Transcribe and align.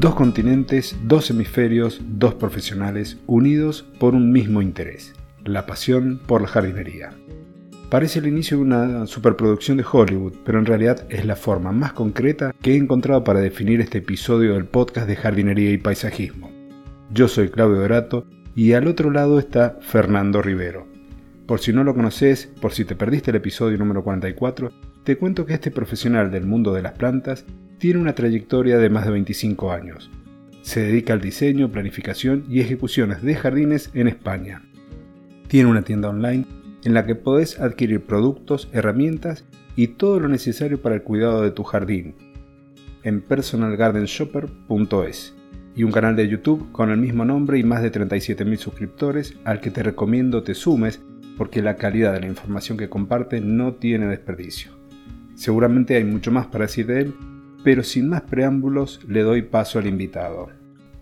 Dos 0.00 0.14
continentes, 0.14 0.96
dos 1.02 1.28
hemisferios, 1.28 2.00
dos 2.06 2.34
profesionales 2.34 3.18
unidos 3.26 3.84
por 3.98 4.14
un 4.14 4.30
mismo 4.30 4.62
interés, 4.62 5.12
la 5.44 5.66
pasión 5.66 6.20
por 6.24 6.40
la 6.40 6.46
jardinería. 6.46 7.10
Parece 7.90 8.20
el 8.20 8.28
inicio 8.28 8.58
de 8.58 8.62
una 8.62 9.06
superproducción 9.08 9.76
de 9.76 9.84
Hollywood, 9.90 10.34
pero 10.44 10.60
en 10.60 10.66
realidad 10.66 11.04
es 11.08 11.24
la 11.26 11.34
forma 11.34 11.72
más 11.72 11.94
concreta 11.94 12.54
que 12.62 12.74
he 12.74 12.76
encontrado 12.76 13.24
para 13.24 13.40
definir 13.40 13.80
este 13.80 13.98
episodio 13.98 14.54
del 14.54 14.66
podcast 14.66 15.08
de 15.08 15.16
jardinería 15.16 15.72
y 15.72 15.78
paisajismo. 15.78 16.48
Yo 17.10 17.26
soy 17.26 17.48
Claudio 17.48 17.80
Dorato 17.80 18.24
y 18.54 18.74
al 18.74 18.86
otro 18.86 19.10
lado 19.10 19.40
está 19.40 19.78
Fernando 19.80 20.42
Rivero. 20.42 20.86
Por 21.44 21.58
si 21.58 21.72
no 21.72 21.82
lo 21.82 21.96
conoces, 21.96 22.46
por 22.60 22.72
si 22.72 22.84
te 22.84 22.94
perdiste 22.94 23.32
el 23.32 23.38
episodio 23.38 23.76
número 23.76 24.04
44, 24.04 24.70
te 25.02 25.18
cuento 25.18 25.44
que 25.44 25.54
este 25.54 25.72
profesional 25.72 26.30
del 26.30 26.46
mundo 26.46 26.72
de 26.72 26.82
las 26.82 26.92
plantas 26.92 27.44
tiene 27.78 28.00
una 28.00 28.14
trayectoria 28.14 28.78
de 28.78 28.90
más 28.90 29.04
de 29.04 29.12
25 29.12 29.72
años. 29.72 30.10
Se 30.62 30.80
dedica 30.80 31.12
al 31.12 31.20
diseño, 31.20 31.70
planificación 31.70 32.44
y 32.48 32.60
ejecuciones 32.60 33.22
de 33.22 33.34
jardines 33.34 33.90
en 33.94 34.06
España. 34.08 34.62
Tiene 35.46 35.70
una 35.70 35.82
tienda 35.82 36.10
online 36.10 36.44
en 36.84 36.94
la 36.94 37.06
que 37.06 37.14
podés 37.14 37.60
adquirir 37.60 38.04
productos, 38.04 38.68
herramientas 38.72 39.44
y 39.76 39.86
todo 39.88 40.20
lo 40.20 40.28
necesario 40.28 40.80
para 40.82 40.94
el 40.96 41.02
cuidado 41.02 41.42
de 41.42 41.52
tu 41.52 41.62
jardín 41.62 42.14
en 43.04 43.22
personalgardenshopper.es 43.22 45.34
y 45.76 45.84
un 45.84 45.92
canal 45.92 46.16
de 46.16 46.28
YouTube 46.28 46.72
con 46.72 46.90
el 46.90 46.98
mismo 46.98 47.24
nombre 47.24 47.58
y 47.58 47.62
más 47.62 47.82
de 47.82 47.92
37.000 47.92 48.56
suscriptores 48.56 49.36
al 49.44 49.60
que 49.60 49.70
te 49.70 49.84
recomiendo 49.84 50.42
te 50.42 50.54
sumes 50.54 51.00
porque 51.36 51.62
la 51.62 51.76
calidad 51.76 52.12
de 52.12 52.20
la 52.20 52.26
información 52.26 52.76
que 52.76 52.88
comparte 52.88 53.40
no 53.40 53.74
tiene 53.74 54.08
desperdicio. 54.08 54.72
Seguramente 55.36 55.94
hay 55.94 56.02
mucho 56.04 56.32
más 56.32 56.46
para 56.46 56.66
decir 56.66 56.86
de 56.86 57.02
él, 57.02 57.14
pero 57.64 57.82
sin 57.82 58.08
más 58.08 58.22
preámbulos 58.22 59.00
le 59.08 59.22
doy 59.22 59.42
paso 59.42 59.78
al 59.78 59.86
invitado. 59.86 60.48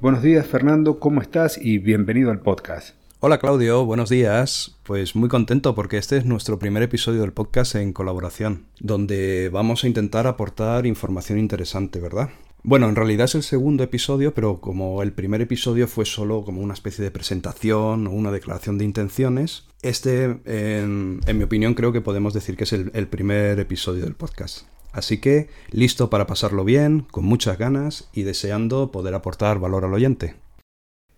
Buenos 0.01 0.23
días 0.23 0.47
Fernando, 0.47 0.99
¿cómo 0.99 1.23
estás? 1.23 1.59
Y 1.61 1.79
bienvenido 1.79 2.31
al 2.31 2.41
podcast. 2.41 2.97
Hola 3.21 3.39
Claudio, 3.39 3.85
buenos 3.85 4.11
días. 4.11 4.77
Pues 4.83 5.17
muy 5.17 5.29
contento 5.29 5.75
porque 5.75 5.99
este 5.99 6.19
es 6.19 6.27
nuestro 6.27 6.59
primer 6.59 6.83
episodio 6.83 7.23
del 7.23 7.33
podcast 7.33 7.75
en 7.75 7.93
colaboración, 7.93 8.67
donde 8.79 9.49
vamos 9.53 9.85
a 9.85 9.87
intentar 9.87 10.27
aportar 10.27 10.87
información 10.87 11.39
interesante, 11.39 11.99
¿verdad? 11.99 12.29
Bueno, 12.63 12.89
en 12.89 12.97
realidad 12.97 13.27
es 13.27 13.37
el 13.37 13.45
segundo 13.45 13.85
episodio, 13.85 14.35
pero 14.35 14.61
como 14.61 15.01
el 15.03 15.13
primer 15.13 15.41
episodio 15.41 15.87
fue 15.87 16.05
solo 16.05 16.45
como 16.45 16.61
una 16.61 16.75
especie 16.75 17.05
de 17.05 17.13
presentación 17.13 18.09
o 18.09 18.11
una 18.11 18.33
declaración 18.33 18.77
de 18.77 18.85
intenciones, 18.85 19.69
este, 19.83 20.41
en, 20.45 21.21
mi 21.33 21.45
opinión, 21.45 21.75
creo 21.75 21.93
que 21.93 22.01
podemos 22.01 22.35
decir 22.35 22.57
que 22.57 22.65
es 22.65 22.73
el, 22.73 23.07
primer 23.07 23.61
episodio 23.61 24.03
del 24.03 24.17
podcast. 24.17 24.67
Así 24.97 25.19
que 25.19 25.49
listo 25.71 26.09
para 26.09 26.27
pasarlo 26.27 26.65
bien, 26.65 27.01
con 27.01 27.27
muchas 27.27 27.59
ganas 27.59 28.09
y 28.15 28.23
deseando 28.23 28.91
poder 28.91 29.13
aportar 29.13 29.59
valor 29.59 29.85
al 29.85 29.93
oyente. 29.93 30.37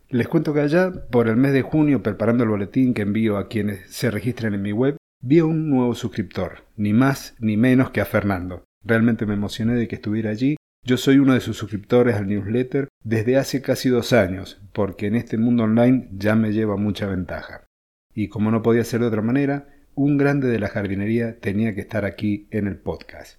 Les 0.09 0.27
cuento 0.27 0.53
que 0.53 0.61
allá, 0.61 0.93
por 1.11 1.29
el 1.29 1.37
mes 1.37 1.53
de 1.53 1.63
junio, 1.63 2.03
preparando 2.03 2.43
el 2.43 2.51
boletín 2.51 2.93
que 2.93 3.03
envío 3.03 3.37
a 3.37 3.47
quienes 3.47 3.89
se 3.89 4.11
registren 4.11 4.55
en 4.55 4.63
mi 4.63 4.73
web, 4.73 4.97
vi 5.23 5.39
a 5.39 5.45
un 5.45 5.71
nuevo 5.71 5.95
suscriptor, 5.95 6.65
ni 6.77 6.93
más 6.93 7.37
ni 7.39 7.57
menos 7.57 7.91
que 7.91 8.01
a 8.01 8.05
Fernando. 8.05 8.65
Realmente 8.85 9.27
me 9.27 9.35
emocioné 9.35 9.75
de 9.75 9.87
que 9.87 9.95
estuviera 9.95 10.31
allí. 10.31 10.57
Yo 10.85 10.97
soy 10.97 11.19
uno 11.19 11.35
de 11.35 11.41
sus 11.41 11.57
suscriptores 11.57 12.17
al 12.17 12.27
newsletter 12.27 12.89
desde 13.05 13.37
hace 13.37 13.63
casi 13.63 13.91
dos 13.91 14.13
años, 14.13 14.61
porque 14.73 15.07
en 15.07 15.15
este 15.15 15.39
mundo 15.39 15.63
online 15.63 16.09
ya 16.11 16.35
me 16.35 16.51
lleva 16.51 16.77
mucha 16.77 17.07
ventaja. 17.07 17.65
Y 18.13 18.27
como 18.27 18.51
no 18.51 18.61
podía 18.61 18.83
ser 18.83 19.03
de 19.03 19.07
otra 19.07 19.23
manera, 19.23 19.69
un 19.95 20.17
grande 20.17 20.49
de 20.49 20.59
la 20.59 20.69
jardinería 20.69 21.39
tenía 21.39 21.77
que 21.77 21.83
estar 21.83 22.05
aquí 22.05 22.49
en 22.51 22.67
el 22.67 22.79
podcast. 22.79 23.39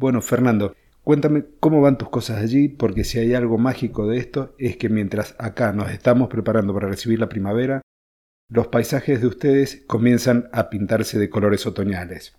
Bueno, 0.00 0.22
Fernando, 0.22 0.74
Cuéntame 1.02 1.44
cómo 1.60 1.80
van 1.80 1.98
tus 1.98 2.10
cosas 2.10 2.42
allí, 2.42 2.68
porque 2.68 3.04
si 3.04 3.18
hay 3.18 3.34
algo 3.34 3.58
mágico 3.58 4.06
de 4.06 4.18
esto 4.18 4.54
es 4.58 4.76
que 4.76 4.88
mientras 4.88 5.34
acá 5.38 5.72
nos 5.72 5.90
estamos 5.90 6.28
preparando 6.28 6.74
para 6.74 6.88
recibir 6.88 7.18
la 7.18 7.28
primavera, 7.28 7.80
los 8.50 8.68
paisajes 8.68 9.20
de 9.20 9.26
ustedes 9.26 9.82
comienzan 9.86 10.48
a 10.52 10.68
pintarse 10.68 11.18
de 11.18 11.30
colores 11.30 11.66
otoñales. 11.66 12.34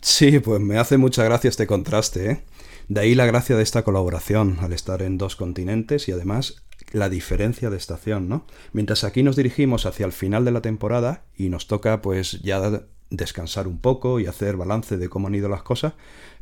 Sí, 0.00 0.38
pues 0.38 0.60
me 0.60 0.78
hace 0.78 0.98
mucha 0.98 1.24
gracia 1.24 1.50
este 1.50 1.66
contraste, 1.66 2.30
¿eh? 2.30 2.44
De 2.88 3.00
ahí 3.00 3.14
la 3.14 3.26
gracia 3.26 3.56
de 3.56 3.64
esta 3.64 3.82
colaboración, 3.82 4.58
al 4.60 4.72
estar 4.72 5.02
en 5.02 5.18
dos 5.18 5.34
continentes 5.34 6.08
y 6.08 6.12
además 6.12 6.64
la 6.92 7.08
diferencia 7.08 7.70
de 7.70 7.76
estación, 7.76 8.28
¿no? 8.28 8.46
Mientras 8.72 9.02
aquí 9.02 9.22
nos 9.24 9.36
dirigimos 9.36 9.84
hacia 9.84 10.06
el 10.06 10.12
final 10.12 10.44
de 10.44 10.52
la 10.52 10.62
temporada 10.62 11.24
y 11.36 11.48
nos 11.48 11.66
toca 11.66 12.00
pues 12.00 12.40
ya 12.40 12.86
descansar 13.10 13.66
un 13.66 13.78
poco 13.78 14.20
y 14.20 14.26
hacer 14.26 14.56
balance 14.56 14.96
de 14.96 15.08
cómo 15.08 15.28
han 15.28 15.34
ido 15.34 15.48
las 15.48 15.62
cosas, 15.62 15.94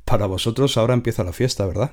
para 0.07 0.27
vosotros 0.27 0.79
ahora 0.79 0.95
empieza 0.95 1.25
la 1.25 1.33
fiesta, 1.33 1.67
¿verdad? 1.67 1.91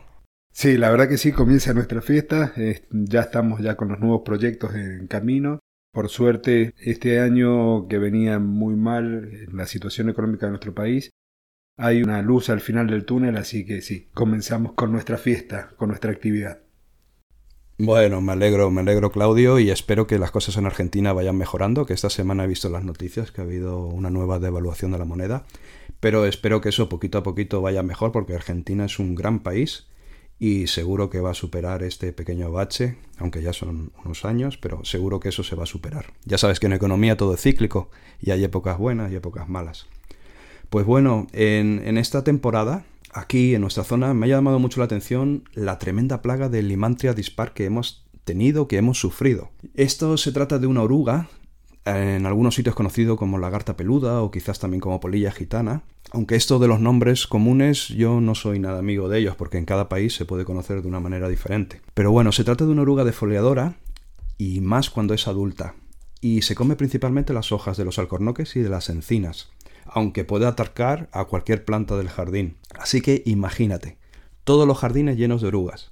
Sí, 0.54 0.78
la 0.78 0.92
verdad 0.92 1.10
que 1.10 1.18
sí, 1.18 1.32
comienza 1.32 1.74
nuestra 1.74 2.02
fiesta. 2.02 2.54
ya 2.92 3.22
estamos 3.22 3.62
ya 3.62 3.76
con 3.76 3.90
los 3.90 4.00
nuevos 4.00 4.22
proyectos 4.24 4.76
en 4.76 5.08
camino. 5.08 5.60
Por 5.92 6.10
suerte, 6.10 6.74
este 6.78 7.20
año 7.20 7.88
que 7.88 7.98
venía 7.98 8.40
muy 8.40 8.76
mal 8.76 9.30
la 9.52 9.66
situación 9.66 10.10
económica 10.10 10.46
de 10.46 10.52
nuestro 10.52 10.74
país, 10.74 11.10
hay 11.78 12.04
una 12.04 12.22
luz 12.22 12.50
al 12.50 12.62
final 12.62 12.88
del 12.88 13.06
túnel, 13.06 13.36
así 13.36 13.66
que 13.66 13.82
sí, 13.82 14.10
comenzamos 14.14 14.74
con 14.74 14.92
nuestra 14.92 15.18
fiesta, 15.18 15.74
con 15.76 15.90
nuestra 15.90 16.12
actividad. 16.12 16.62
Bueno, 17.80 18.22
me 18.22 18.34
alegro, 18.34 18.70
me 18.70 18.82
alegro 18.82 19.12
Claudio 19.12 19.58
y 19.58 19.72
espero 19.72 20.06
que 20.06 20.20
las 20.20 20.30
cosas 20.30 20.58
en 20.58 20.68
Argentina 20.68 21.12
vayan 21.12 21.36
mejorando, 21.36 21.88
que 21.88 21.94
esta 21.94 22.12
semana 22.12 22.44
he 22.44 22.48
visto 22.48 22.70
las 22.70 22.84
noticias 22.84 23.32
que 23.32 23.42
ha 23.42 23.46
habido 23.46 23.88
una 23.88 24.12
nueva 24.12 24.38
devaluación 24.38 24.92
de 24.92 25.00
la 25.00 25.06
moneda, 25.06 25.44
pero 26.00 26.28
espero 26.28 26.62
que 26.62 26.70
eso 26.70 26.88
poquito 26.88 27.18
a 27.18 27.24
poquito 27.24 27.62
vaya 27.62 27.82
mejor 27.82 28.12
porque 28.12 28.36
Argentina 28.36 28.86
es 28.86 29.00
un 29.00 29.16
gran 29.16 29.40
país 29.40 29.88
y 30.38 30.68
seguro 30.68 31.10
que 31.10 31.20
va 31.20 31.32
a 31.32 31.34
superar 31.34 31.82
este 31.82 32.14
pequeño 32.14 32.52
bache, 32.52 32.98
aunque 33.18 33.42
ya 33.42 33.54
son 33.54 33.92
unos 34.06 34.24
años, 34.24 34.58
pero 34.58 34.86
seguro 34.86 35.20
que 35.20 35.30
eso 35.30 35.44
se 35.44 35.56
va 35.56 35.64
a 35.64 35.68
superar. 35.68 36.14
Ya 36.26 36.38
sabes 36.38 36.60
que 36.60 36.68
en 36.68 36.74
economía 36.74 37.18
todo 37.18 37.34
es 37.34 37.42
cíclico 37.42 37.90
y 38.22 38.30
hay 38.30 38.44
épocas 38.44 38.78
buenas 38.78 39.12
y 39.12 39.16
épocas 39.16 39.50
malas. 39.50 39.88
Pues 40.70 40.86
bueno, 40.86 41.26
en, 41.34 41.82
en 41.84 41.98
esta 41.98 42.24
temporada 42.24 42.86
aquí 43.14 43.56
en 43.56 43.62
nuestra 43.62 43.84
zona 43.84 44.14
me 44.14 44.26
ha 44.26 44.30
llamado 44.30 44.60
mucho 44.60 44.80
la 44.80 44.86
atención 44.86 45.44
la 45.54 45.80
tremenda 45.80 46.22
plaga 46.22 46.50
de 46.50 46.64
Limantria 46.64 47.14
dispar 47.14 47.54
que 47.54 47.66
hemos 47.66 48.06
tenido, 48.24 48.68
que 48.68 48.78
hemos 48.78 49.00
sufrido. 49.00 49.52
Esto 49.76 50.18
se 50.18 50.32
trata 50.32 50.60
de 50.60 50.68
una 50.68 50.82
oruga, 50.82 51.30
en 51.86 52.26
algunos 52.26 52.56
sitios 52.56 52.76
conocido 52.76 53.18
como 53.18 53.38
lagarta 53.38 53.76
peluda 53.76 54.22
o 54.22 54.32
quizás 54.32 54.60
también 54.60 54.80
como 54.80 55.00
polilla 55.00 55.32
gitana, 55.32 55.84
aunque 56.12 56.36
esto 56.36 56.60
de 56.60 56.68
los 56.68 56.80
nombres 56.80 57.28
comunes 57.28 57.90
yo 57.90 58.22
no 58.22 58.36
soy 58.36 58.60
nada 58.60 58.80
amigo 58.80 59.10
de 59.10 59.20
ellos 59.20 59.36
porque 59.36 59.58
en 59.58 59.66
cada 59.66 59.90
país 59.90 60.16
se 60.16 60.26
puede 60.26 60.46
conocer 60.46 60.82
de 60.82 60.88
una 60.88 61.00
manera 61.00 61.28
diferente. 61.28 61.82
Pero 61.94 62.12
bueno, 62.12 62.32
se 62.32 62.44
trata 62.44 62.66
de 62.66 62.72
una 62.72 62.84
oruga 62.84 63.04
defoliadora 63.04 63.76
y 64.38 64.62
más 64.62 64.90
cuando 64.90 65.14
es 65.14 65.28
adulta, 65.28 65.76
y 66.22 66.42
se 66.42 66.56
come 66.56 66.76
principalmente 66.76 67.34
las 67.34 67.52
hojas 67.52 67.76
de 67.76 67.86
los 67.86 68.00
alcornoques 68.00 68.56
y 68.56 68.62
de 68.62 68.70
las 68.70 68.90
encinas 68.90 69.50
aunque 69.86 70.26
puede 70.26 70.46
atacar 70.46 71.10
a 71.12 71.26
cualquier 71.26 71.66
planta 71.66 71.98
del 71.98 72.10
jardín. 72.10 72.58
Así 72.78 73.02
que 73.02 73.24
imagínate, 73.26 73.98
todos 74.44 74.68
los 74.68 74.78
jardines 74.78 75.18
llenos 75.18 75.42
de 75.42 75.48
orugas. 75.50 75.92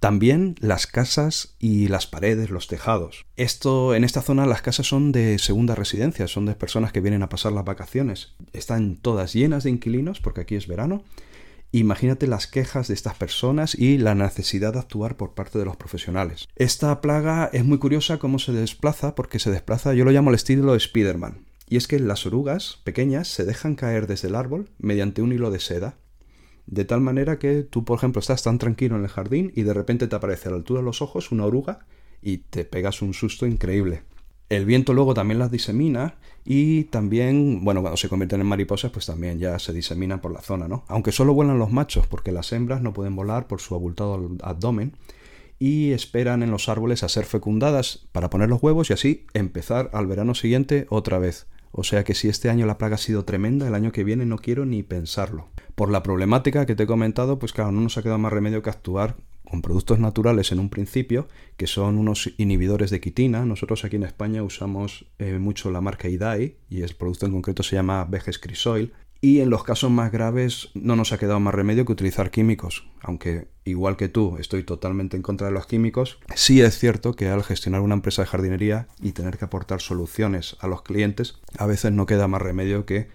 También 0.00 0.54
las 0.60 0.86
casas 0.86 1.56
y 1.58 1.88
las 1.88 2.06
paredes, 2.06 2.50
los 2.50 2.68
tejados. 2.68 3.26
Esto, 3.36 3.96
en 3.96 4.04
esta 4.04 4.22
zona 4.22 4.46
las 4.46 4.62
casas 4.62 4.86
son 4.86 5.10
de 5.10 5.40
segunda 5.40 5.74
residencia, 5.74 6.28
son 6.28 6.46
de 6.46 6.54
personas 6.54 6.92
que 6.92 7.00
vienen 7.00 7.24
a 7.24 7.28
pasar 7.28 7.50
las 7.50 7.64
vacaciones. 7.64 8.34
Están 8.52 8.96
todas 8.96 9.32
llenas 9.32 9.64
de 9.64 9.70
inquilinos 9.70 10.20
porque 10.20 10.42
aquí 10.42 10.54
es 10.54 10.68
verano. 10.68 11.02
Imagínate 11.72 12.28
las 12.28 12.46
quejas 12.46 12.88
de 12.88 12.94
estas 12.94 13.16
personas 13.16 13.74
y 13.74 13.98
la 13.98 14.14
necesidad 14.14 14.72
de 14.72 14.78
actuar 14.78 15.16
por 15.16 15.34
parte 15.34 15.58
de 15.58 15.64
los 15.64 15.76
profesionales. 15.76 16.46
Esta 16.54 17.00
plaga 17.00 17.50
es 17.52 17.64
muy 17.64 17.78
curiosa 17.78 18.18
cómo 18.18 18.38
se 18.38 18.52
desplaza 18.52 19.16
porque 19.16 19.40
se 19.40 19.50
desplaza, 19.50 19.94
yo 19.94 20.04
lo 20.04 20.12
llamo 20.12 20.30
el 20.30 20.36
estilo 20.36 20.78
Spiderman. 20.78 21.47
Y 21.68 21.76
es 21.76 21.86
que 21.86 21.98
las 21.98 22.24
orugas 22.26 22.80
pequeñas 22.84 23.28
se 23.28 23.44
dejan 23.44 23.74
caer 23.74 24.06
desde 24.06 24.28
el 24.28 24.34
árbol 24.34 24.70
mediante 24.78 25.20
un 25.20 25.32
hilo 25.32 25.50
de 25.50 25.60
seda. 25.60 25.98
De 26.66 26.84
tal 26.84 27.00
manera 27.00 27.38
que 27.38 27.62
tú, 27.62 27.84
por 27.84 27.98
ejemplo, 27.98 28.20
estás 28.20 28.42
tan 28.42 28.58
tranquilo 28.58 28.96
en 28.96 29.02
el 29.02 29.08
jardín 29.08 29.52
y 29.54 29.62
de 29.62 29.74
repente 29.74 30.06
te 30.06 30.16
aparece 30.16 30.48
a 30.48 30.52
la 30.52 30.58
altura 30.58 30.80
de 30.80 30.86
los 30.86 31.02
ojos 31.02 31.30
una 31.30 31.44
oruga 31.44 31.86
y 32.22 32.38
te 32.38 32.64
pegas 32.64 33.02
un 33.02 33.14
susto 33.14 33.46
increíble. 33.46 34.02
El 34.48 34.64
viento 34.64 34.94
luego 34.94 35.12
también 35.12 35.38
las 35.38 35.50
disemina 35.50 36.14
y 36.44 36.84
también, 36.84 37.62
bueno, 37.64 37.82
cuando 37.82 37.98
se 37.98 38.08
convierten 38.08 38.40
en 38.40 38.46
mariposas, 38.46 38.90
pues 38.90 39.04
también 39.04 39.38
ya 39.38 39.58
se 39.58 39.74
diseminan 39.74 40.20
por 40.20 40.32
la 40.32 40.40
zona, 40.40 40.68
¿no? 40.68 40.84
Aunque 40.88 41.12
solo 41.12 41.34
vuelan 41.34 41.58
los 41.58 41.70
machos, 41.70 42.06
porque 42.06 42.32
las 42.32 42.50
hembras 42.52 42.80
no 42.80 42.94
pueden 42.94 43.14
volar 43.14 43.46
por 43.46 43.60
su 43.60 43.74
abultado 43.74 44.30
abdomen 44.42 44.94
y 45.58 45.92
esperan 45.92 46.42
en 46.42 46.50
los 46.50 46.70
árboles 46.70 47.02
a 47.02 47.10
ser 47.10 47.26
fecundadas 47.26 48.06
para 48.12 48.30
poner 48.30 48.48
los 48.48 48.62
huevos 48.62 48.88
y 48.88 48.94
así 48.94 49.26
empezar 49.34 49.90
al 49.92 50.06
verano 50.06 50.34
siguiente 50.34 50.86
otra 50.88 51.18
vez. 51.18 51.46
O 51.80 51.84
sea 51.84 52.02
que 52.02 52.14
si 52.14 52.28
este 52.28 52.50
año 52.50 52.66
la 52.66 52.76
plaga 52.76 52.96
ha 52.96 52.98
sido 52.98 53.24
tremenda, 53.24 53.68
el 53.68 53.74
año 53.76 53.92
que 53.92 54.02
viene 54.02 54.26
no 54.26 54.38
quiero 54.38 54.66
ni 54.66 54.82
pensarlo. 54.82 55.46
Por 55.76 55.92
la 55.92 56.02
problemática 56.02 56.66
que 56.66 56.74
te 56.74 56.82
he 56.82 56.86
comentado, 56.88 57.38
pues 57.38 57.52
claro, 57.52 57.70
no 57.70 57.80
nos 57.80 57.96
ha 57.96 58.02
quedado 58.02 58.18
más 58.18 58.32
remedio 58.32 58.62
que 58.62 58.70
actuar 58.70 59.14
con 59.48 59.62
productos 59.62 60.00
naturales 60.00 60.50
en 60.50 60.58
un 60.58 60.70
principio, 60.70 61.28
que 61.56 61.68
son 61.68 61.96
unos 61.96 62.34
inhibidores 62.36 62.90
de 62.90 63.00
quitina. 63.00 63.44
Nosotros 63.44 63.84
aquí 63.84 63.94
en 63.94 64.02
España 64.02 64.42
usamos 64.42 65.06
eh, 65.20 65.38
mucho 65.38 65.70
la 65.70 65.80
marca 65.80 66.08
IDAI 66.08 66.56
y 66.68 66.82
el 66.82 66.96
producto 66.96 67.26
en 67.26 67.32
concreto 67.32 67.62
se 67.62 67.76
llama 67.76 68.04
Veges 68.06 68.40
Crisoil. 68.40 68.92
Y 69.20 69.40
en 69.40 69.50
los 69.50 69.64
casos 69.64 69.90
más 69.90 70.12
graves 70.12 70.70
no 70.74 70.96
nos 70.96 71.12
ha 71.12 71.18
quedado 71.18 71.40
más 71.40 71.54
remedio 71.54 71.84
que 71.84 71.92
utilizar 71.92 72.30
químicos, 72.30 72.88
aunque 73.00 73.48
igual 73.64 73.96
que 73.96 74.08
tú 74.08 74.36
estoy 74.38 74.62
totalmente 74.62 75.16
en 75.16 75.22
contra 75.22 75.48
de 75.48 75.52
los 75.52 75.66
químicos, 75.66 76.18
sí 76.34 76.60
es 76.60 76.78
cierto 76.78 77.14
que 77.14 77.28
al 77.28 77.42
gestionar 77.42 77.80
una 77.80 77.94
empresa 77.94 78.22
de 78.22 78.28
jardinería 78.28 78.88
y 79.00 79.12
tener 79.12 79.38
que 79.38 79.44
aportar 79.44 79.80
soluciones 79.80 80.56
a 80.60 80.68
los 80.68 80.82
clientes, 80.82 81.40
a 81.58 81.66
veces 81.66 81.92
no 81.92 82.06
queda 82.06 82.28
más 82.28 82.42
remedio 82.42 82.86
que 82.86 83.08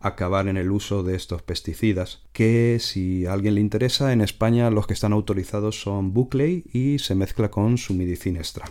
acabar 0.00 0.48
en 0.48 0.58
el 0.58 0.70
uso 0.70 1.02
de 1.02 1.16
estos 1.16 1.42
pesticidas, 1.42 2.22
que 2.32 2.78
si 2.78 3.24
a 3.24 3.32
alguien 3.32 3.54
le 3.54 3.60
interesa, 3.62 4.12
en 4.12 4.20
España 4.20 4.70
los 4.70 4.86
que 4.86 4.92
están 4.92 5.14
autorizados 5.14 5.80
son 5.80 6.12
Buckley 6.12 6.64
y 6.72 6.98
se 6.98 7.14
mezcla 7.14 7.50
con 7.50 7.78
su 7.78 7.94
medicina 7.94 8.40
extra. 8.40 8.66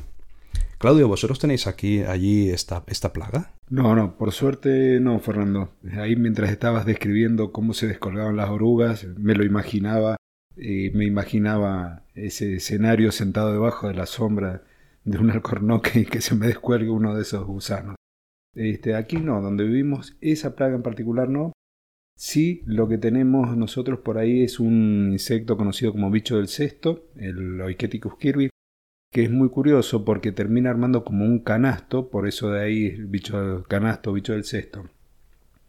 Claudio, 0.84 1.08
¿vosotros 1.08 1.40
tenéis 1.40 1.66
aquí, 1.66 2.02
allí 2.02 2.50
esta, 2.50 2.84
esta 2.88 3.14
plaga? 3.14 3.54
No, 3.70 3.96
no, 3.96 4.18
por 4.18 4.34
suerte 4.34 5.00
no, 5.00 5.18
Fernando. 5.22 5.70
Ahí 5.94 6.18
mientras 6.18 6.52
estabas 6.52 6.86
describiendo 6.86 7.54
cómo 7.54 7.74
se 7.74 7.88
descolgaban 7.88 8.36
las 8.36 8.50
orugas, 8.50 9.08
me 9.16 9.34
lo 9.34 9.46
imaginaba, 9.46 10.18
y 10.58 10.90
me 10.90 11.06
imaginaba 11.06 12.04
ese 12.16 12.56
escenario 12.56 13.14
sentado 13.14 13.54
debajo 13.54 13.88
de 13.88 13.94
la 13.94 14.06
sombra 14.06 14.66
de 15.06 15.20
un 15.20 15.32
alcornoque 15.32 16.02
y 16.02 16.06
que 16.12 16.20
se 16.20 16.36
me 16.36 16.48
descuelgue 16.48 16.90
uno 16.90 17.16
de 17.16 17.22
esos 17.22 17.48
gusanos. 17.48 17.96
Este, 18.54 18.96
aquí 18.96 19.16
no, 19.16 19.42
donde 19.42 19.64
vivimos, 19.64 20.18
esa 20.20 20.54
plaga 20.54 20.76
en 20.76 20.84
particular 20.84 21.30
no. 21.30 21.54
Sí, 22.18 22.62
lo 22.66 22.90
que 22.90 22.98
tenemos 22.98 23.56
nosotros 23.56 24.00
por 24.00 24.18
ahí 24.18 24.44
es 24.44 24.60
un 24.60 25.12
insecto 25.14 25.56
conocido 25.56 25.94
como 25.94 26.12
bicho 26.12 26.36
del 26.36 26.50
cesto, 26.50 27.06
el 27.16 27.62
Oiketicus 27.62 28.18
kirby, 28.18 28.50
que 29.14 29.24
es 29.24 29.32
muy 29.32 29.50
curioso 29.50 30.04
porque 30.04 30.32
termina 30.32 30.72
armando 30.72 31.06
como 31.06 31.24
un 31.24 31.40
canasto, 31.40 32.10
por 32.10 32.28
eso 32.28 32.50
de 32.50 32.64
ahí 32.64 32.86
el 32.88 33.06
bicho 33.06 33.40
del 33.40 33.64
canasto, 33.68 34.12
bicho 34.12 34.34
del 34.34 34.44
cesto. 34.44 34.90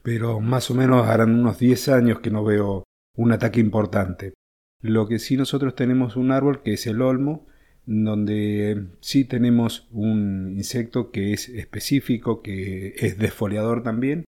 Pero 0.02 0.41
más 0.41 0.70
o 0.70 0.75
menos 0.75 1.06
harán 1.06 1.38
unos 1.38 1.58
10 1.58 1.88
años 1.91 2.20
que 2.20 2.31
no 2.31 2.43
veo 2.43 2.85
un 3.17 3.32
ataque 3.32 3.61
importante. 3.61 4.32
Lo 4.81 5.06
que 5.06 5.19
sí 5.19 5.37
nosotros 5.37 5.75
tenemos 5.75 6.17
un 6.17 6.32
árbol 6.32 6.62
que 6.62 6.73
es 6.73 6.87
el 6.87 7.02
olmo, 7.02 7.46
donde 7.85 8.87
sí 9.00 9.26
tenemos 9.26 9.88
un 9.93 10.55
insecto 10.56 11.11
que 11.11 11.35
es 11.35 11.50
específico, 11.50 12.41
que 12.41 12.94
es 12.96 13.19
desfoliador 13.19 13.82
también, 13.82 14.25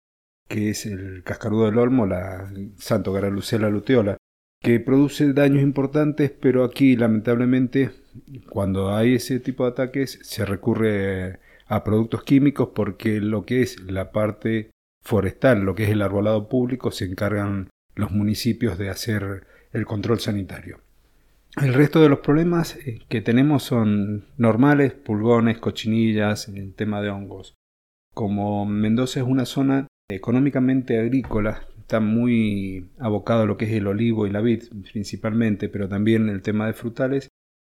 que 0.49 0.69
es 0.71 0.85
el 0.85 1.23
cascarudo 1.23 1.67
del 1.67 1.77
olmo, 1.77 2.05
la 2.05 2.51
Santo 2.75 3.13
Garalucela 3.13 3.69
luteola, 3.69 4.17
que 4.65 4.79
produce 4.79 5.31
daños 5.33 5.61
importantes, 5.61 6.31
pero 6.31 6.63
aquí 6.63 6.95
lamentablemente 6.95 7.91
cuando 8.49 8.95
hay 8.95 9.13
ese 9.13 9.39
tipo 9.39 9.63
de 9.63 9.69
ataques 9.69 10.17
se 10.23 10.43
recurre 10.43 11.37
a 11.67 11.83
productos 11.83 12.23
químicos 12.23 12.69
porque 12.73 13.21
lo 13.21 13.45
que 13.45 13.61
es 13.61 13.79
la 13.83 14.11
parte 14.11 14.71
forestal, 15.03 15.61
lo 15.61 15.75
que 15.75 15.83
es 15.83 15.91
el 15.91 16.01
arbolado 16.01 16.49
público, 16.49 16.89
se 16.89 17.05
encargan 17.05 17.69
los 17.93 18.09
municipios 18.09 18.79
de 18.79 18.89
hacer 18.89 19.45
el 19.71 19.85
control 19.85 20.19
sanitario. 20.19 20.79
El 21.61 21.75
resto 21.75 22.01
de 22.01 22.09
los 22.09 22.21
problemas 22.21 22.75
eh, 22.75 23.03
que 23.07 23.21
tenemos 23.21 23.61
son 23.61 24.25
normales, 24.35 24.93
pulgones, 24.93 25.59
cochinillas, 25.59 26.47
el 26.47 26.73
tema 26.73 27.03
de 27.03 27.11
hongos. 27.11 27.53
Como 28.15 28.65
Mendoza 28.65 29.19
es 29.19 29.27
una 29.27 29.45
zona 29.45 29.85
económicamente 30.09 30.99
agrícola, 30.99 31.67
está 31.85 31.99
muy 31.99 32.89
abocado 32.97 33.43
a 33.43 33.45
lo 33.45 33.57
que 33.57 33.65
es 33.65 33.71
el 33.73 33.85
olivo 33.85 34.25
y 34.25 34.31
la 34.31 34.41
vid 34.41 34.63
principalmente, 34.91 35.69
pero 35.69 35.87
también 35.87 36.29
el 36.29 36.41
tema 36.41 36.65
de 36.65 36.73
frutales, 36.73 37.29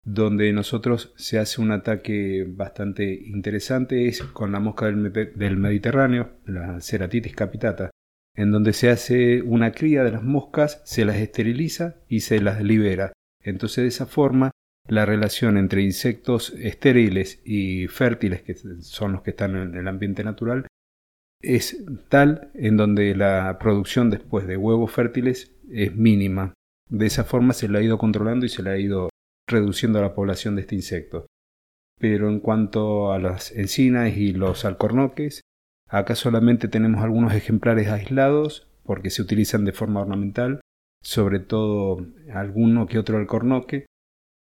donde 0.03 0.51
nosotros 0.51 1.13
se 1.15 1.37
hace 1.37 1.61
un 1.61 1.71
ataque 1.71 2.43
bastante 2.47 3.13
interesante 3.13 4.07
es 4.07 4.23
con 4.23 4.51
la 4.51 4.59
mosca 4.59 4.87
del, 4.87 5.57
Mediterráneo, 5.57 6.31
la 6.45 6.81
Ceratitis 6.81 7.35
capitata, 7.35 7.91
en 8.35 8.49
donde 8.49 8.73
se 8.73 8.89
hace 8.89 9.43
una 9.43 9.73
cría 9.73 10.03
de 10.03 10.11
las 10.11 10.23
moscas, 10.23 10.81
se 10.85 11.05
las 11.05 11.17
esteriliza 11.17 11.97
y 12.07 12.21
se 12.21 12.41
las 12.41 12.63
libera. 12.63 13.13
Entonces 13.43 13.83
de 13.83 13.89
esa 13.89 14.07
forma 14.07 14.49
la 14.87 15.05
relación 15.05 15.55
entre 15.55 15.83
insectos 15.83 16.51
estériles 16.57 17.41
y 17.45 17.85
fértiles, 17.85 18.41
que 18.41 18.55
son 18.55 19.11
los 19.11 19.21
que 19.21 19.29
están 19.29 19.55
en 19.55 19.75
el 19.75 19.87
ambiente 19.87 20.23
natural, 20.23 20.65
es 21.41 21.83
tal 22.09 22.51
en 22.53 22.77
donde 22.77 23.15
la 23.15 23.57
producción 23.59 24.09
después 24.09 24.47
de 24.47 24.57
huevos 24.57 24.91
fértiles 24.91 25.55
es 25.71 25.95
mínima. 25.95 26.53
De 26.89 27.05
esa 27.05 27.23
forma 27.23 27.53
se 27.53 27.69
le 27.69 27.77
ha 27.77 27.81
ido 27.81 27.97
controlando 27.97 28.45
y 28.45 28.49
se 28.49 28.63
le 28.63 28.71
ha 28.71 28.77
ido 28.77 29.09
reduciendo 29.47 30.01
la 30.01 30.13
población 30.13 30.55
de 30.55 30.61
este 30.61 30.75
insecto. 30.75 31.27
Pero 31.99 32.29
en 32.29 32.39
cuanto 32.39 33.11
a 33.11 33.19
las 33.19 33.51
encinas 33.51 34.15
y 34.15 34.33
los 34.33 34.65
alcornoques, 34.65 35.41
acá 35.87 36.15
solamente 36.15 36.67
tenemos 36.67 37.03
algunos 37.03 37.33
ejemplares 37.33 37.89
aislados 37.89 38.67
porque 38.83 39.09
se 39.09 39.21
utilizan 39.21 39.65
de 39.65 39.73
forma 39.73 40.01
ornamental, 40.01 40.61
sobre 41.03 41.39
todo 41.39 42.05
alguno 42.33 42.87
que 42.87 42.99
otro 42.99 43.17
alcornoque, 43.17 43.85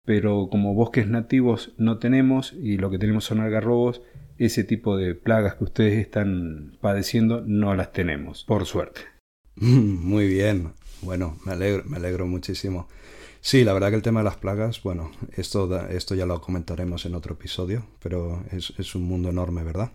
pero 0.05 0.47
como 0.49 0.73
bosques 0.73 1.07
nativos 1.07 1.73
no 1.77 1.99
tenemos 1.99 2.53
y 2.53 2.77
lo 2.77 2.89
que 2.89 2.99
tenemos 2.99 3.25
son 3.25 3.41
algarrobos, 3.41 4.01
ese 4.37 4.63
tipo 4.63 4.97
de 4.97 5.15
plagas 5.15 5.55
que 5.55 5.63
ustedes 5.63 5.99
están 5.99 6.77
padeciendo 6.81 7.43
no 7.45 7.75
las 7.75 7.91
tenemos, 7.91 8.43
por 8.43 8.65
suerte. 8.65 9.01
Muy 9.55 10.27
bien, 10.27 10.73
bueno, 11.01 11.37
me 11.45 11.53
alegro, 11.53 11.83
me 11.85 11.97
alegro 11.97 12.27
muchísimo. 12.27 12.87
Sí, 13.41 13.63
la 13.63 13.73
verdad 13.73 13.89
que 13.89 13.95
el 13.95 14.01
tema 14.01 14.19
de 14.19 14.25
las 14.25 14.35
plagas, 14.35 14.81
bueno, 14.83 15.11
esto, 15.35 15.87
esto 15.89 16.15
ya 16.15 16.25
lo 16.25 16.41
comentaremos 16.41 17.05
en 17.05 17.15
otro 17.15 17.35
episodio, 17.35 17.85
pero 18.01 18.43
es, 18.51 18.73
es 18.77 18.93
un 18.95 19.03
mundo 19.03 19.29
enorme, 19.29 19.63
¿verdad? 19.63 19.91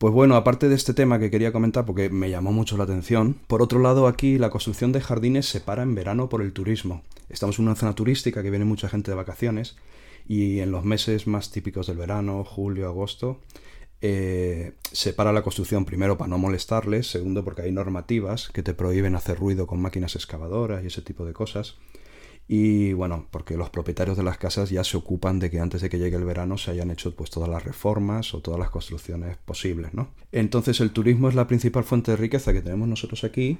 Pues 0.00 0.14
bueno, 0.14 0.34
aparte 0.34 0.68
de 0.68 0.74
este 0.74 0.94
tema 0.94 1.18
que 1.18 1.30
quería 1.30 1.52
comentar 1.52 1.84
porque 1.84 2.08
me 2.08 2.30
llamó 2.30 2.52
mucho 2.52 2.76
la 2.76 2.84
atención, 2.84 3.36
por 3.46 3.60
otro 3.60 3.80
lado 3.80 4.06
aquí 4.06 4.38
la 4.38 4.50
construcción 4.50 4.92
de 4.92 5.00
jardines 5.00 5.46
se 5.46 5.60
para 5.60 5.82
en 5.82 5.94
verano 5.94 6.28
por 6.28 6.42
el 6.42 6.52
turismo. 6.52 7.02
Estamos 7.28 7.58
en 7.58 7.66
una 7.66 7.76
zona 7.76 7.94
turística 7.94 8.42
que 8.42 8.50
viene 8.50 8.64
mucha 8.64 8.88
gente 8.88 9.10
de 9.10 9.16
vacaciones 9.16 9.76
y 10.30 10.60
en 10.60 10.70
los 10.70 10.84
meses 10.84 11.26
más 11.26 11.50
típicos 11.50 11.88
del 11.88 11.96
verano, 11.96 12.44
julio, 12.44 12.86
agosto, 12.86 13.40
eh, 14.00 14.74
se 14.92 15.12
para 15.12 15.32
la 15.32 15.42
construcción 15.42 15.84
primero 15.84 16.18
para 16.18 16.28
no 16.28 16.38
molestarles, 16.38 17.08
segundo 17.08 17.44
porque 17.44 17.62
hay 17.62 17.72
normativas 17.72 18.48
que 18.50 18.62
te 18.62 18.72
prohíben 18.72 19.16
hacer 19.16 19.40
ruido 19.40 19.66
con 19.66 19.82
máquinas 19.82 20.14
excavadoras 20.14 20.84
y 20.84 20.86
ese 20.86 21.02
tipo 21.02 21.24
de 21.24 21.32
cosas. 21.32 21.78
Y 22.46 22.92
bueno, 22.92 23.26
porque 23.32 23.56
los 23.56 23.70
propietarios 23.70 24.16
de 24.16 24.22
las 24.22 24.38
casas 24.38 24.70
ya 24.70 24.84
se 24.84 24.96
ocupan 24.96 25.40
de 25.40 25.50
que 25.50 25.58
antes 25.58 25.82
de 25.82 25.90
que 25.90 25.98
llegue 25.98 26.16
el 26.16 26.24
verano 26.24 26.58
se 26.58 26.70
hayan 26.70 26.92
hecho 26.92 27.12
pues 27.16 27.30
todas 27.30 27.48
las 27.48 27.64
reformas 27.64 28.32
o 28.32 28.40
todas 28.40 28.60
las 28.60 28.70
construcciones 28.70 29.36
posibles, 29.38 29.94
¿no? 29.94 30.14
Entonces 30.30 30.78
el 30.78 30.92
turismo 30.92 31.28
es 31.28 31.34
la 31.34 31.48
principal 31.48 31.82
fuente 31.82 32.12
de 32.12 32.16
riqueza 32.16 32.52
que 32.52 32.62
tenemos 32.62 32.86
nosotros 32.86 33.24
aquí 33.24 33.58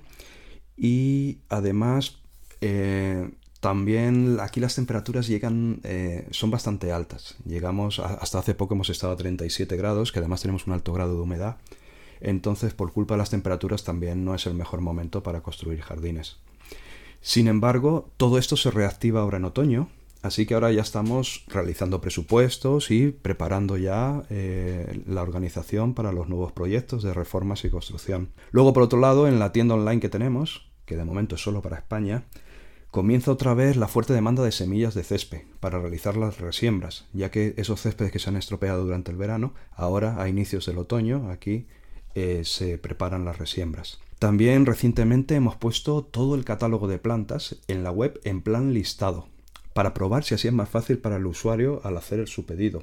y 0.77 1.39
además 1.49 2.21
eh, 2.61 3.29
también 3.61 4.39
aquí 4.41 4.59
las 4.59 4.75
temperaturas 4.75 5.27
llegan, 5.29 5.81
eh, 5.85 6.27
son 6.31 6.51
bastante 6.51 6.93
altas. 6.93 7.37
Llegamos, 7.45 7.99
hasta 7.99 8.39
hace 8.39 8.55
poco 8.55 8.75
hemos 8.75 8.89
estado 8.89 9.13
a 9.13 9.17
37 9.17 9.77
grados, 9.77 10.13
que 10.13 10.19
además 10.19 10.41
tenemos 10.41 10.67
un 10.67 10.73
alto 10.73 10.95
grado 10.95 11.15
de 11.15 11.21
humedad. 11.21 11.59
Entonces, 12.21 12.73
por 12.73 12.93
culpa 12.93 13.15
de 13.15 13.19
las 13.19 13.31
temperaturas, 13.31 13.85
también 13.85 14.25
no 14.25 14.35
es 14.35 14.47
el 14.47 14.55
mejor 14.55 14.81
momento 14.81 15.23
para 15.23 15.43
construir 15.43 15.83
jardines. 15.83 16.39
Sin 17.21 17.49
embargo, 17.49 18.11
todo 18.17 18.39
esto 18.39 18.57
se 18.57 18.71
reactiva 18.71 19.21
ahora 19.21 19.37
en 19.37 19.45
otoño, 19.45 19.91
así 20.23 20.47
que 20.47 20.55
ahora 20.55 20.73
ya 20.73 20.81
estamos 20.81 21.45
realizando 21.49 22.01
presupuestos 22.01 22.91
y 22.91 23.11
preparando 23.11 23.77
ya 23.77 24.23
eh, 24.31 25.03
la 25.07 25.21
organización 25.21 25.93
para 25.93 26.13
los 26.13 26.31
nuevos 26.31 26.53
proyectos 26.53 27.03
de 27.03 27.13
reformas 27.13 27.63
y 27.67 27.71
construcción. 27.71 28.31
Luego, 28.53 28.73
por 28.73 28.85
otro 28.85 29.01
lado, 29.01 29.29
en 29.29 29.39
la 29.39 29.53
tienda 29.53 29.75
online 29.75 30.01
que 30.01 30.09
tenemos, 30.09 30.71
que 30.87 30.97
de 30.97 31.05
momento 31.05 31.35
es 31.35 31.43
solo 31.43 31.61
para 31.61 31.77
España, 31.77 32.25
comienza 32.91 33.31
otra 33.31 33.55
vez 33.55 33.77
la 33.77 33.89
fuerte 33.89 34.13
demanda 34.13 34.43
de 34.43 34.53
semillas 34.53 34.95
de 34.95 35.05
césped 35.05 35.43
para 35.61 35.79
realizar 35.79 36.17
las 36.17 36.39
resiembras, 36.39 37.07
ya 37.13 37.31
que 37.31 37.55
esos 37.57 37.81
céspedes 37.81 38.13
que 38.13 38.19
se 38.19 38.31
han 38.31 38.37
estropeado 38.37 38.85
durante 38.85 39.11
el 39.11 39.17
verano, 39.17 39.55
ahora 39.73 40.21
a 40.21 40.29
inicios 40.29 40.67
del 40.67 40.79
otoño, 40.79 41.31
aquí 41.31 41.67
eh, 42.15 42.43
se 42.45 42.79
preparan 42.79 43.25
las 43.25 43.39
resiembras. 43.39 44.01
También 44.19 44.67
recientemente 44.67 45.37
hemos 45.37 45.57
puesto 45.57 46.05
todo 46.05 46.35
el 46.35 46.45
catálogo 46.45 46.89
de 46.89 46.99
plantas 46.99 47.57
en 47.69 47.85
la 47.85 47.91
web 47.91 48.21
en 48.25 48.43
plan 48.43 48.75
listado, 48.75 49.29
para 49.73 49.95
probar 49.95 50.25
si 50.25 50.35
así 50.35 50.49
es 50.49 50.55
más 50.55 50.69
fácil 50.69 50.99
para 50.99 51.17
el 51.17 51.27
usuario 51.27 51.81
al 51.85 51.97
hacer 51.97 52.27
su 52.29 52.45
pedido, 52.45 52.83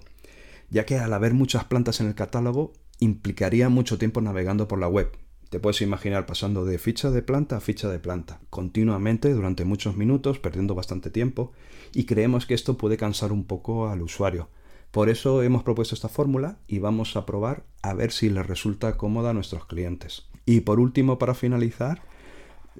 ya 0.69 0.85
que 0.85 0.97
al 0.97 1.13
haber 1.13 1.33
muchas 1.33 1.65
plantas 1.65 1.99
en 1.99 2.07
el 2.07 2.15
catálogo 2.15 2.73
implicaría 2.99 3.69
mucho 3.69 3.97
tiempo 3.97 4.21
navegando 4.21 4.67
por 4.67 4.79
la 4.79 4.87
web, 4.87 5.11
te 5.49 5.59
puedes 5.59 5.81
imaginar 5.81 6.25
pasando 6.25 6.65
de 6.65 6.77
ficha 6.77 7.11
de 7.11 7.21
planta 7.21 7.57
a 7.57 7.59
ficha 7.61 7.89
de 7.89 7.99
planta, 7.99 8.39
continuamente 8.49 9.33
durante 9.33 9.65
muchos 9.65 9.95
minutos, 9.95 10.39
perdiendo 10.39 10.75
bastante 10.75 11.09
tiempo, 11.09 11.53
y 11.93 12.05
creemos 12.05 12.45
que 12.45 12.53
esto 12.53 12.77
puede 12.77 12.97
cansar 12.97 13.31
un 13.31 13.45
poco 13.45 13.89
al 13.89 14.01
usuario. 14.01 14.49
Por 14.91 15.09
eso 15.09 15.43
hemos 15.43 15.63
propuesto 15.63 15.95
esta 15.95 16.09
fórmula 16.09 16.57
y 16.67 16.79
vamos 16.79 17.15
a 17.15 17.25
probar 17.25 17.63
a 17.81 17.93
ver 17.93 18.11
si 18.11 18.29
les 18.29 18.45
resulta 18.45 18.97
cómoda 18.97 19.29
a 19.29 19.33
nuestros 19.33 19.65
clientes. 19.65 20.27
Y 20.45 20.61
por 20.61 20.79
último, 20.79 21.17
para 21.17 21.33
finalizar, 21.33 22.01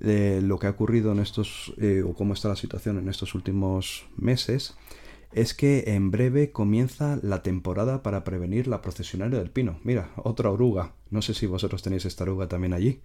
eh, 0.02 0.42
lo 0.44 0.60
que 0.60 0.68
ha 0.68 0.72
ocurrido 0.72 1.12
en 1.12 1.20
estos, 1.20 1.74
eh, 1.78 2.04
o 2.06 2.14
cómo 2.14 2.34
está 2.34 2.50
la 2.50 2.56
situación 2.56 2.98
en 2.98 3.10
estos 3.10 3.36
últimos 3.36 4.06
meses, 4.16 4.76
es 5.32 5.54
que 5.54 5.84
en 5.88 6.12
breve 6.12 6.52
comienza 6.52 7.20
la 7.22 7.44
temporada 7.44 8.02
para 8.04 8.24
prevenir 8.24 8.68
la 8.68 8.82
procesionaria 8.82 9.40
del 9.40 9.52
pino. 9.52 9.80
Mira, 9.84 10.12
otra 10.16 10.50
oruga. 10.50 10.94
No 11.10 11.22
sé 11.22 11.34
si 11.34 11.46
vosotros 11.46 11.82
tenéis 11.84 12.06
esta 12.06 12.24
oruga 12.24 12.48
también 12.48 12.74
allí. 12.74 13.02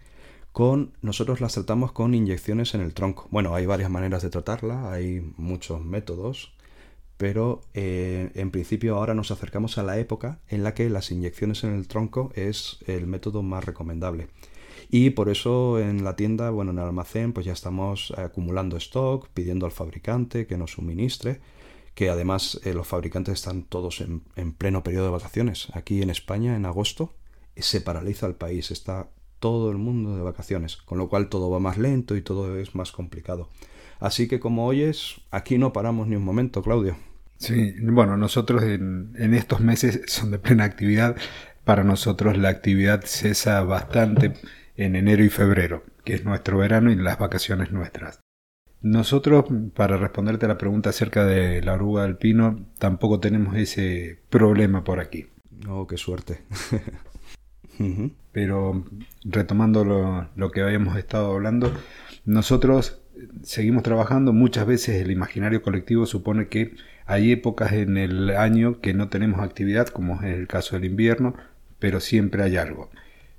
con 0.53 0.93
nosotros 1.01 1.41
las 1.41 1.55
tratamos 1.55 1.93
con 1.93 2.15
inyecciones 2.15 2.75
en 2.75 2.83
el 2.83 2.95
tronco. 2.95 3.27
Bueno, 3.31 3.55
hay 3.55 3.67
varias 3.67 3.91
maneras 3.91 4.23
de 4.23 4.31
tratarla, 4.31 4.93
hay 4.93 5.33
muchos 5.39 5.83
métodos, 5.83 6.53
pero 7.17 7.63
eh, 7.75 8.31
en 8.35 8.51
principio 8.51 8.97
ahora 8.97 9.15
nos 9.15 9.31
acercamos 9.31 9.79
a 9.79 9.83
la 9.83 9.99
época 9.99 10.41
en 10.49 10.63
la 10.63 10.75
que 10.75 10.91
las 10.91 11.11
inyecciones 11.11 11.65
en 11.65 11.75
el 11.75 11.89
tronco 11.89 12.33
es 12.35 12.79
el 12.87 13.07
método 13.07 13.43
más 13.43 13.65
recomendable. 13.65 14.29
Y 14.91 15.11
por 15.11 15.31
eso 15.31 15.79
en 15.79 16.05
la 16.05 16.17
tienda, 16.17 16.51
bueno, 16.51 16.73
en 16.73 16.79
el 16.79 16.85
almacén, 16.85 17.33
pues 17.33 17.47
ya 17.47 17.53
estamos 17.55 18.13
acumulando 18.19 18.77
stock, 18.77 19.29
pidiendo 19.33 19.65
al 19.65 19.73
fabricante 19.73 20.47
que 20.47 20.59
nos 20.59 20.73
suministre, 20.73 21.41
que 21.95 22.11
además 22.11 22.61
eh, 22.65 22.75
los 22.75 22.87
fabricantes 22.87 23.35
están 23.35 23.65
todos 23.65 24.01
en, 24.01 24.23
en 24.37 24.53
pleno 24.53 24.83
periodo 24.83 25.07
de 25.07 25.13
vacaciones. 25.13 25.69
Aquí 25.75 26.03
en 26.03 26.11
España, 26.11 26.57
en 26.57 26.67
agosto, 26.67 27.15
se 27.57 27.81
paraliza 27.81 28.27
el 28.27 28.35
país, 28.35 28.71
está 28.71 29.09
todo 29.43 29.71
el 29.73 29.77
mundo 29.77 30.17
de 30.17 30.23
vacaciones, 30.23 30.77
con 30.77 30.99
lo 30.99 31.09
cual 31.09 31.29
todo 31.29 31.51
va 31.51 31.59
más 31.59 31.77
lento 31.77 32.17
y 32.17 32.23
todo 32.23 32.59
es 32.59 32.75
más 32.75 32.93
complicado. 32.93 33.49
Así 33.99 34.29
que 34.29 34.39
como 34.39 34.67
oyes, 34.67 35.21
aquí 35.31 35.59
no 35.59 35.73
paramos 35.73 36.07
ni 36.07 36.17
un 36.17 36.25
momento, 36.25 36.63
Claudio. 36.63 36.97
Sí, 37.39 37.75
bueno, 37.83 38.17
nosotros 38.17 38.63
en, 38.63 39.35
estos 39.35 39.61
meses 39.61 40.03
son 40.07 40.31
de 40.31 40.39
plena 40.39 40.63
actividad. 40.63 41.17
Para 41.65 41.83
nosotros 41.83 42.39
la 42.39 42.51
actividad 42.51 43.03
cesa 43.05 43.63
bastante 43.65 44.35
en 44.77 44.95
enero 44.95 45.25
y 45.25 45.29
febrero, 45.29 45.83
que 46.05 46.15
es 46.15 46.25
nuestro 46.25 46.59
verano 46.59 46.93
y 46.93 46.97
las 46.97 47.19
vacaciones 47.19 47.73
nuestras. 47.73 48.22
Nosotros, 48.83 49.45
para 49.75 49.97
responderte 49.97 50.47
a 50.47 50.49
la 50.49 50.59
pregunta 50.59 50.91
acerca 50.91 51.25
de 51.25 51.63
la 51.63 51.75
oruga 51.75 52.03
del 52.03 52.17
pino, 52.17 52.67
tampoco 52.79 53.21
tenemos 53.21 53.57
ese 53.57 54.19
problema 54.29 54.83
por 54.83 54.99
aquí. 54.99 55.27
Oh, 55.69 55.87
qué 55.87 55.97
suerte. 55.97 56.41
Pero 58.33 58.85
retomando 59.25 60.29
lo, 60.35 60.51
que 60.51 60.63
habíamos 60.63 60.97
estado 60.97 61.33
hablando, 61.33 61.73
nosotros 62.25 63.01
seguimos 63.45 63.85
trabajando. 63.85 64.33
Muchas 64.33 64.67
veces 64.67 65.01
el 65.01 65.13
imaginario 65.13 65.63
colectivo 65.63 66.05
supone 66.05 66.49
que 66.49 66.75
hay 67.07 67.31
épocas 67.31 67.73
en 67.73 67.97
el 67.97 68.31
año 68.31 68.81
que 68.81 68.95
no 68.95 69.09
tenemos 69.09 69.41
actividad, 69.41 69.87
como 69.89 70.23
es 70.23 70.35
el 70.35 70.49
caso 70.49 70.75
del 70.75 70.87
invierno, 70.87 71.35
pero 71.79 72.01
siempre 72.01 72.43
hay 72.43 72.57
algo. 72.57 72.91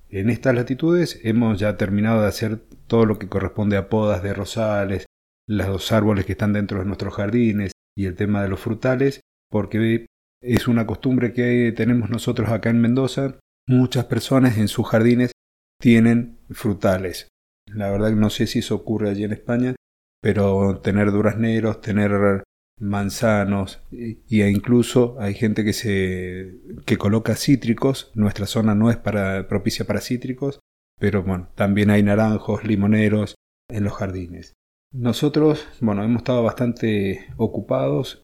En 0.09 0.29
estas 0.29 0.55
latitudes 0.55 1.19
hemos 1.23 1.59
ya 1.59 1.75
terminado 1.75 2.21
de 2.21 2.27
hacer 2.27 2.59
todo 2.88 3.05
lo 3.05 3.19
que 3.19 3.27
corresponde 3.27 3.77
a 3.77 3.89
podas 3.89 4.23
de 4.23 4.33
rosales, 4.33 5.05
los 5.47 5.91
árboles 5.91 6.25
que 6.25 6.33
están 6.33 6.53
dentro 6.53 6.79
de 6.79 6.85
nuestros 6.85 7.13
jardines 7.13 7.71
y 7.97 8.05
el 8.05 8.15
tema 8.15 8.41
de 8.41 8.50
los 8.50 8.59
frutales, 8.59 9.21
porque 9.50 10.05
es 10.41 10.67
una 10.67 10.85
costumbre 10.85 11.33
que 11.33 11.73
tenemos 11.75 12.09
nosotros 12.09 12.50
acá 12.50 12.69
en 12.69 12.81
Mendoza 12.81 13.39
Muchas 13.67 14.05
personas 14.05 14.57
en 14.57 14.67
sus 14.67 14.88
jardines 14.88 15.31
tienen 15.79 16.39
frutales. 16.50 17.29
La 17.67 17.89
verdad 17.89 18.12
no 18.12 18.29
sé 18.29 18.45
si 18.45 18.59
eso 18.59 18.75
ocurre 18.75 19.09
allí 19.09 19.23
en 19.23 19.31
España, 19.31 19.75
pero 20.21 20.79
tener 20.79 21.12
durazneros, 21.12 21.79
tener 21.79 22.43
manzanos 22.79 23.81
y 23.91 24.41
e 24.41 24.50
incluso 24.50 25.15
hay 25.19 25.33
gente 25.33 25.63
que 25.63 25.71
se 25.71 26.59
que 26.85 26.97
coloca 26.97 27.35
cítricos. 27.35 28.12
Nuestra 28.15 28.47
zona 28.47 28.75
no 28.75 28.89
es 28.89 28.97
para 28.97 29.47
propicia 29.47 29.85
para 29.85 30.01
cítricos, 30.01 30.59
pero 31.00 31.23
bueno, 31.23 31.50
también 31.55 31.89
hay 31.89 32.03
naranjos, 32.03 32.65
limoneros 32.65 33.35
en 33.69 33.85
los 33.85 33.93
jardines. 33.93 34.53
Nosotros, 34.93 35.67
bueno, 35.81 36.03
hemos 36.03 36.21
estado 36.21 36.43
bastante 36.43 37.27
ocupados 37.38 38.21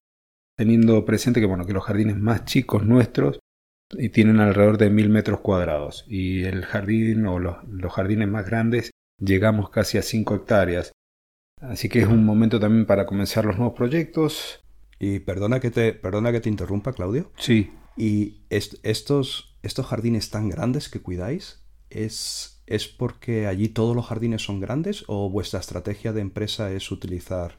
teniendo 0.56 1.04
presente 1.04 1.40
que 1.40 1.48
bueno, 1.48 1.66
que 1.66 1.74
los 1.74 1.84
jardines 1.84 2.18
más 2.18 2.46
chicos 2.46 2.86
nuestros 2.86 3.40
y 3.98 4.10
tienen 4.10 4.40
alrededor 4.40 4.78
de 4.78 4.92
mil 4.92 5.10
metros 5.10 5.40
cuadrados. 5.40 6.06
Y 6.08 6.44
el 6.44 6.64
jardín 6.64 7.26
o 7.26 7.40
los, 7.40 7.58
jardines 7.92 8.28
más 8.28 8.46
grandes 8.46 8.92
llegamos 9.20 9.72
casi 9.72 9.98
a 9.98 10.04
5 10.04 10.36
hectáreas. 10.36 10.92
Así 11.60 11.90
que 11.90 12.02
es 12.02 12.08
un 12.08 12.24
momento 12.24 12.60
también 12.60 12.86
para 12.86 13.08
comenzar 13.08 13.46
los 13.46 13.58
nuevos 13.58 13.76
proyectos. 13.76 14.64
Y 15.00 15.20
perdona 15.20 15.60
que 15.60 15.72
te, 15.72 15.94
perdona 15.94 16.32
que 16.32 16.40
te 16.40 16.50
interrumpa, 16.50 16.94
Claudio. 16.94 17.32
Sí. 17.38 17.72
¿Y 17.98 18.44
estos, 18.50 19.58
estos 19.64 19.88
jardines 19.88 20.30
tan 20.30 20.50
grandes 20.50 20.88
que 20.88 21.02
cuidáis, 21.02 21.64
¿es, 21.90 22.62
¿es 22.66 22.88
porque 22.88 23.48
allí 23.48 23.70
todos 23.70 23.96
los 23.96 24.08
jardines 24.08 24.42
son 24.42 24.60
grandes 24.60 25.04
o 25.08 25.30
vuestra 25.30 25.60
estrategia 25.60 26.14
de 26.14 26.22
empresa 26.22 26.72
es 26.72 26.92
utilizar 26.92 27.58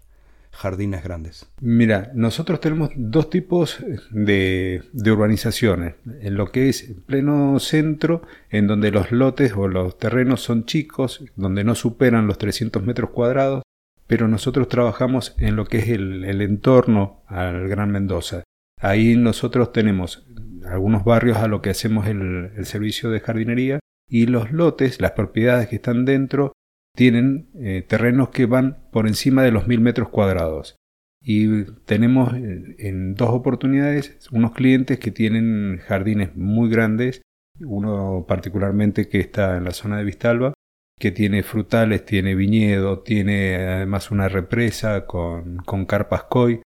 jardines 0.52 1.02
grandes? 1.02 1.46
Mira, 1.60 2.10
nosotros 2.14 2.60
tenemos 2.60 2.90
dos 2.96 3.30
tipos 3.30 3.78
de, 4.10 4.82
urbanizaciones. 4.94 5.94
En 6.20 6.36
lo 6.36 6.50
que 6.50 6.68
es 6.68 6.94
pleno 7.06 7.58
centro, 7.58 8.22
en 8.50 8.66
donde 8.66 8.90
los 8.90 9.12
lotes 9.12 9.52
o 9.56 9.68
los 9.68 9.98
terrenos 9.98 10.42
son 10.42 10.64
chicos, 10.64 11.24
donde 11.36 11.64
no 11.64 11.74
superan 11.74 12.26
los 12.26 12.38
300 12.38 12.82
metros 12.82 13.10
cuadrados, 13.10 13.62
pero 14.06 14.26
nosotros 14.26 14.68
trabajamos 14.68 15.34
en 15.38 15.56
lo 15.56 15.66
que 15.66 15.78
es 15.78 15.88
el, 15.88 16.40
entorno 16.40 17.22
al 17.26 17.68
Gran 17.68 17.92
Mendoza. 17.92 18.42
Ahí 18.80 19.16
nosotros 19.16 19.72
tenemos 19.72 20.26
algunos 20.64 21.04
barrios 21.04 21.38
a 21.38 21.48
lo 21.48 21.62
que 21.62 21.70
hacemos 21.70 22.06
el, 22.06 22.50
el 22.56 22.66
servicio 22.66 23.10
de 23.10 23.20
jardinería 23.20 23.78
y 24.10 24.26
los 24.26 24.50
lotes, 24.52 25.00
las 25.00 25.12
propiedades 25.12 25.68
que 25.68 25.76
están 25.76 26.04
dentro, 26.04 26.52
tienen 26.96 27.48
eh, 27.54 27.84
terrenos 27.86 28.30
que 28.30 28.46
van 28.46 28.78
por 28.90 29.06
encima 29.06 29.42
de 29.44 29.52
los 29.52 29.68
mil 29.68 29.80
metros 29.80 30.08
cuadrados. 30.08 30.76
Y 31.22 31.64
tenemos 31.84 32.34
eh, 32.34 32.76
en 32.78 33.14
dos 33.14 33.30
oportunidades 33.30 34.18
unos 34.32 34.52
clientes 34.52 34.98
que 34.98 35.12
tienen 35.12 35.78
jardines 35.78 36.34
muy 36.34 36.68
grandes, 36.68 37.22
uno 37.60 38.24
particularmente 38.26 39.08
que 39.08 39.20
está 39.20 39.56
en 39.56 39.64
la 39.64 39.72
zona 39.72 39.98
de 39.98 40.04
Vistalba, 40.04 40.54
que 40.98 41.12
tiene 41.12 41.42
frutales, 41.42 42.04
tiene 42.04 42.34
viñedo, 42.34 43.00
tiene 43.00 43.56
además 43.56 44.10
una 44.10 44.28
represa 44.28 45.06
con, 45.06 45.58
con 45.58 45.86
carpas 45.86 46.24
koi, 46.24 46.62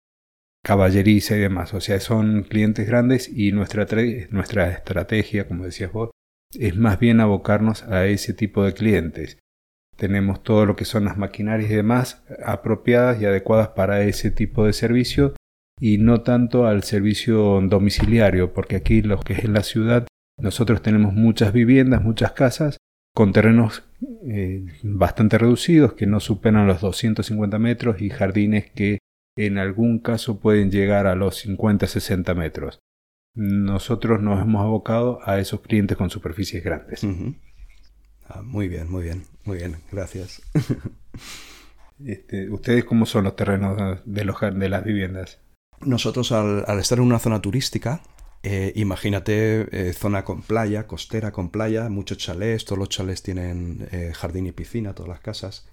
caballeriza 0.64 1.36
y 1.36 1.40
demás. 1.40 1.72
O 1.72 1.80
sea, 1.80 2.00
son 2.00 2.42
clientes 2.42 2.86
grandes 2.86 3.28
y 3.28 3.52
nuestra, 3.52 3.86
nuestra 4.30 4.70
estrategia, 4.70 5.46
como 5.46 5.64
decías 5.64 5.92
vos, 5.92 6.10
es 6.54 6.76
más 6.76 6.98
bien 6.98 7.20
abocarnos 7.20 7.82
a 7.84 8.06
ese 8.06 8.32
tipo 8.32 8.64
de 8.64 8.74
clientes 8.74 9.38
tenemos 9.98 10.44
todo 10.44 10.64
lo 10.64 10.76
que 10.76 10.84
son 10.84 11.04
las 11.04 11.18
maquinarias 11.18 11.70
y 11.70 11.74
demás 11.74 12.22
apropiadas 12.44 13.20
y 13.20 13.26
adecuadas 13.26 13.70
para 13.70 14.02
ese 14.04 14.30
tipo 14.30 14.64
de 14.64 14.72
servicio 14.72 15.34
y 15.80 15.98
no 15.98 16.22
tanto 16.22 16.66
al 16.66 16.84
servicio 16.84 17.60
domiciliario, 17.62 18.52
porque 18.54 18.76
aquí 18.76 19.02
lo 19.02 19.18
que 19.18 19.34
es 19.34 19.44
en 19.44 19.54
la 19.54 19.64
ciudad 19.64 20.06
nosotros 20.40 20.82
tenemos 20.82 21.14
muchas 21.14 21.52
viviendas, 21.52 22.02
muchas 22.02 22.32
casas 22.32 22.78
con 23.12 23.32
terrenos 23.32 23.82
eh, 24.28 24.66
bastante 24.84 25.36
reducidos 25.36 25.94
que 25.94 26.06
no 26.06 26.20
superan 26.20 26.68
los 26.68 26.80
250 26.80 27.58
metros 27.58 28.00
y 28.00 28.10
jardines 28.10 28.70
que 28.70 28.98
en 29.36 29.58
algún 29.58 29.98
caso 29.98 30.38
pueden 30.38 30.70
llegar 30.70 31.08
a 31.08 31.16
los 31.16 31.44
50-60 31.44 32.36
metros. 32.36 32.78
Nosotros 33.40 34.20
nos 34.20 34.42
hemos 34.42 34.62
abocado 34.62 35.20
a 35.24 35.38
esos 35.38 35.60
clientes 35.60 35.96
con 35.96 36.10
superficies 36.10 36.64
grandes. 36.64 37.06
Ah, 38.28 38.42
muy 38.42 38.66
bien, 38.66 38.90
muy 38.90 39.04
bien, 39.04 39.22
muy 39.44 39.58
bien, 39.58 39.76
gracias. 39.92 40.42
Este, 42.04 42.48
¿Ustedes 42.48 42.84
cómo 42.84 43.06
son 43.06 43.24
los 43.24 43.34
terrenos 43.34 43.76
de, 44.04 44.24
los, 44.24 44.36
de 44.40 44.68
las 44.68 44.84
viviendas? 44.84 45.40
Nosotros 45.80 46.30
al, 46.30 46.78
estar 46.78 46.98
en 46.98 47.04
una 47.04 47.18
zona 47.18 47.42
turística, 47.42 48.02
eh, 48.44 48.72
imagínate 48.76 49.66
eh, 49.72 49.92
zona 49.94 50.24
con 50.24 50.42
playa, 50.42 50.86
costera 50.86 51.32
con 51.32 51.50
playa, 51.50 51.88
muchos 51.88 52.18
chalés, 52.18 52.64
todos 52.64 52.78
los 52.78 52.88
chalés 52.88 53.24
tienen 53.24 53.88
eh, 53.90 54.12
jardín 54.14 54.46
y 54.46 54.52
piscina, 54.52 54.94
todas 54.94 55.08
las 55.08 55.20
casas. 55.20 55.66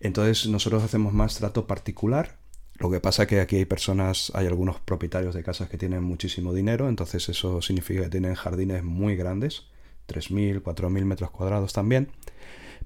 Entonces 0.00 0.46
nosotros 0.48 0.82
hacemos 0.82 1.12
más 1.12 1.36
trato 1.36 1.66
particular. 1.66 2.39
Lo 2.80 2.90
que 2.90 2.98
pasa 2.98 3.26
que 3.26 3.40
aquí 3.40 3.56
hay 3.56 3.66
personas, 3.66 4.32
hay 4.34 4.46
algunos 4.46 4.80
propietarios 4.80 5.34
de 5.34 5.42
casas 5.44 5.68
que 5.68 5.76
tienen 5.76 6.02
muchísimo 6.02 6.54
dinero, 6.54 6.88
entonces 6.88 7.28
eso 7.28 7.60
significa 7.60 8.04
que 8.04 8.08
tienen 8.08 8.34
jardines 8.34 8.82
muy 8.82 9.16
grandes 9.16 9.66
3.000, 10.08 10.62
4.000 10.62 11.04
metros 11.04 11.30
cuadrados 11.30 11.74
también, 11.74 12.08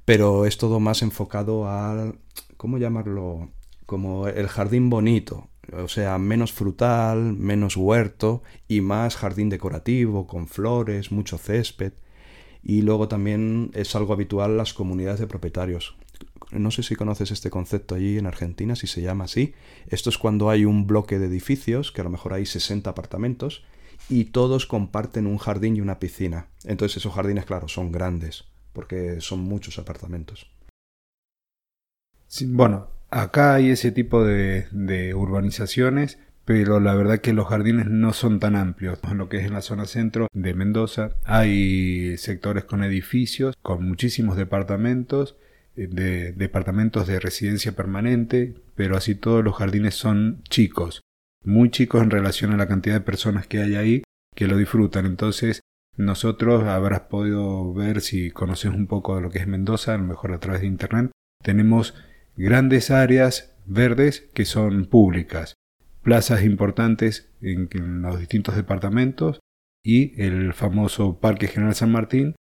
pero 0.05 0.47
es 0.47 0.59
todo 0.59 0.81
más 0.81 1.03
enfocado 1.03 1.69
al, 1.71 2.19
¿cómo 2.57 2.79
llamarlo? 2.79 3.51
Como 3.87 4.27
el 4.27 4.49
jardín 4.49 4.91
bonito, 4.91 5.49
o 5.73 5.89
sea, 5.89 6.19
menos 6.19 6.53
frutal, 6.53 7.33
menos 7.33 7.77
huerto 7.77 8.43
y 8.67 8.81
más 8.81 9.15
jardín 9.15 9.49
decorativo, 9.49 10.27
con 10.27 10.49
flores, 10.49 11.13
mucho 11.13 11.39
césped. 11.39 11.93
Y 12.63 12.83
luego 12.83 13.09
también 13.09 13.71
es 13.75 13.95
algo 13.95 14.15
habitual 14.15 14.57
las 14.57 14.73
comunidades 14.75 15.21
de 15.21 15.27
propietarios. 15.27 15.97
No 16.51 16.71
sé 16.71 16.83
si 16.83 16.95
conoces 16.95 17.31
este 17.31 17.51
concepto 17.51 17.95
allí 17.95 18.19
en 18.19 18.27
Argentina, 18.27 18.77
si 18.77 18.87
se 18.87 19.03
llama 19.03 19.25
así. 19.25 19.55
Esto 19.89 20.11
es 20.11 20.19
cuando 20.19 20.51
hay 20.51 20.65
un 20.65 20.87
bloque 20.87 21.19
de 21.19 21.27
edificios, 21.27 21.93
que 21.93 22.01
a 22.01 22.05
lo 22.05 22.11
mejor 22.11 22.33
hay 22.33 22.47
60 22.47 22.91
apartamentos, 22.91 23.65
y 24.09 24.27
todos 24.27 24.67
comparten 24.67 25.27
un 25.27 25.39
jardín 25.39 25.77
y 25.77 25.81
una 25.81 25.99
piscina. 25.99 26.49
Entonces 26.65 26.99
esos 26.99 27.15
jardines, 27.15 27.45
claro, 27.45 27.69
son 27.69 27.93
grandes, 27.93 28.45
porque 28.73 29.21
son 29.21 29.41
muchos 29.41 29.79
apartamentos. 29.79 30.51
bueno, 32.47 32.89
acá 33.11 33.55
hay 33.55 33.71
ese 33.71 33.93
tipo 33.93 34.25
de, 34.25 35.15
urbanizaciones, 35.15 36.19
pero 36.45 36.81
la 36.81 36.95
verdad 36.95 37.21
que 37.21 37.33
los 37.33 37.49
jardines 37.49 37.87
no 37.87 38.13
son 38.13 38.41
tan 38.41 38.57
amplios. 38.57 38.99
En 39.11 39.19
lo 39.19 39.29
que 39.29 39.39
es 39.39 39.47
en 39.47 39.55
la 39.55 39.63
zona 39.63 39.87
centro 39.87 40.29
de 40.33 40.55
Mendoza 40.55 41.13
hay 41.25 42.17
sectores 42.19 42.65
con 42.65 42.85
edificios, 42.85 43.57
con 43.63 43.87
muchísimos 43.87 44.37
departamentos, 44.37 45.37
de 45.77 46.33
departamentos 46.33 47.07
de 47.07 47.21
residencia 47.21 47.73
permanente, 47.73 48.55
pero 48.75 48.97
así 48.97 49.15
todos 49.15 49.45
los 49.45 49.57
jardines 49.57 49.95
son 49.95 50.43
chicos, 50.49 51.03
muy 51.45 51.71
chicos 51.71 52.03
en 52.03 52.11
relación 52.11 52.53
a 52.53 52.57
la 52.57 52.69
cantidad 52.69 52.95
de 52.95 53.01
personas 53.01 53.47
que 53.47 53.61
hay 53.61 53.75
ahí 53.75 54.03
que 54.35 54.47
lo 54.47 54.57
disfrutan. 54.57 55.07
Entonces, 55.07 55.61
nosotros 55.97 56.65
habrás 56.65 57.01
podido 57.03 57.73
ver 57.73 58.01
si 58.01 58.31
conoces 58.31 58.73
un 58.73 58.87
poco 58.87 59.17
de 59.17 59.23
lo 59.23 59.31
que 59.31 59.39
es 59.39 59.47
Mendoza, 59.47 59.95
a 59.95 59.99
lo 59.99 60.05
mejor 60.05 60.33
a 60.33 60.41
través 60.41 60.63
de 60.63 60.67
internet. 60.67 61.11
Tenemos 61.43 61.95
grandes 62.37 62.91
áreas 62.91 63.57
verdes 63.67 64.29
que 64.35 64.45
son 64.45 64.87
públicas 64.87 65.55
plazas 66.05 66.45
importantes 66.45 67.33
en, 67.41 68.03
los 68.03 68.21
distintos 68.21 68.55
departamentos 68.55 69.41
y 69.83 70.21
el 70.23 70.53
famoso 70.53 71.19
Parque 71.19 71.49
General 71.49 71.75
San 71.75 71.91
Martín, 71.91 72.37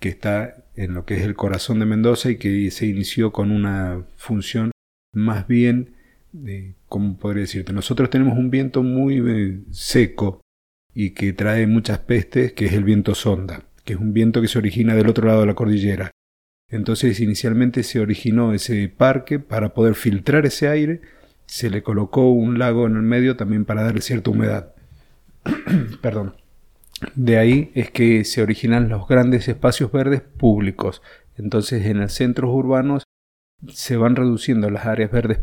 que 0.00 0.10
está 0.10 0.65
en 0.76 0.94
lo 0.94 1.04
que 1.04 1.14
es 1.14 1.22
el 1.22 1.34
corazón 1.34 1.78
de 1.78 1.86
Mendoza 1.86 2.30
y 2.30 2.36
que 2.36 2.70
se 2.70 2.86
inició 2.86 3.32
con 3.32 3.50
una 3.50 4.04
función 4.16 4.70
más 5.12 5.46
bien, 5.48 5.94
de, 6.32 6.74
¿cómo 6.88 7.16
podría 7.16 7.42
decirte? 7.42 7.72
Nosotros 7.72 8.10
tenemos 8.10 8.38
un 8.38 8.50
viento 8.50 8.82
muy 8.82 9.22
eh, 9.26 9.60
seco 9.70 10.40
y 10.94 11.10
que 11.10 11.32
trae 11.32 11.66
muchas 11.66 12.00
pestes, 12.00 12.52
que 12.52 12.66
es 12.66 12.72
el 12.72 12.84
viento 12.84 13.14
sonda, 13.14 13.64
que 13.84 13.94
es 13.94 13.98
un 13.98 14.12
viento 14.12 14.40
que 14.40 14.48
se 14.48 14.58
origina 14.58 14.94
del 14.94 15.08
otro 15.08 15.26
lado 15.26 15.40
de 15.40 15.46
la 15.46 15.54
cordillera. 15.54 16.10
Entonces 16.70 17.20
inicialmente 17.20 17.82
se 17.82 18.00
originó 18.00 18.52
ese 18.52 18.88
parque 18.88 19.38
para 19.38 19.72
poder 19.72 19.94
filtrar 19.94 20.46
ese 20.46 20.68
aire 20.68 21.00
se 21.46 21.70
le 21.70 21.82
colocó 21.82 22.30
un 22.30 22.58
lago 22.58 22.86
en 22.86 22.96
el 22.96 23.02
medio 23.02 23.36
también 23.36 23.64
para 23.64 23.82
darle 23.82 24.00
cierta 24.00 24.30
humedad. 24.30 24.74
Perdón. 26.02 26.34
De 27.14 27.38
ahí 27.38 27.70
es 27.74 27.90
que 27.90 28.24
se 28.24 28.42
originan 28.42 28.88
los 28.88 29.06
grandes 29.06 29.48
espacios 29.48 29.92
verdes 29.92 30.22
públicos. 30.22 31.02
Entonces 31.36 31.84
en 31.86 32.00
los 32.00 32.12
centros 32.12 32.50
urbanos 32.52 33.04
se 33.68 33.96
van 33.96 34.16
reduciendo 34.16 34.70
las 34.70 34.86
áreas 34.86 35.10
verdes 35.10 35.40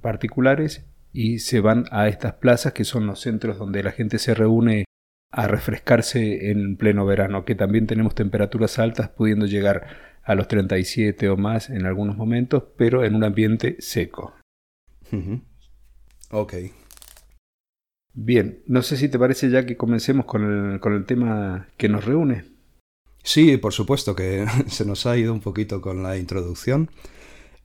particulares 0.00 0.84
y 1.12 1.38
se 1.38 1.60
van 1.60 1.84
a 1.90 2.08
estas 2.08 2.34
plazas 2.34 2.72
que 2.72 2.84
son 2.84 3.06
los 3.06 3.20
centros 3.20 3.58
donde 3.58 3.82
la 3.82 3.92
gente 3.92 4.18
se 4.18 4.34
reúne 4.34 4.84
a 5.32 5.48
refrescarse 5.48 6.50
en 6.50 6.76
pleno 6.76 7.04
verano, 7.04 7.44
que 7.44 7.54
también 7.54 7.86
tenemos 7.86 8.14
temperaturas 8.14 8.78
altas 8.78 9.08
pudiendo 9.08 9.46
llegar 9.46 9.86
a 10.22 10.34
los 10.34 10.48
37 10.48 11.28
o 11.28 11.36
más 11.36 11.70
en 11.70 11.86
algunos 11.86 12.16
momentos, 12.16 12.64
pero 12.76 13.04
en 13.04 13.14
un 13.14 13.24
ambiente 13.24 13.76
seco. 13.80 14.34
Ok. 16.30 16.54
Bien, 18.18 18.62
no 18.66 18.80
sé 18.80 18.96
si 18.96 19.10
te 19.10 19.18
parece 19.18 19.50
ya 19.50 19.66
que 19.66 19.76
comencemos 19.76 20.24
con 20.24 20.42
el, 20.42 20.80
con 20.80 20.94
el 20.94 21.04
tema 21.04 21.68
que 21.76 21.90
nos 21.90 22.06
reúne. 22.06 22.46
Sí, 23.22 23.58
por 23.58 23.74
supuesto 23.74 24.16
que 24.16 24.46
se 24.68 24.86
nos 24.86 25.04
ha 25.04 25.18
ido 25.18 25.34
un 25.34 25.40
poquito 25.40 25.82
con 25.82 26.02
la 26.02 26.16
introducción. 26.16 26.90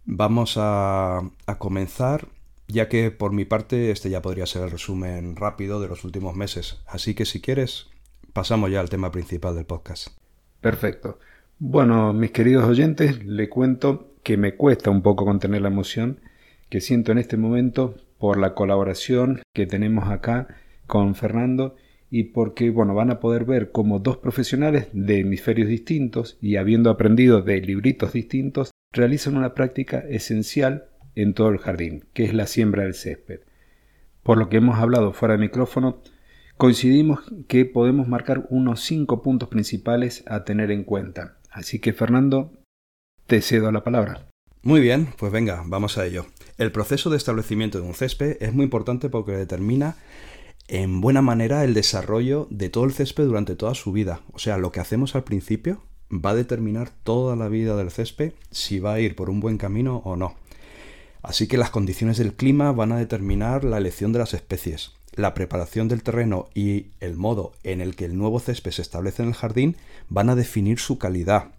Vamos 0.04 0.56
a, 0.58 1.20
a, 1.46 1.58
comenzar, 1.58 2.28
ya 2.68 2.90
que 2.90 3.12
por 3.12 3.32
mi 3.32 3.46
parte 3.46 3.92
este 3.92 4.10
ya 4.10 4.22
podría 4.22 4.46
ser 4.46 4.64
el 4.64 4.72
resumen 4.72 5.38
rápido 5.38 5.80
de 5.80 5.88
los 5.88 6.04
últimos 6.04 6.36
meses. 6.36 6.82
Así 6.86 7.14
que 7.14 7.24
si 7.24 7.40
quieres, 7.40 7.88
pasamos 8.34 8.70
ya 8.72 8.82
al 8.82 8.90
tema 8.90 9.10
principal 9.10 9.56
del 9.56 9.66
podcast. 9.66 10.10
Perfecto. 10.60 11.18
Bueno, 11.60 12.12
mis 12.12 12.32
queridos 12.32 12.66
oyentes, 12.66 13.24
le 13.24 13.48
cuento 13.48 14.16
que 14.22 14.36
me 14.36 14.56
cuesta 14.56 14.90
un 14.90 15.02
poco 15.02 15.24
contener 15.24 15.62
la 15.62 15.70
emoción 15.70 16.20
que 16.68 16.82
siento 16.82 17.14
en 17.14 17.20
este 17.20 17.38
momento 17.38 17.96
por 18.22 18.38
la 18.38 18.54
colaboración 18.54 19.42
que 19.52 19.66
tenemos 19.66 20.08
acá 20.10 20.48
con 20.86 21.16
Fernando 21.16 21.76
y 22.12 22.26
porque 22.26 22.70
bueno, 22.70 22.94
van 22.94 23.10
a 23.10 23.20
poder 23.20 23.46
ver 23.46 23.72
cómo 23.72 23.98
dos 23.98 24.18
profesionales 24.18 24.90
de 24.94 25.22
hemisferios 25.22 25.68
distintos 25.68 26.38
y 26.40 26.58
habiendo 26.58 26.92
aprendido 26.92 27.42
de 27.42 27.60
libritos 27.60 28.14
distintos 28.14 28.70
realizan 28.94 29.38
una 29.38 29.56
práctica 29.56 30.04
esencial 30.08 30.86
en 31.16 31.34
todo 31.34 31.50
el 31.50 31.58
jardín, 31.58 32.06
que 32.14 32.24
es 32.26 32.36
la 32.36 32.46
siembra 32.46 32.84
del 32.84 32.94
césped. 32.94 33.40
Por 34.22 34.38
lo 34.38 34.50
que 34.50 34.58
hemos 34.58 34.78
hablado 34.78 35.14
fuera 35.14 35.34
de 35.34 35.40
micrófono, 35.40 36.04
coincidimos 36.58 37.22
que 37.48 37.66
podemos 37.66 38.08
marcar 38.08 38.46
unos 38.52 38.82
cinco 38.82 39.24
puntos 39.24 39.50
principales 39.50 40.24
a 40.28 40.44
tener 40.44 40.70
en 40.70 40.84
cuenta. 40.84 41.40
Así 41.50 41.80
que 41.80 41.92
Fernando, 41.92 42.54
te 43.26 43.42
cedo 43.42 43.72
la 43.72 43.84
palabra. 43.84 44.28
Muy 44.62 44.80
bien, 44.80 45.08
pues 45.18 45.32
venga, 45.32 45.64
vamos 45.66 45.98
a 45.98 46.06
ello. 46.06 46.28
El 46.62 46.72
proceso 46.72 47.10
de 47.10 47.18
establecimiento 47.18 47.82
de 47.82 47.88
un 47.88 47.96
césped 47.96 48.38
es 48.40 48.54
muy 48.54 48.66
importante 48.66 49.10
porque 49.10 49.32
determina 49.32 49.96
en 50.68 51.02
buena 51.02 51.24
manera 51.24 51.64
el 51.64 51.74
desarrollo 51.74 52.46
de 52.52 52.70
todo 52.70 52.84
el 52.84 52.94
césped 52.94 53.26
durante 53.26 53.56
toda 53.56 53.74
su 53.74 53.92
vida. 53.92 54.22
O 54.32 54.38
sea, 54.38 54.60
lo 54.60 54.72
que 54.72 54.80
hacemos 54.80 55.16
al 55.16 55.24
principio 55.24 55.82
va 56.12 56.30
a 56.30 56.36
determinar 56.36 56.92
toda 57.04 57.36
la 57.36 57.48
vida 57.48 57.76
del 57.76 57.90
césped 57.90 58.34
si 58.52 58.78
va 58.78 58.94
a 58.94 59.00
ir 59.00 59.16
por 59.16 59.32
un 59.32 59.40
buen 59.40 59.58
camino 59.58 60.04
o 60.06 60.16
no. 60.16 60.36
Así 61.24 61.48
que 61.48 61.58
las 61.58 61.72
condiciones 61.72 62.20
del 62.20 62.36
clima 62.36 62.72
van 62.74 62.92
a 62.92 63.00
determinar 63.00 63.64
la 63.64 63.80
elección 63.80 64.14
de 64.14 64.20
las 64.20 64.36
especies. 64.36 64.92
La 65.16 65.34
preparación 65.34 65.88
del 65.88 66.04
terreno 66.04 66.48
y 66.54 66.92
el 67.00 67.18
modo 67.18 67.54
en 67.64 67.82
el 67.82 67.96
que 67.96 68.06
el 68.06 68.16
nuevo 68.16 68.40
césped 68.40 68.70
se 68.70 68.84
establece 68.84 69.24
en 69.24 69.30
el 69.30 69.34
jardín 69.34 69.78
van 70.10 70.30
a 70.30 70.36
definir 70.36 70.78
su 70.78 71.00
calidad, 71.00 71.54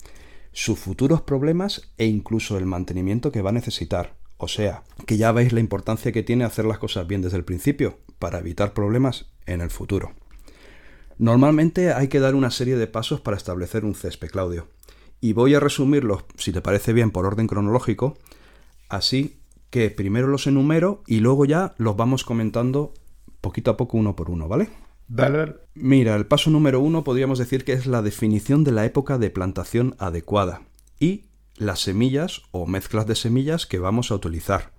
sus 0.53 0.79
futuros 0.79 1.23
problemas 1.23 1.91
e 1.99 2.07
incluso 2.07 2.57
el 2.57 2.67
mantenimiento 2.67 3.33
que 3.33 3.43
va 3.43 3.51
a 3.51 3.55
necesitar. 3.55 4.22
O 4.43 4.49
sea, 4.49 4.83
que 5.07 5.17
ya 5.17 5.31
veis 5.31 5.53
la 5.53 5.61
importancia 5.61 6.11
que 6.11 6.25
tiene 6.25 6.43
hacer 6.43 6.65
las 6.65 6.79
cosas 6.79 7.07
bien 7.07 7.23
desde 7.23 7.37
el 7.37 7.45
principio 7.45 8.01
para 8.19 8.41
evitar 8.41 8.75
problemas 8.75 9.27
en 9.47 9.61
el 9.61 9.71
futuro. 9.71 10.15
Normalmente 11.17 11.93
hay 11.93 12.09
que 12.09 12.19
dar 12.19 12.35
una 12.35 12.51
serie 12.51 12.75
de 12.75 12.89
pasos 12.89 13.21
para 13.21 13.37
establecer 13.37 13.85
un 13.85 13.95
césped, 13.95 14.31
Claudio. 14.31 14.67
Y 15.21 15.33
voy 15.33 15.55
a 15.55 15.61
resumirlos, 15.61 16.25
si 16.37 16.51
te 16.51 16.61
parece 16.61 16.93
bien, 16.93 17.13
por 17.13 17.25
orden 17.25 17.47
cronológico, 17.47 18.19
así 18.89 19.39
que 19.71 19.91
primero 19.91 20.27
los 20.27 20.49
enumero 20.49 21.05
y 21.07 21.21
luego 21.21 21.45
ya 21.45 21.75
los 21.79 21.97
vamos 21.97 22.25
comentando 22.25 22.95
poquito 23.41 23.71
a 23.71 23.77
poco 23.77 23.97
uno 23.97 24.17
por 24.17 24.29
uno, 24.29 24.49
¿vale? 24.49 24.71
Dale. 25.07 25.55
Mira, 25.75 26.17
el 26.17 26.27
paso 26.27 26.51
número 26.51 26.81
uno 26.81 27.05
podríamos 27.05 27.39
decir 27.39 27.65
que 27.65 27.75
es 27.75 27.87
la 27.87 28.03
definición 28.03 28.65
de 28.65 28.73
la 28.73 28.85
época 28.87 29.19
de 29.19 29.31
plantación 29.31 29.95
adecuada 30.01 30.63
y 30.99 31.27
las 31.57 31.81
semillas 31.81 32.43
o 32.51 32.67
mezclas 32.67 33.07
de 33.07 33.15
semillas 33.15 33.67
que 33.67 33.79
vamos 33.79 34.11
a 34.11 34.15
utilizar. 34.15 34.73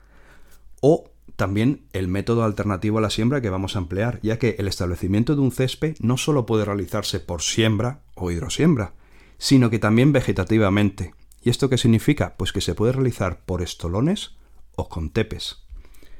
O 0.82 1.12
también 1.36 1.86
el 1.94 2.08
método 2.08 2.44
alternativo 2.44 2.98
a 2.98 3.02
la 3.02 3.10
siembra 3.10 3.42
que 3.42 3.50
vamos 3.50 3.76
a 3.76 3.80
emplear, 3.80 4.20
ya 4.22 4.38
que 4.38 4.56
el 4.60 4.68
establecimiento 4.68 5.36
de 5.36 5.42
un 5.42 5.52
césped 5.52 5.96
no 6.00 6.18
solo 6.18 6.46
puede 6.46 6.66
realizarse 6.66 7.20
por 7.20 7.42
siembra 7.42 8.02
o 8.16 8.32
hidrosiembra, 8.32 8.94
sino 9.38 9.70
que 9.70 9.80
también 9.80 10.12
vegetativamente. 10.12 11.14
¿Y 11.42 11.50
esto 11.50 11.70
qué 11.70 11.78
significa? 11.78 12.36
Pues 12.38 12.54
que 12.54 12.62
se 12.62 12.76
puede 12.76 12.94
realizar 12.94 13.44
por 13.46 13.62
estolones 13.62 14.36
o 14.76 14.90
con 14.90 15.10
tepes. 15.10 15.64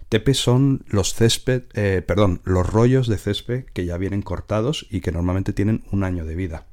Tepes 0.10 0.38
son 0.38 0.84
los 0.88 1.14
césped, 1.14 1.64
eh, 1.74 2.04
perdón, 2.06 2.42
los 2.44 2.70
rollos 2.70 3.08
de 3.08 3.18
césped 3.18 3.66
que 3.74 3.86
ya 3.86 3.98
vienen 3.98 4.22
cortados 4.22 4.86
y 4.90 5.02
que 5.02 5.12
normalmente 5.12 5.54
tienen 5.54 5.84
un 5.92 6.04
año 6.04 6.26
de 6.26 6.36
vida. 6.36 6.68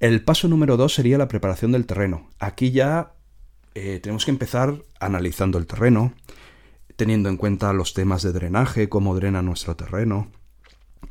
El 0.00 0.24
paso 0.24 0.48
número 0.48 0.78
dos 0.78 0.94
sería 0.94 1.18
la 1.18 1.28
preparación 1.28 1.72
del 1.72 1.84
terreno. 1.84 2.30
Aquí 2.38 2.70
ya 2.70 3.12
eh, 3.74 4.00
tenemos 4.02 4.24
que 4.24 4.30
empezar 4.30 4.80
analizando 4.98 5.58
el 5.58 5.66
terreno, 5.66 6.14
teniendo 6.96 7.28
en 7.28 7.36
cuenta 7.36 7.74
los 7.74 7.92
temas 7.92 8.22
de 8.22 8.32
drenaje, 8.32 8.88
cómo 8.88 9.14
drena 9.14 9.42
nuestro 9.42 9.76
terreno, 9.76 10.32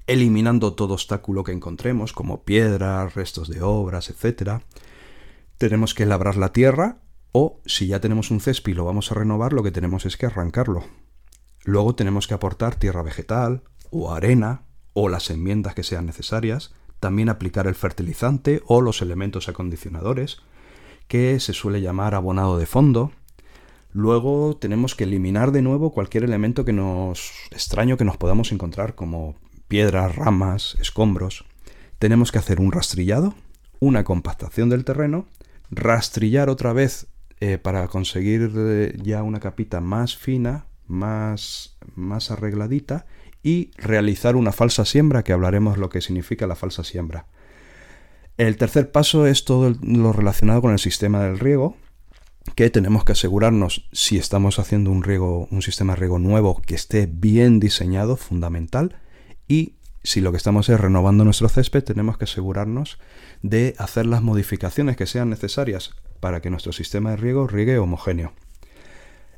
eliminando 0.07 0.73
todo 0.73 0.95
obstáculo 0.95 1.43
que 1.43 1.51
encontremos, 1.51 2.13
como 2.13 2.41
piedras, 2.41 3.13
restos 3.13 3.47
de 3.47 3.61
obras, 3.61 4.09
etc. 4.09 4.63
Tenemos 5.59 5.93
que 5.93 6.07
labrar 6.07 6.35
la 6.35 6.51
tierra 6.51 6.97
o, 7.31 7.61
si 7.67 7.85
ya 7.85 8.01
tenemos 8.01 8.31
un 8.31 8.41
césped 8.41 8.71
y 8.71 8.75
lo 8.75 8.85
vamos 8.85 9.11
a 9.11 9.15
renovar, 9.15 9.53
lo 9.53 9.61
que 9.61 9.71
tenemos 9.71 10.07
es 10.07 10.17
que 10.17 10.25
arrancarlo. 10.25 10.83
Luego 11.63 11.93
tenemos 11.93 12.27
que 12.27 12.33
aportar 12.33 12.73
tierra 12.73 13.03
vegetal 13.03 13.61
o 13.91 14.11
arena 14.11 14.63
o 14.93 15.09
las 15.09 15.29
enmiendas 15.29 15.75
que 15.75 15.83
sean 15.83 16.07
necesarias 16.07 16.73
también 16.99 17.29
aplicar 17.29 17.67
el 17.67 17.75
fertilizante 17.75 18.61
o 18.65 18.81
los 18.81 19.01
elementos 19.01 19.49
acondicionadores, 19.49 20.39
que 21.07 21.39
se 21.39 21.53
suele 21.53 21.81
llamar 21.81 22.15
abonado 22.15 22.57
de 22.57 22.65
fondo. 22.65 23.11
Luego 23.91 24.57
tenemos 24.57 24.95
que 24.95 25.05
eliminar 25.05 25.51
de 25.51 25.61
nuevo 25.61 25.91
cualquier 25.91 26.23
elemento 26.23 26.65
que 26.65 26.73
nos 26.73 27.31
extraño 27.51 27.97
que 27.97 28.05
nos 28.05 28.17
podamos 28.17 28.51
encontrar, 28.51 28.95
como 28.95 29.35
piedras, 29.67 30.15
ramas, 30.15 30.77
escombros. 30.79 31.45
Tenemos 31.97 32.31
que 32.31 32.37
hacer 32.37 32.59
un 32.59 32.71
rastrillado, 32.71 33.33
una 33.79 34.03
compactación 34.03 34.69
del 34.69 34.85
terreno, 34.85 35.25
rastrillar 35.71 36.49
otra 36.49 36.73
vez 36.73 37.07
eh, 37.39 37.57
para 37.57 37.87
conseguir 37.87 38.51
eh, 38.55 38.97
ya 39.01 39.23
una 39.23 39.39
capita 39.39 39.81
más 39.81 40.15
fina, 40.15 40.65
más, 40.87 41.77
más 41.95 42.31
arregladita 42.31 43.05
y 43.43 43.71
realizar 43.77 44.35
una 44.35 44.51
falsa 44.51 44.85
siembra, 44.85 45.23
que 45.23 45.33
hablaremos 45.33 45.77
lo 45.77 45.89
que 45.89 46.01
significa 46.01 46.47
la 46.47 46.55
falsa 46.55 46.83
siembra. 46.83 47.25
El 48.37 48.57
tercer 48.57 48.91
paso 48.91 49.27
es 49.27 49.43
todo 49.43 49.75
lo 49.81 50.13
relacionado 50.13 50.61
con 50.61 50.71
el 50.71 50.79
sistema 50.79 51.23
del 51.23 51.39
riego, 51.39 51.75
que 52.55 52.69
tenemos 52.69 53.03
que 53.03 53.11
asegurarnos 53.11 53.87
si 53.91 54.17
estamos 54.17 54.59
haciendo 54.59 54.91
un 54.91 55.03
riego, 55.03 55.47
un 55.51 55.61
sistema 55.61 55.93
de 55.93 55.99
riego 55.99 56.19
nuevo 56.19 56.61
que 56.65 56.75
esté 56.75 57.07
bien 57.11 57.59
diseñado, 57.59 58.17
fundamental, 58.17 58.95
y 59.47 59.75
si 60.03 60.21
lo 60.21 60.31
que 60.31 60.37
estamos 60.37 60.69
es 60.69 60.79
renovando 60.79 61.25
nuestro 61.25 61.49
césped, 61.49 61.83
tenemos 61.83 62.17
que 62.17 62.23
asegurarnos 62.23 62.99
de 63.41 63.75
hacer 63.77 64.05
las 64.05 64.21
modificaciones 64.21 64.95
que 64.95 65.05
sean 65.05 65.29
necesarias 65.29 65.91
para 66.19 66.41
que 66.41 66.49
nuestro 66.49 66.71
sistema 66.71 67.11
de 67.11 67.17
riego 67.17 67.47
riegue 67.47 67.77
homogéneo. 67.77 68.33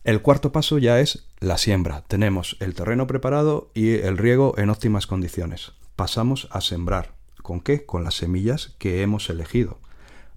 El 0.04 0.24
cuarto 0.24 0.52
paso 0.52 0.80
ya 0.80 1.00
es 1.00 1.28
la 1.40 1.60
siembra. 1.60 2.02
Tenemos 2.08 2.58
el 2.60 2.74
terreno 2.74 3.06
preparado 3.06 3.70
y 3.76 3.92
el 3.92 4.18
riego 4.18 4.58
en 4.58 4.72
óptimas 4.72 5.06
condiciones. 5.06 5.74
Pasamos 5.96 6.48
a 6.50 6.62
sembrar. 6.62 7.14
¿Con 7.44 7.62
qué? 7.62 7.86
Con 7.86 8.04
las 8.04 8.16
semillas 8.16 8.76
que 8.80 9.04
hemos 9.04 9.30
elegido 9.30 9.78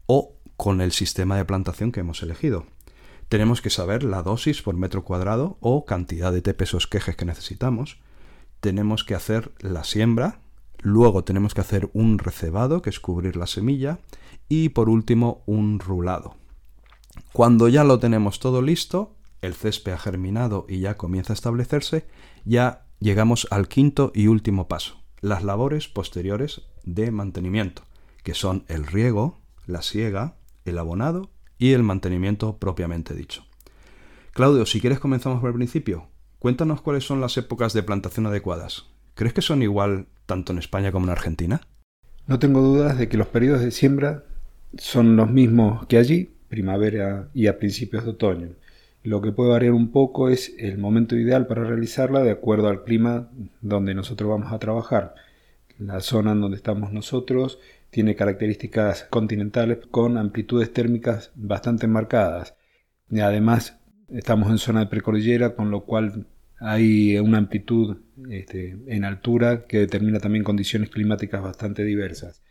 o 0.05 0.35
con 0.59 0.83
el 0.83 0.92
sistema 0.92 1.38
de 1.38 1.46
plantación 1.46 1.92
que 1.92 2.00
hemos 2.00 2.22
elegido. 2.22 2.66
Tenemos 3.31 3.62
que 3.62 3.70
saber 3.70 4.05
la 4.05 4.22
dosis 4.22 4.61
por 4.61 4.77
metro 4.77 5.03
cuadrado 5.03 5.57
o 5.61 5.87
cantidad 5.87 6.31
de 6.31 6.42
tepes 6.42 6.74
o 6.74 6.77
esquejes 6.77 7.16
que 7.16 7.24
necesitamos. 7.24 7.98
Tenemos 8.61 9.03
que 9.03 9.14
hacer 9.14 9.53
la 9.61 9.85
siembra. 9.85 10.40
Luego 10.83 11.24
tenemos 11.24 11.55
que 11.55 11.62
hacer 11.62 11.88
un 11.94 12.18
recebado, 12.18 12.83
que 12.83 12.90
es 12.90 13.00
cubrir 13.00 13.37
la 13.37 13.46
semilla. 13.46 13.98
Y 14.46 14.68
por 14.68 14.90
último, 14.90 15.42
un 15.46 15.79
rulado. 15.79 16.37
Cuando 17.33 17.68
ya 17.68 17.83
lo 17.83 17.98
tenemos 17.98 18.40
todo 18.40 18.61
listo, 18.61 19.14
el 19.44 19.54
césped 19.54 19.92
ha 19.92 19.98
germinado 19.98 20.66
y 20.68 20.80
ya 20.80 20.96
comienza 20.96 21.33
a 21.33 21.35
establecerse, 21.35 22.07
ya 22.44 22.87
llegamos 22.98 23.46
al 23.50 23.68
quinto 23.68 24.12
y 24.14 24.26
último 24.26 24.68
paso, 24.68 25.02
las 25.20 25.44
labores 25.44 25.88
posteriores 25.88 26.62
de 26.85 27.11
mantenimiento, 27.11 27.83
que 28.22 28.35
son 28.35 28.64
el 28.68 28.87
riego, 28.87 29.40
la 29.66 29.83
siega, 29.83 30.37
el 30.64 30.78
abonado 30.78 31.30
y 31.59 31.72
el 31.72 31.83
mantenimiento 31.83 32.59
propiamente 32.59 33.14
dicho. 33.14 33.44
Claudio, 34.33 34.66
si 34.66 34.80
quieres 34.80 34.98
comenzamos 34.98 35.40
por 35.40 35.50
el 35.50 35.57
principio. 35.57 36.09
Cuéntanos 36.38 36.80
cuáles 36.80 37.04
son 37.04 37.20
las 37.20 37.37
épocas 37.37 37.72
de 37.72 37.83
plantación 37.83 38.26
adecuadas. 38.26 38.87
¿Crees 39.14 39.33
que 39.33 39.42
son 39.42 39.62
igual 39.62 40.09
tanto 40.26 40.52
en 40.52 40.59
España 40.59 40.92
como 40.92 41.07
en 41.07 41.12
Argentina? 41.12 41.61
No 42.26 42.38
tengo 42.38 42.61
dudas 42.61 42.98
de 42.98 43.09
que 43.09 43.16
los 43.16 43.28
periodos 43.28 43.61
de 43.61 43.70
siembra 43.70 44.24
son 44.76 45.16
los 45.16 45.30
mismos 45.30 45.87
que 45.87 45.98
allí, 45.98 46.30
primavera 46.48 47.28
y 47.33 47.46
a 47.46 47.59
principios 47.59 48.04
de 48.04 48.11
otoño. 48.11 48.48
Lo 49.04 49.20
que 49.20 49.32
puede 49.32 49.50
variar 49.50 49.74
un 49.74 49.92
poco 49.92 50.30
es 50.30 50.54
el 50.58 50.78
momento 50.78 51.14
ideal 51.14 51.46
para 51.46 51.62
realizarla 51.62 52.22
de 52.22 52.30
acuerdo 52.30 52.68
al 52.68 52.84
clima 52.84 53.30
donde 53.60 53.94
nosotros 53.94 54.30
vamos 54.30 54.50
a 54.50 54.58
trabajar. 54.58 55.14
La 55.78 56.00
zona 56.00 56.32
en 56.32 56.40
donde 56.40 56.56
estamos 56.56 56.90
nosotros 56.90 57.58
tiene 57.90 58.16
características 58.16 59.04
continentales 59.10 59.80
con 59.90 60.16
amplitudes 60.16 60.72
térmicas 60.72 61.32
bastante 61.34 61.86
marcadas. 61.86 62.56
Y 63.10 63.20
además 63.20 63.78
estamos 64.08 64.48
en 64.50 64.56
zona 64.56 64.80
de 64.80 64.86
precordillera, 64.86 65.54
con 65.54 65.70
lo 65.70 65.84
cual 65.84 66.26
hay 66.58 67.18
una 67.18 67.36
amplitud 67.36 67.98
este, 68.30 68.78
en 68.86 69.04
altura 69.04 69.66
que 69.66 69.80
determina 69.80 70.18
también 70.18 70.44
condiciones 70.44 70.88
climáticas 70.88 71.42
bastante 71.42 71.84
diversas. 71.84 72.42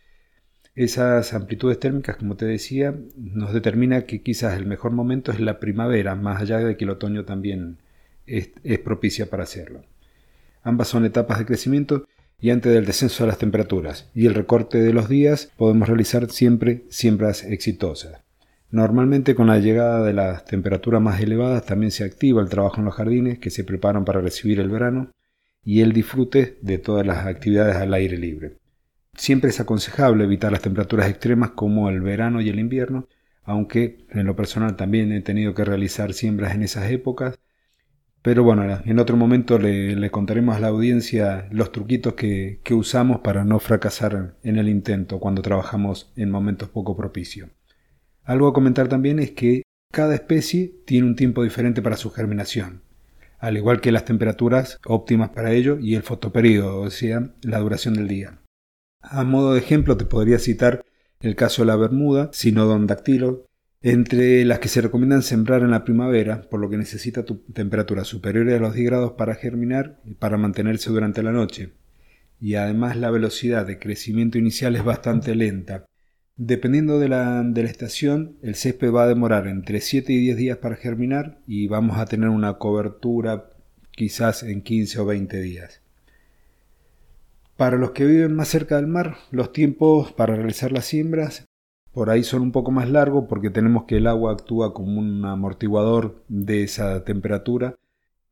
Esas 0.75 1.36
amplitudes 1.36 1.79
térmicas, 1.79 2.17
como 2.17 2.36
te 2.36 2.45
decía, 2.45 2.95
nos 3.15 3.53
determina 3.53 4.03
que 4.03 4.23
quizás 4.23 4.57
el 4.57 4.65
mejor 4.65 4.91
momento 4.91 5.31
es 5.31 5.39
la 5.39 5.59
primavera, 5.59 6.15
más 6.15 6.41
allá 6.41 6.57
de 6.57 6.77
que 6.77 6.86
el 6.86 6.89
otoño 6.89 7.25
también 7.25 7.77
es, 8.25 8.49
propicia 8.83 9.29
para 9.29 9.43
hacerlo. 9.43 9.83
Ambas 10.63 10.88
son 10.88 11.05
etapas 11.05 11.38
de 11.38 11.45
crecimiento 11.45 12.07
y 12.39 12.49
antes 12.49 12.73
del 12.73 12.86
descenso 12.86 13.23
de 13.23 13.27
las 13.27 13.38
temperaturas 13.38 14.09
y 14.15 14.25
el 14.25 14.33
recorte 14.33 14.79
de 14.79 14.93
los 14.93 15.09
días 15.09 15.51
podemos 15.57 15.88
realizar 15.88 16.31
siempre 16.31 16.86
siembras 16.89 17.43
exitosas. 17.43 18.21
Normalmente 18.71 19.36
con 19.36 19.47
la 19.47 19.59
llegada 19.59 20.03
de 20.03 20.13
las 20.13 20.45
temperaturas 20.45 21.01
más 21.01 21.21
elevadas 21.21 21.65
también 21.67 21.91
se 21.91 22.03
activa 22.03 22.41
el 22.41 22.49
trabajo 22.49 22.77
en 22.79 22.86
los 22.86 22.95
jardines 22.95 23.38
que 23.38 23.51
se 23.51 23.63
preparan 23.63 24.05
para 24.05 24.21
recibir 24.21 24.59
el 24.59 24.69
verano 24.69 25.12
y 25.63 25.81
el 25.81 25.93
disfrute 25.93 26.57
de 26.62 26.79
todas 26.79 27.05
las 27.05 27.27
actividades 27.27 27.75
al 27.75 27.93
aire 27.93 28.17
libre. 28.17 28.62
Siempre 29.15 29.52
es 29.52 29.60
aconsejable 29.60 30.23
evitar 30.23 30.52
las 30.52 30.62
temperaturas 30.62 31.10
extremas 31.10 31.52
como 31.52 31.89
el 31.89 32.02
verano 32.02 32.41
y 32.41 32.49
el 32.49 32.60
invierno, 32.60 33.08
aunque 33.43 34.06
en 34.10 34.26
lo 34.26 34.36
personal 34.36 34.76
también 34.76 35.12
he 35.12 35.21
tenido 35.21 35.54
que 35.54 35.65
realizar 35.65 36.13
siembras 36.13 36.56
en 36.56 36.63
esas 36.63 36.89
épocas. 36.91 37.39
Pero 38.21 38.43
bueno, 38.43 38.63
en 38.86 38.99
otro 38.99 39.17
momento 39.17 39.60
le, 39.60 40.10
contaremos 40.10 40.56
a 40.56 40.60
la 40.60 40.69
audiencia 40.69 41.47
los 41.52 41.71
truquitos 41.71 42.13
que, 42.13 42.62
que 42.63 42.73
usamos 42.73 43.19
para 43.19 43.43
no 43.43 43.60
fracasar 43.60 44.36
en 44.43 44.58
el 44.58 44.69
intento 44.69 45.19
cuando 45.19 45.41
trabajamos 45.41 46.12
en 46.15 46.32
momentos 46.32 46.69
poco 46.69 46.95
propicios. 46.95 47.49
Algo 48.23 48.47
a 48.47 48.54
comentar 48.54 48.88
también 48.88 49.19
es 49.19 49.32
que 49.32 49.63
cada 49.91 50.15
especie 50.15 50.73
tiene 50.86 51.08
un 51.08 51.15
tiempo 51.15 51.43
diferente 51.43 51.82
para 51.82 51.97
su 51.97 52.10
germinación, 52.10 52.82
al 53.39 53.58
igual 53.58 53.82
que 53.82 53.91
las 53.91 54.06
temperaturas 54.06 54.80
óptimas 54.86 55.30
para 55.30 55.52
ello 55.52 55.78
y 55.78 55.95
el 55.95 56.04
fotoperíodo, 56.04 56.80
o 56.80 56.89
sea, 56.89 57.30
la 57.41 57.60
duración 57.60 57.93
del 57.95 58.08
día. 58.08 58.39
A 59.03 59.25
modo 59.25 59.53
de 59.53 59.59
ejemplo 59.59 59.97
te 59.97 60.05
podría 60.05 60.39
citar 60.39 60.85
el 61.19 61.35
caso 61.35 61.61
de 61.61 61.67
la 61.67 61.75
Bermuda, 61.75 62.29
Sinodon 62.31 62.87
dactylo, 62.87 63.45
entre 63.81 64.45
las 64.45 64.59
que 64.59 64.69
se 64.69 64.79
recomiendan 64.79 65.23
sembrar 65.23 65.61
en 65.61 65.71
la 65.71 65.83
primavera, 65.83 66.49
por 66.49 66.61
lo 66.61 66.69
que 66.69 66.77
necesita 66.77 67.25
temperatura 67.53 68.05
superior 68.05 68.49
a 68.49 68.59
los 68.59 68.73
10 68.73 68.85
grados 68.85 69.11
para 69.13 69.35
germinar 69.35 69.99
y 70.05 70.13
para 70.13 70.37
mantenerse 70.37 70.89
durante 70.89 71.21
la 71.21 71.33
noche. 71.33 71.73
Y 72.39 72.55
además 72.55 72.95
la 72.95 73.11
velocidad 73.11 73.67
de 73.67 73.77
crecimiento 73.77 74.37
inicial 74.37 74.77
es 74.77 74.85
bastante 74.85 75.35
lenta. 75.35 75.85
Dependiendo 76.37 76.97
de 76.97 77.09
la, 77.09 77.43
de 77.43 77.63
la 77.63 77.69
estación, 77.69 78.37
el 78.41 78.55
césped 78.55 78.91
va 78.91 79.03
a 79.03 79.07
demorar 79.07 79.47
entre 79.47 79.81
7 79.81 80.13
y 80.13 80.17
10 80.17 80.37
días 80.37 80.57
para 80.57 80.77
germinar 80.77 81.41
y 81.45 81.67
vamos 81.67 81.97
a 81.97 82.05
tener 82.05 82.29
una 82.29 82.53
cobertura 82.53 83.49
quizás 83.91 84.43
en 84.43 84.61
15 84.61 84.99
o 85.01 85.05
20 85.05 85.41
días. 85.41 85.83
Para 87.63 87.78
los 87.78 87.91
que 87.91 88.04
viven 88.04 88.36
más 88.36 88.49
cerca 88.49 88.76
del 88.76 88.88
mar, 88.88 89.15
los 89.32 89.54
tiempos 89.54 90.12
para 90.12 90.36
realizar 90.36 90.73
las 90.73 90.84
siembras 90.84 91.47
por 91.93 92.10
ahí 92.10 92.21
son 92.21 92.41
un 92.41 92.52
poco 92.52 92.71
más 92.71 92.89
largos 92.89 93.28
porque 93.30 93.49
tenemos 93.49 93.86
que 93.86 93.95
el 93.95 94.08
agua 94.08 94.34
actúa 94.34 94.73
como 94.73 94.99
un 94.99 95.23
amortiguador 95.23 96.21
de 96.28 96.63
esa 96.63 97.06
temperatura, 97.06 97.78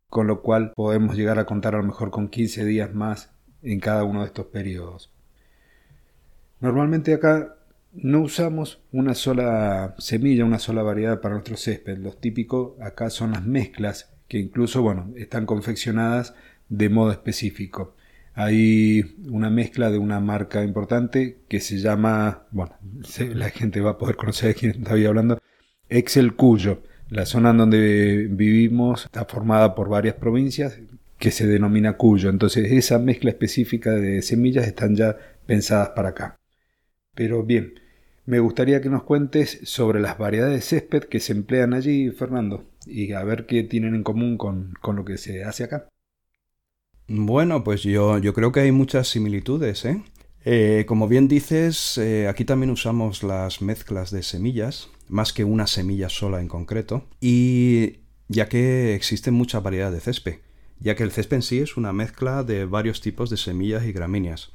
con 0.09 0.27
lo 0.27 0.41
cual 0.41 0.73
podemos 0.75 1.15
llegar 1.15 1.39
a 1.39 1.45
contar 1.45 1.75
a 1.75 1.77
lo 1.77 1.85
mejor 1.85 2.11
con 2.11 2.27
15 2.27 2.65
días 2.65 2.93
más 2.93 3.31
en 3.61 3.79
cada 3.79 4.03
uno 4.03 4.19
de 4.19 4.25
estos 4.25 4.47
periodos. 4.47 5.13
Normalmente 6.59 7.13
acá 7.13 7.55
no 7.93 8.19
usamos 8.19 8.81
una 8.91 9.15
sola 9.15 9.95
semilla, 9.97 10.43
una 10.43 10.59
sola 10.59 10.83
variedad 10.83 11.21
para 11.21 11.35
nuestro 11.35 11.55
césped. 11.55 11.99
Los 11.99 12.19
típicos 12.19 12.73
acá 12.81 13.09
son 13.09 13.31
las 13.31 13.45
mezclas, 13.45 14.11
que 14.27 14.39
incluso 14.39 14.81
bueno, 14.81 15.13
están 15.15 15.45
confeccionadas 15.45 16.35
de 16.67 16.89
modo 16.89 17.11
específico. 17.11 17.95
Hay 18.33 19.15
una 19.29 19.49
mezcla 19.49 19.91
de 19.91 19.97
una 19.97 20.19
marca 20.19 20.63
importante 20.63 21.41
que 21.49 21.59
se 21.59 21.79
llama, 21.79 22.47
bueno, 22.51 22.75
la 23.35 23.49
gente 23.49 23.81
va 23.81 23.91
a 23.91 23.97
poder 23.97 24.15
conocer 24.15 24.49
de 24.49 24.55
quién 24.55 24.71
estaba 24.71 24.97
hablando, 25.07 25.39
Excel 25.89 26.35
Cuyo. 26.35 26.83
La 27.09 27.25
zona 27.25 27.49
en 27.49 27.57
donde 27.57 28.27
vivimos 28.31 29.05
está 29.05 29.25
formada 29.25 29.75
por 29.75 29.89
varias 29.89 30.15
provincias 30.15 30.79
que 31.17 31.31
se 31.31 31.45
denomina 31.45 31.97
Cuyo. 31.97 32.29
Entonces 32.29 32.71
esa 32.71 32.99
mezcla 32.99 33.31
específica 33.31 33.91
de 33.91 34.21
semillas 34.21 34.65
están 34.65 34.95
ya 34.95 35.17
pensadas 35.45 35.89
para 35.89 36.09
acá. 36.09 36.39
Pero 37.13 37.43
bien, 37.43 37.73
me 38.25 38.39
gustaría 38.39 38.81
que 38.81 38.89
nos 38.89 39.03
cuentes 39.03 39.59
sobre 39.63 39.99
las 39.99 40.17
variedades 40.17 40.55
de 40.55 40.61
césped 40.61 41.03
que 41.03 41.19
se 41.19 41.33
emplean 41.33 41.73
allí, 41.73 42.11
Fernando, 42.11 42.63
y 42.85 43.11
a 43.11 43.23
ver 43.25 43.45
qué 43.45 43.63
tienen 43.63 43.93
en 43.93 44.03
común 44.03 44.37
con, 44.37 44.73
con 44.79 44.95
lo 44.95 45.03
que 45.03 45.17
se 45.17 45.43
hace 45.43 45.65
acá. 45.65 45.90
Bueno, 47.13 47.61
pues 47.65 47.83
yo, 47.83 48.19
yo 48.19 48.33
creo 48.33 48.53
que 48.53 48.61
hay 48.61 48.71
muchas 48.71 49.09
similitudes, 49.09 49.83
¿eh? 49.83 50.01
eh 50.45 50.85
como 50.87 51.09
bien 51.09 51.27
dices, 51.27 51.97
eh, 51.97 52.29
aquí 52.29 52.45
también 52.45 52.69
usamos 52.69 53.21
las 53.21 53.61
mezclas 53.61 54.11
de 54.11 54.23
semillas, 54.23 54.87
más 55.09 55.33
que 55.33 55.43
una 55.43 55.67
semilla 55.67 56.07
sola 56.07 56.39
en 56.39 56.47
concreto, 56.47 57.03
y 57.19 57.97
ya 58.29 58.47
que 58.47 58.95
existe 58.95 59.29
mucha 59.29 59.59
variedad 59.59 59.91
de 59.91 59.99
césped, 59.99 60.37
ya 60.79 60.95
que 60.95 61.03
el 61.03 61.11
césped 61.11 61.35
en 61.35 61.41
sí 61.41 61.59
es 61.59 61.75
una 61.75 61.91
mezcla 61.91 62.43
de 62.43 62.63
varios 62.63 63.01
tipos 63.01 63.29
de 63.29 63.35
semillas 63.35 63.83
y 63.85 63.91
gramíneas. 63.91 64.51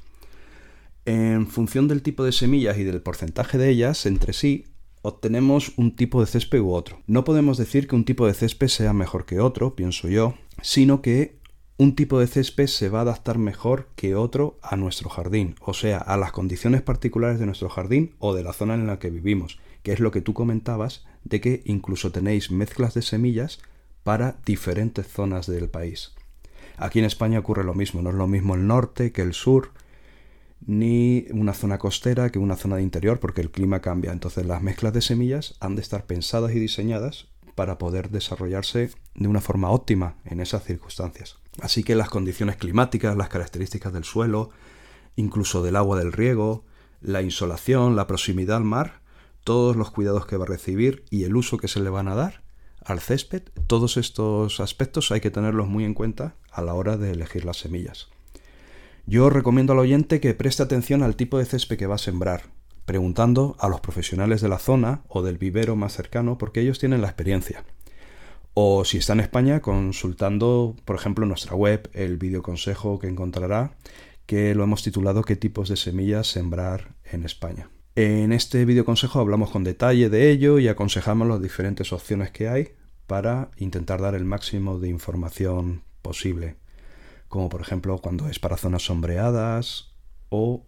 En 1.05 1.45
función 1.45 1.87
del 1.87 2.01
tipo 2.01 2.23
de 2.23 2.31
semillas 2.31 2.79
y 2.79 2.83
del 2.85 3.03
porcentaje 3.03 3.59
de 3.59 3.69
ellas 3.69 4.07
entre 4.07 4.33
sí, 4.33 4.65
obtenemos 5.03 5.73
un 5.77 5.95
tipo 5.95 6.21
de 6.21 6.27
césped 6.27 6.59
u 6.59 6.71
otro. 6.71 7.03
No 7.05 7.23
podemos 7.23 7.59
decir 7.59 7.87
que 7.87 7.95
un 7.95 8.03
tipo 8.03 8.25
de 8.25 8.33
césped 8.33 8.67
sea 8.67 8.93
mejor 8.93 9.27
que 9.27 9.39
otro, 9.39 9.75
pienso 9.75 10.07
yo, 10.07 10.33
sino 10.63 11.03
que 11.03 11.37
un 11.79 11.95
tipo 11.95 12.19
de 12.19 12.25
césped 12.25 12.65
se 12.65 12.89
va 12.89 12.99
a 12.99 13.01
adaptar 13.03 13.37
mejor 13.37 13.89
que 13.95 14.15
otro 14.15 14.57
a 14.63 14.75
nuestro 14.75 15.09
jardín, 15.09 15.55
o 15.61 15.75
sea, 15.75 15.99
a 15.99 16.17
las 16.17 16.31
condiciones 16.31 16.81
particulares 16.81 17.39
de 17.39 17.45
nuestro 17.45 17.69
jardín 17.69 18.15
o 18.17 18.33
de 18.33 18.41
la 18.41 18.53
zona 18.53 18.73
en 18.73 18.87
la 18.87 18.97
que 18.97 19.11
vivimos, 19.11 19.59
que 19.83 19.93
es 19.93 19.99
lo 19.99 20.09
que 20.09 20.21
tú 20.21 20.33
comentabas 20.33 21.05
de 21.23 21.39
que 21.39 21.61
incluso 21.65 22.11
tenéis 22.11 22.49
mezclas 22.49 22.95
de 22.95 23.03
semillas 23.03 23.59
para 24.03 24.37
diferentes 24.43 25.07
zonas 25.07 25.45
del 25.45 25.69
país. 25.69 26.13
Aquí 26.77 26.97
en 26.97 27.05
España 27.05 27.39
ocurre 27.39 27.63
lo 27.63 27.75
mismo, 27.75 28.01
no 28.01 28.09
es 28.09 28.15
lo 28.15 28.27
mismo 28.27 28.55
el 28.55 28.65
norte 28.65 29.11
que 29.11 29.21
el 29.21 29.33
sur, 29.33 29.71
ni 30.65 31.25
una 31.29 31.53
zona 31.53 31.77
costera 31.77 32.31
que 32.31 32.39
una 32.39 32.55
zona 32.55 32.77
de 32.77 32.83
interior, 32.83 33.19
porque 33.19 33.41
el 33.41 33.51
clima 33.51 33.81
cambia. 33.81 34.11
Entonces 34.11 34.45
las 34.47 34.63
mezclas 34.63 34.93
de 34.93 35.01
semillas 35.01 35.55
han 35.59 35.75
de 35.75 35.81
estar 35.83 36.05
pensadas 36.05 36.53
y 36.53 36.59
diseñadas 36.59 37.27
para 37.53 37.77
poder 37.77 38.09
desarrollarse 38.09 38.89
de 39.15 39.27
una 39.27 39.41
forma 39.41 39.69
óptima 39.69 40.15
en 40.25 40.39
esas 40.39 40.63
circunstancias. 40.63 41.37
Así 41.61 41.83
que 41.83 41.95
las 41.95 42.09
condiciones 42.09 42.57
climáticas, 42.57 43.17
las 43.17 43.29
características 43.29 43.93
del 43.93 44.03
suelo, 44.03 44.51
incluso 45.15 45.63
del 45.63 45.75
agua 45.75 45.97
del 45.97 46.13
riego, 46.13 46.65
la 47.01 47.21
insolación, 47.21 47.95
la 47.95 48.07
proximidad 48.07 48.57
al 48.57 48.63
mar, 48.63 49.01
todos 49.43 49.75
los 49.75 49.91
cuidados 49.91 50.25
que 50.25 50.37
va 50.37 50.45
a 50.45 50.47
recibir 50.47 51.05
y 51.09 51.23
el 51.23 51.35
uso 51.35 51.57
que 51.57 51.67
se 51.67 51.79
le 51.79 51.89
van 51.89 52.07
a 52.07 52.15
dar 52.15 52.43
al 52.87 53.01
césped, 53.01 53.43
todos 53.67 53.97
estos 53.97 54.61
aspectos 54.61 55.11
hay 55.11 55.19
que 55.19 55.29
tenerlos 55.29 55.67
muy 55.67 55.83
en 55.83 55.93
cuenta 55.93 56.35
a 56.51 56.61
la 56.61 56.73
hora 56.73 56.95
de 56.95 57.11
elegir 57.11 57.43
las 57.43 57.57
semillas. 57.57 58.07
Yo 59.05 59.29
recomiendo 59.29 59.73
al 59.73 59.79
oyente 59.79 60.21
que 60.21 60.33
preste 60.33 60.63
atención 60.63 61.03
al 61.03 61.17
tipo 61.17 61.37
de 61.37 61.45
césped 61.45 61.77
que 61.77 61.87
va 61.87 61.95
a 61.95 61.99
sembrar, 61.99 62.43
preguntando 62.85 63.57
a 63.59 63.67
los 63.67 63.81
profesionales 63.81 64.39
de 64.39 64.47
la 64.47 64.57
zona 64.57 65.01
o 65.09 65.21
del 65.21 65.37
vivero 65.37 65.75
más 65.75 65.93
cercano 65.93 66.37
porque 66.37 66.61
ellos 66.61 66.79
tienen 66.79 67.01
la 67.01 67.07
experiencia. 67.07 67.65
O 68.59 68.83
si 68.85 68.97
está 68.97 69.13
en 69.13 69.19
España, 69.19 69.61
consultando, 69.61 70.75
por 70.83 70.95
ejemplo, 70.95 71.27
nuestra 71.27 71.53
web, 71.55 71.91
el 71.93 72.17
videoconsejo 72.17 72.97
que 72.97 73.07
encontrará, 73.07 73.77
que 74.25 74.55
lo 74.55 74.63
hemos 74.63 74.81
titulado 74.81 75.21
¿Qué 75.21 75.35
tipos 75.35 75.69
de 75.69 75.75
semillas 75.75 76.25
sembrar 76.25 76.95
en 77.03 77.23
España? 77.23 77.69
En 77.93 78.33
este 78.33 78.65
videoconsejo 78.65 79.19
hablamos 79.19 79.51
con 79.51 79.63
detalle 79.63 80.09
de 80.09 80.31
ello 80.31 80.57
y 80.57 80.69
aconsejamos 80.69 81.27
las 81.27 81.39
diferentes 81.39 81.93
opciones 81.93 82.31
que 82.31 82.49
hay 82.49 82.69
para 83.05 83.51
intentar 83.57 84.01
dar 84.01 84.15
el 84.15 84.25
máximo 84.25 84.79
de 84.79 84.89
información 84.89 85.83
posible, 86.01 86.55
como 87.27 87.49
por 87.49 87.61
ejemplo 87.61 87.99
cuando 87.99 88.27
es 88.27 88.39
para 88.39 88.57
zonas 88.57 88.81
sombreadas 88.81 89.91
o 90.29 90.65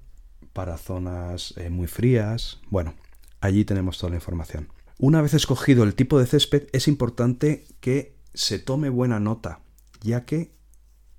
para 0.53 0.77
zonas 0.77 1.55
eh, 1.57 1.71
muy 1.71 1.87
frías. 1.87 2.59
Bueno, 2.69 2.93
allí 3.41 3.65
tenemos 3.65 3.97
toda 3.97 4.11
la 4.11 4.17
información. 4.17 4.67
Una 5.01 5.21
vez 5.21 5.33
escogido 5.33 5.85
el 5.85 5.95
tipo 5.95 6.19
de 6.19 6.25
césped, 6.25 6.67
es 6.73 6.89
importante 6.89 7.63
que 7.79 8.17
se 8.33 8.59
tome 8.59 8.89
buena 8.89 9.21
nota, 9.21 9.61
ya 10.01 10.25
que, 10.25 10.51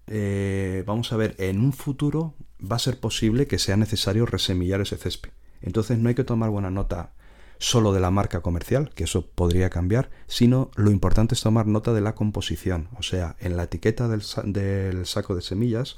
eh, 0.07 0.85
vamos 0.87 1.15
a 1.15 1.17
ver, 1.17 1.35
en 1.39 1.61
un 1.61 1.73
futuro 1.73 2.35
va 2.61 2.77
a 2.77 2.79
ser 2.79 3.01
posible 3.01 3.47
que 3.47 3.59
sea 3.59 3.79
necesario 3.79 4.27
resemillar 4.27 4.83
ese 4.83 4.99
césped. 4.99 5.31
Entonces 5.63 5.97
no 5.97 6.11
hay 6.11 6.15
que 6.15 6.25
tomar 6.25 6.51
buena 6.51 6.71
nota 6.71 7.15
solo 7.57 7.95
de 7.95 8.01
la 8.01 8.11
marca 8.11 8.43
comercial, 8.43 8.91
que 8.95 9.05
eso 9.05 9.31
podría 9.31 9.71
cambiar, 9.71 10.11
sino 10.27 10.71
lo 10.77 10.91
importante 10.91 11.35
es 11.35 11.41
tomar 11.41 11.67
nota 11.67 11.95
de 11.95 12.03
la 12.03 12.15
composición. 12.15 12.91
O 12.99 13.03
sea, 13.03 13.37
en 13.41 13.57
la 13.57 13.63
etiqueta 13.63 14.09
del, 14.09 14.23
del 14.45 15.07
saco 15.07 15.35
de 15.35 15.41
semillas 15.41 15.97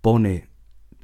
pone 0.00 0.50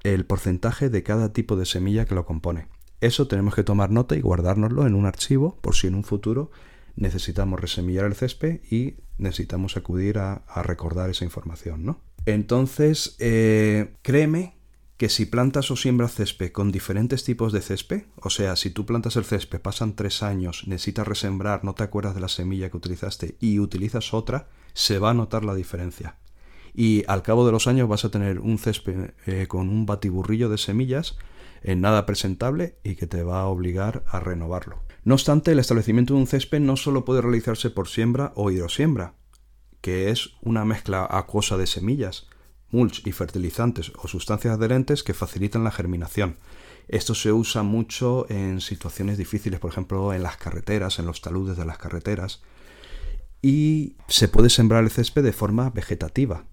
el 0.05 0.27
porcentaje 0.27 0.91
de 0.91 1.03
cada 1.03 1.33
tipo 1.33 1.57
de 1.57 1.67
semilla 1.67 2.05
que 2.05 2.15
lo 2.15 2.25
compone. 2.25 2.69
Eso 3.01 3.29
tenemos 3.29 3.55
que 3.55 3.65
tomar 3.65 3.91
nota 3.91 4.17
y 4.17 4.21
guardárnoslo 4.21 4.87
en 4.87 4.95
un 4.95 5.07
archivo 5.07 5.59
por 5.61 5.75
si 5.75 5.87
en 5.87 5.95
un 5.95 6.05
futuro 6.05 6.51
necesitamos 6.97 7.61
resemillar 7.61 8.07
el 8.07 8.15
césped 8.15 8.61
y 8.71 8.97
necesitamos 9.19 9.77
acudir 9.77 10.19
a, 10.19 10.43
recordar 10.63 11.11
esa 11.11 11.25
información, 11.25 11.85
¿no? 11.85 12.01
Entonces, 12.27 13.17
eh, 13.21 13.95
créeme 14.03 14.57
que 14.97 15.09
si 15.09 15.27
plantas 15.27 15.71
o 15.71 15.77
siembras 15.77 16.15
césped 16.15 16.51
con 16.51 16.73
diferentes 16.73 17.23
tipos 17.23 17.53
de 17.53 17.61
césped, 17.61 18.03
o 18.17 18.31
sea, 18.31 18.57
si 18.57 18.71
tú 18.71 18.85
plantas 18.85 19.15
el 19.15 19.25
césped, 19.25 19.61
pasan 19.61 19.95
tres 19.95 20.25
años, 20.25 20.65
necesitas 20.67 21.07
resembrar, 21.07 21.65
no 21.65 21.75
te 21.75 21.85
acuerdas 21.85 22.17
de 22.17 22.21
la 22.21 22.29
semilla 22.29 22.69
que 22.69 22.77
utilizaste 22.77 23.37
y 23.39 23.61
utilizas 23.61 24.13
otra, 24.13 24.49
se 24.75 24.99
va 24.99 25.11
a 25.11 25.15
notar 25.15 25.45
la 25.45 25.55
diferencia 25.55 26.17
y 26.75 27.03
al 27.09 27.23
cabo 27.23 27.45
de 27.45 27.51
los 27.51 27.67
años 27.67 27.89
vas 27.89 28.05
a 28.05 28.11
tener 28.11 28.39
un 28.39 28.57
césped 28.57 29.11
eh, 29.27 29.47
con 29.49 29.69
un 29.69 29.85
batiburrillo 29.85 30.49
de 30.49 30.59
semillas 30.59 31.17
en 31.63 31.81
nada 31.81 32.07
presentable 32.07 32.79
y 32.85 32.97
que 32.97 33.07
te 33.07 33.23
va 33.23 33.41
a 33.41 33.47
obligar 33.47 34.05
a 34.07 34.21
renovarlo. 34.21 34.83
No 35.05 35.15
obstante, 35.15 35.53
el 35.53 35.59
establecimiento 35.59 36.15
de 36.15 36.21
un 36.21 36.27
césped 36.27 36.61
no 36.61 36.77
solo 36.77 37.05
puede 37.05 37.23
realizarse 37.23 37.71
por 37.71 37.89
siembra 37.89 38.33
o 38.35 38.51
hidrosiembra, 38.51 39.15
que 39.81 40.11
es 40.11 40.31
una 40.43 40.65
mezcla 40.65 41.07
acuosa 41.11 41.57
de 41.57 41.67
semillas, 41.67 42.29
mulch 42.71 43.07
y 43.07 43.13
fertilizantes 43.13 43.93
o 43.97 44.09
sustancias 44.09 44.55
adherentes 44.55 45.03
que 45.03 45.15
facilitan 45.15 45.65
la 45.65 45.71
germinación. 45.71 46.37
Esto 46.89 47.15
se 47.15 47.33
usa 47.33 47.63
mucho 47.63 48.27
en 48.31 48.61
situaciones 48.61 49.19
difíciles, 49.19 49.61
por 49.61 49.71
ejemplo, 49.71 50.13
en 50.13 50.23
las 50.23 50.37
carreteras, 50.37 50.99
en 50.99 51.07
los 51.07 51.21
taludes 51.21 51.57
de 51.57 51.65
las 51.65 51.79
carreteras. 51.79 52.43
Y 53.43 53.97
se 54.09 54.29
puede 54.29 54.51
sembrar 54.51 54.85
el 54.85 54.91
césped 54.91 55.23
de 55.23 55.33
forma 55.33 55.71
vegetativa, 55.71 56.47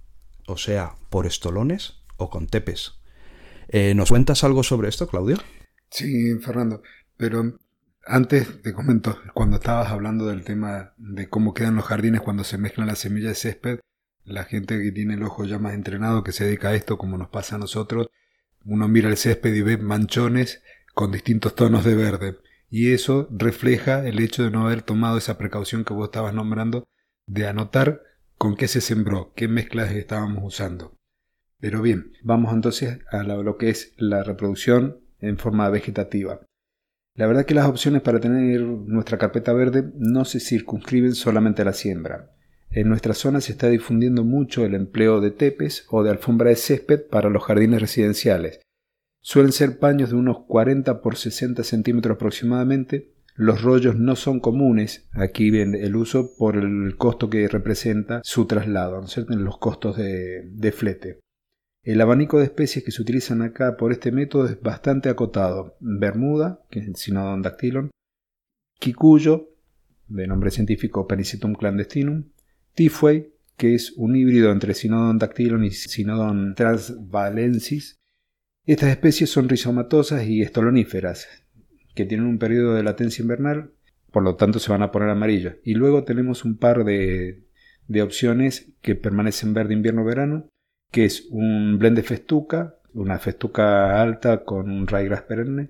o 0.48 0.58
sea, 0.58 0.96
por 1.10 1.26
estolones 1.26 2.02
o 2.18 2.30
con 2.30 2.48
tepes. 2.48 3.00
Eh, 3.70 3.94
¿Nos 3.96 4.10
cuentas 4.10 4.44
algo 4.44 4.64
sobre 4.64 4.90
esto, 4.90 5.08
Claudio? 5.08 5.38
Sí, 5.90 6.38
Fernando, 6.40 6.82
pero 7.18 7.58
antes 8.06 8.62
te 8.62 8.74
comento, 8.74 9.18
cuando 9.34 9.58
estabas 9.58 9.90
hablando 9.90 10.28
del 10.28 10.44
tema 10.44 10.94
de 10.98 11.28
cómo 11.28 11.54
quedan 11.54 11.76
los 11.76 11.86
jardines 11.86 12.22
cuando 12.22 12.44
se 12.44 12.58
mezclan 12.58 12.88
las 12.88 13.00
semillas 13.00 13.30
de 13.30 13.36
césped, 13.36 13.80
la 14.24 14.44
gente 14.44 14.82
que 14.82 14.92
tiene 14.92 15.16
el 15.16 15.24
ojo 15.24 15.46
ya 15.46 15.60
más 15.60 15.74
entrenado, 15.74 16.24
que 16.24 16.32
se 16.32 16.46
dedica 16.46 16.70
a 16.70 16.76
esto, 16.76 16.98
como 16.98 17.18
nos 17.18 17.30
pasa 17.30 17.56
a 17.56 17.60
nosotros, 17.60 18.08
uno 18.66 18.88
mira 18.88 19.10
el 19.10 19.18
césped 19.18 19.54
y 19.54 19.62
ve 19.62 19.78
manchones 19.78 20.64
con 20.94 21.12
distintos 21.12 21.56
tonos 21.56 21.86
de 21.86 21.96
verde. 21.96 22.38
Y 22.70 22.94
eso 22.94 23.28
refleja 23.32 24.06
el 24.08 24.20
hecho 24.20 24.44
de 24.44 24.52
no 24.52 24.66
haber 24.66 24.82
tomado 24.82 25.18
esa 25.18 25.38
precaución 25.38 25.86
que 25.86 25.94
vos 25.94 26.06
estabas 26.06 26.34
nombrando 26.34 26.88
de 27.28 27.48
anotar 27.48 28.02
con 28.38 28.56
qué 28.56 28.68
se 28.68 28.82
sembró, 28.82 29.34
qué 29.36 29.48
mezclas 29.48 29.92
estábamos 29.92 30.44
usando. 30.44 30.95
Pero 31.66 31.82
bien, 31.82 32.12
vamos 32.22 32.54
entonces 32.54 33.00
a 33.10 33.24
lo 33.24 33.58
que 33.58 33.70
es 33.70 33.96
la 33.98 34.22
reproducción 34.22 35.00
en 35.20 35.40
forma 35.40 35.68
vegetativa. 35.72 36.42
La 37.16 37.26
verdad 37.26 37.48
que 37.48 37.56
las 37.56 37.66
opciones 37.66 38.04
para 38.04 38.20
tener 38.20 38.62
nuestra 38.62 39.18
carpeta 39.18 39.52
verde 39.52 39.92
no 39.98 40.26
se 40.26 40.40
circunscriben 40.40 41.16
solamente 41.16 41.64
a 41.64 41.66
la 41.66 41.74
siembra. 41.74 42.36
En 42.70 42.88
nuestra 42.88 43.16
zona 43.16 43.42
se 43.42 43.54
está 43.54 43.68
difundiendo 43.68 44.24
mucho 44.24 44.64
el 44.64 44.76
empleo 44.76 45.22
de 45.22 45.32
tepes 45.32 45.88
o 45.90 46.04
de 46.04 46.12
alfombra 46.12 46.52
de 46.52 46.56
césped 46.56 47.08
para 47.10 47.32
los 47.32 47.44
jardines 47.44 47.82
residenciales. 47.82 48.60
Suelen 49.24 49.52
ser 49.52 49.80
paños 49.80 50.12
de 50.12 50.18
unos 50.18 50.46
40 50.46 51.02
por 51.02 51.16
60 51.16 51.64
centímetros 51.64 52.18
aproximadamente, 52.18 53.16
los 53.34 53.64
rollos 53.64 53.96
no 53.98 54.16
son 54.16 54.40
comunes 54.40 55.10
aquí 55.14 55.50
bien 55.50 55.74
el 55.74 55.96
uso 55.96 56.36
por 56.38 56.58
el 56.58 56.96
costo 56.96 57.28
que 57.28 57.48
representa 57.48 58.22
su 58.24 58.46
traslado, 58.46 59.02
¿no 59.02 59.08
cierto? 59.08 59.36
los 59.36 59.58
costos 59.58 59.98
de, 59.98 60.72
flete. 60.72 61.25
El 61.86 62.02
abanico 62.02 62.40
de 62.40 62.46
especies 62.46 62.84
que 62.84 62.90
se 62.90 63.00
utilizan 63.00 63.44
acá 63.44 63.78
por 63.78 63.92
este 63.92 64.12
método 64.12 64.48
es 64.48 64.60
bastante 64.60 65.08
acotado. 65.08 65.78
Bermuda, 65.80 66.60
que 66.72 66.80
es 66.80 66.88
el 66.88 66.96
Sinodon 66.96 67.44
dactylon, 67.44 67.92
Kikuyo, 68.80 69.52
de 70.08 70.26
nombre 70.26 70.50
científico 70.50 71.08
Pericetum 71.08 71.54
clandestinum, 71.54 72.24
Tifway, 72.74 73.32
que 73.56 73.76
es 73.76 73.94
un 73.98 74.16
híbrido 74.16 74.52
entre 74.52 74.74
Sinodon 74.74 75.20
dactylon 75.20 75.64
y 75.64 75.70
Sinodon 75.70 76.56
transvalensis. 76.56 78.00
Estas 78.66 78.90
especies 78.90 79.30
son 79.30 79.48
rizomatosas 79.48 80.26
y 80.26 80.42
estoloníferas, 80.42 81.28
que 81.94 82.06
tienen 82.06 82.26
un 82.26 82.40
periodo 82.40 82.74
de 82.74 82.82
latencia 82.82 83.22
invernal, 83.22 83.74
por 84.12 84.24
lo 84.24 84.38
tanto 84.38 84.58
se 84.58 84.72
van 84.72 84.82
a 84.82 84.92
poner 84.92 85.10
amarillas. 85.10 85.58
Y 85.64 85.76
luego 85.76 86.04
tenemos 86.04 86.46
un 86.46 86.58
par 86.58 86.84
de 86.84 87.46
opciones 88.02 88.72
que 88.82 88.96
permanecen 88.96 89.54
verde 89.54 89.76
invierno-verano, 89.76 90.50
que 90.92 91.06
es 91.06 91.28
un 91.30 91.78
blend 91.78 91.98
de 91.98 92.04
festuca, 92.04 92.76
una 92.94 93.20
festuca 93.20 94.02
alta 94.02 94.44
con 94.44 94.70
un 94.70 94.88
ryegrass 94.88 95.24
perenne, 95.24 95.70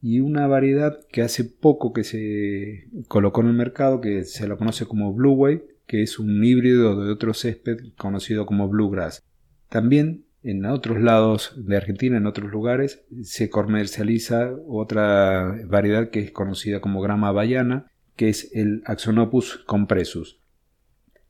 y 0.00 0.20
una 0.20 0.46
variedad 0.46 1.00
que 1.10 1.22
hace 1.22 1.44
poco 1.44 1.92
que 1.92 2.04
se 2.04 2.88
colocó 3.08 3.40
en 3.40 3.48
el 3.48 3.54
mercado, 3.54 4.00
que 4.00 4.24
se 4.24 4.46
lo 4.46 4.58
conoce 4.58 4.84
como 4.84 5.14
Blue 5.14 5.32
Wave, 5.32 5.66
que 5.86 6.02
es 6.02 6.18
un 6.18 6.44
híbrido 6.44 7.02
de 7.02 7.10
otro 7.10 7.32
césped 7.34 7.78
conocido 7.96 8.46
como 8.46 8.68
Bluegrass. 8.68 9.22
También 9.68 10.24
en 10.42 10.66
otros 10.66 11.00
lados 11.00 11.54
de 11.56 11.76
Argentina, 11.76 12.18
en 12.18 12.26
otros 12.26 12.50
lugares, 12.50 13.02
se 13.22 13.48
comercializa 13.48 14.52
otra 14.68 15.56
variedad 15.66 16.10
que 16.10 16.20
es 16.20 16.30
conocida 16.32 16.80
como 16.80 17.00
grama 17.00 17.32
bayana, 17.32 17.90
que 18.14 18.28
es 18.28 18.50
el 18.54 18.82
Axonopus 18.84 19.64
compressus. 19.66 20.38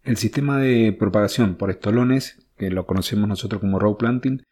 El 0.03 0.16
sistema 0.16 0.59
de 0.59 0.92
propagación 0.99 1.55
por 1.55 1.70
estolones, 1.70 2.43
que 2.57 2.71
lo 2.71 2.87
conocemos 2.87 3.29
nosotros 3.29 3.61
como 3.61 3.79
row 3.79 3.97
planting, 3.97 4.43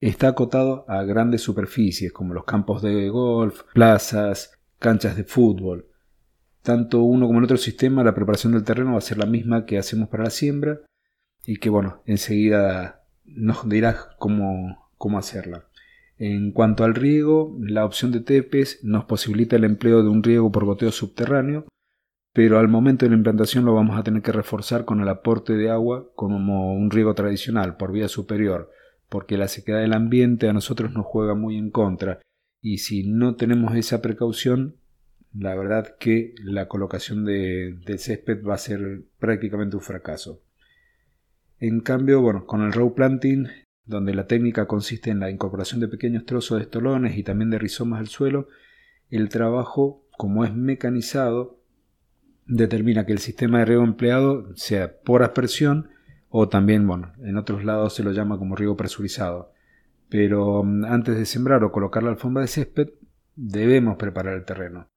está 0.00 0.28
acotado 0.28 0.84
a 0.88 1.02
grandes 1.04 1.42
superficies 1.42 2.12
como 2.12 2.34
los 2.34 2.44
campos 2.44 2.82
de 2.82 3.08
golf, 3.08 3.62
plazas, 3.72 4.58
canchas 4.78 5.16
de 5.16 5.24
fútbol. 5.24 5.88
Tanto 6.62 7.02
uno 7.02 7.26
como 7.26 7.38
el 7.38 7.44
otro 7.44 7.56
sistema, 7.56 8.04
la 8.04 8.14
preparación 8.14 8.52
del 8.52 8.64
terreno 8.64 8.92
va 8.92 8.98
a 8.98 9.02
ser 9.02 9.18
la 9.18 9.26
misma 9.26 9.64
que 9.64 9.78
hacemos 9.78 10.08
para 10.08 10.24
la 10.24 10.30
siembra 10.30 10.80
y 11.44 11.56
que 11.56 11.70
bueno, 11.70 12.02
enseguida 12.06 13.04
nos 13.24 13.68
dirás 13.68 14.08
cómo, 14.18 14.90
cómo 14.96 15.18
hacerla. 15.18 15.66
En 16.18 16.52
cuanto 16.52 16.84
al 16.84 16.94
riego, 16.94 17.56
la 17.60 17.84
opción 17.84 18.12
de 18.12 18.20
TEPES 18.20 18.84
nos 18.84 19.04
posibilita 19.06 19.56
el 19.56 19.64
empleo 19.64 20.02
de 20.02 20.08
un 20.08 20.22
riego 20.22 20.52
por 20.52 20.64
goteo 20.64 20.92
subterráneo, 20.92 21.66
pero 22.32 22.58
al 22.58 22.68
momento 22.68 23.04
de 23.04 23.10
la 23.10 23.16
implantación 23.16 23.64
lo 23.64 23.74
vamos 23.74 23.98
a 23.98 24.02
tener 24.02 24.22
que 24.22 24.32
reforzar 24.32 24.84
con 24.84 25.00
el 25.00 25.08
aporte 25.08 25.54
de 25.54 25.70
agua 25.70 26.10
como 26.14 26.74
un 26.74 26.90
riego 26.90 27.14
tradicional 27.14 27.76
por 27.76 27.92
vía 27.92 28.08
superior, 28.08 28.70
porque 29.08 29.36
la 29.36 29.48
sequedad 29.48 29.80
del 29.80 29.92
ambiente 29.92 30.48
a 30.48 30.52
nosotros 30.52 30.92
nos 30.92 31.04
juega 31.04 31.34
muy 31.34 31.56
en 31.56 31.70
contra 31.70 32.20
y 32.62 32.78
si 32.78 33.02
no 33.02 33.34
tenemos 33.34 33.74
esa 33.74 34.00
precaución, 34.00 34.76
la 35.34 35.54
verdad 35.56 35.96
que 35.98 36.34
la 36.44 36.68
colocación 36.68 37.24
de, 37.24 37.76
del 37.84 37.98
césped 37.98 38.42
va 38.44 38.54
a 38.54 38.58
ser 38.58 39.02
prácticamente 39.18 39.76
un 39.76 39.82
fracaso. 39.82 40.42
En 41.58 41.80
cambio, 41.80 42.20
bueno, 42.20 42.46
con 42.46 42.62
el 42.62 42.72
row 42.72 42.94
planting, 42.94 43.48
donde 43.84 44.14
la 44.14 44.28
técnica 44.28 44.66
consiste 44.66 45.10
en 45.10 45.18
la 45.18 45.30
incorporación 45.30 45.80
de 45.80 45.88
pequeños 45.88 46.24
trozos 46.24 46.58
de 46.58 46.64
estolones 46.64 47.16
y 47.16 47.24
también 47.24 47.50
de 47.50 47.58
rizomas 47.58 47.98
al 47.98 48.06
suelo, 48.06 48.48
el 49.10 49.28
trabajo, 49.28 50.06
como 50.16 50.44
es 50.44 50.54
mecanizado, 50.54 51.61
determina 52.46 53.06
que 53.06 53.12
el 53.12 53.18
sistema 53.18 53.58
de 53.58 53.64
riego 53.66 53.84
empleado 53.84 54.54
sea 54.56 55.00
por 55.02 55.22
aspersión 55.22 55.90
o 56.28 56.48
también, 56.48 56.86
bueno, 56.86 57.12
en 57.22 57.36
otros 57.36 57.64
lados 57.64 57.94
se 57.94 58.02
lo 58.02 58.12
llama 58.12 58.38
como 58.38 58.56
riego 58.56 58.76
presurizado. 58.76 59.52
Pero 60.08 60.64
mm, 60.64 60.84
antes 60.84 61.16
de 61.16 61.26
sembrar 61.26 61.62
o 61.64 61.72
colocar 61.72 62.02
la 62.02 62.10
alfombra 62.10 62.42
de 62.42 62.48
césped, 62.48 62.88
debemos 63.36 63.96
preparar 63.96 64.34
el 64.34 64.44
terreno. 64.44 64.88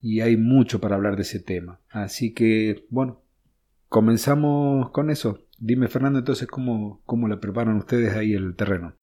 Y 0.00 0.20
hay 0.20 0.36
mucho 0.36 0.80
para 0.80 0.96
hablar 0.96 1.16
de 1.16 1.22
ese 1.22 1.40
tema. 1.40 1.80
Así 1.90 2.32
que, 2.32 2.86
bueno, 2.88 3.22
comenzamos 3.88 4.90
con 4.90 5.10
eso. 5.10 5.40
Dime, 5.58 5.88
Fernando, 5.88 6.20
entonces, 6.20 6.46
¿cómo, 6.46 7.02
cómo 7.04 7.28
le 7.28 7.36
preparan 7.36 7.76
ustedes 7.76 8.14
ahí 8.14 8.32
el 8.32 8.54
terreno? 8.54 8.94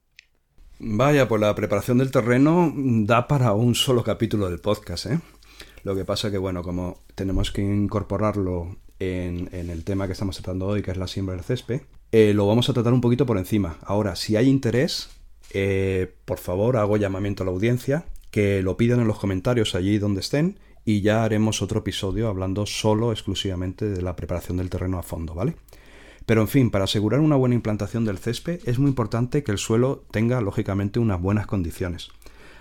Vaya, 0.79 1.27
pues 1.27 1.41
la 1.41 1.55
preparación 1.55 1.99
del 1.99 2.11
terreno 2.11 2.73
da 2.75 3.27
para 3.27 3.53
un 3.53 3.75
solo 3.75 4.03
capítulo 4.03 4.49
del 4.49 4.59
podcast, 4.59 5.05
¿eh? 5.05 5.19
Lo 5.85 5.95
que 5.95 6.03
pasa 6.03 6.31
que, 6.31 6.39
bueno, 6.39 6.63
como 6.63 6.97
tenemos 7.13 7.51
que 7.51 7.61
incorporarlo 7.61 8.75
en, 8.97 9.49
el 9.53 9.83
tema 9.83 10.07
que 10.07 10.13
estamos 10.13 10.35
tratando 10.35 10.65
hoy, 10.65 10.81
que 10.81 10.89
es 10.89 10.97
la 10.97 11.05
siembra 11.05 11.35
del 11.35 11.45
césped, 11.45 11.81
eh, 12.11 12.33
lo 12.33 12.47
vamos 12.47 12.67
a 12.69 12.73
tratar 12.73 12.91
un 12.91 13.01
poquito 13.01 13.27
por 13.27 13.37
encima. 13.37 13.77
Ahora, 13.83 14.15
si 14.15 14.35
hay 14.35 14.49
interés, 14.49 15.09
eh, 15.53 16.11
por 16.25 16.39
favor, 16.39 16.77
hago 16.77 16.97
llamamiento 16.97 17.43
a 17.43 17.45
la 17.45 17.51
audiencia, 17.51 18.05
que 18.31 18.63
lo 18.63 18.77
pidan 18.77 18.99
en 18.99 19.07
los 19.07 19.19
comentarios 19.19 19.75
allí 19.75 19.99
donde 19.99 20.21
estén 20.21 20.57
y 20.85 21.01
ya 21.01 21.23
haremos 21.23 21.61
otro 21.61 21.81
episodio 21.81 22.29
hablando 22.29 22.65
solo, 22.65 23.11
exclusivamente 23.11 23.87
de 23.87 24.01
la 24.01 24.15
preparación 24.15 24.57
del 24.57 24.71
terreno 24.71 24.97
a 24.97 25.03
fondo, 25.03 25.35
¿vale? 25.35 25.55
Pero 26.25 26.41
en 26.41 26.47
fin, 26.47 26.71
para 26.71 26.85
asegurar 26.85 27.19
una 27.19 27.35
buena 27.35 27.53
implantación 27.53 28.05
del 28.05 28.17
césped 28.17 28.59
es 28.65 28.79
muy 28.79 28.89
importante 28.89 29.43
que 29.43 29.51
el 29.51 29.59
suelo 29.59 30.03
tenga 30.09 30.41
lógicamente 30.41 30.97
unas 30.97 31.21
buenas 31.21 31.45
condiciones. 31.45 32.09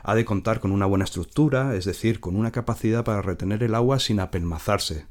Ha 0.07 0.14
de 0.14 0.27
contar 0.27 0.61
con 0.61 0.71
una 0.71 0.85
buena 0.85 1.07
estructura, 1.07 1.75
es 1.75 1.87
decir, 1.87 2.21
con 2.21 2.37
una 2.37 2.53
capacidad 2.53 3.05
para 3.05 3.23
retener 3.23 3.62
el 3.62 3.75
agua 3.75 3.99
sin 3.99 4.21
apelmazarse, 4.21 5.07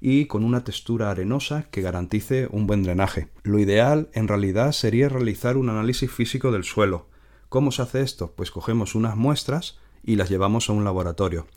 y 0.00 0.26
con 0.26 0.44
una 0.44 0.62
textura 0.62 1.10
arenosa 1.10 1.66
que 1.72 1.82
garantice 1.82 2.46
un 2.52 2.68
buen 2.68 2.84
drenaje. 2.84 3.28
Lo 3.42 3.58
ideal 3.58 4.08
en 4.12 4.28
realidad 4.28 4.70
sería 4.70 5.08
realizar 5.08 5.56
un 5.56 5.68
análisis 5.68 6.12
físico 6.12 6.52
del 6.52 6.62
suelo. 6.62 7.08
¿Cómo 7.48 7.72
se 7.72 7.82
hace 7.82 8.02
esto? 8.02 8.34
Pues 8.36 8.52
cogemos 8.52 8.94
unas 8.94 9.16
muestras 9.16 9.80
y 10.04 10.14
las 10.14 10.30
llevamos 10.30 10.70
a 10.70 10.74
un 10.74 10.84
laboratorio, 10.84 11.48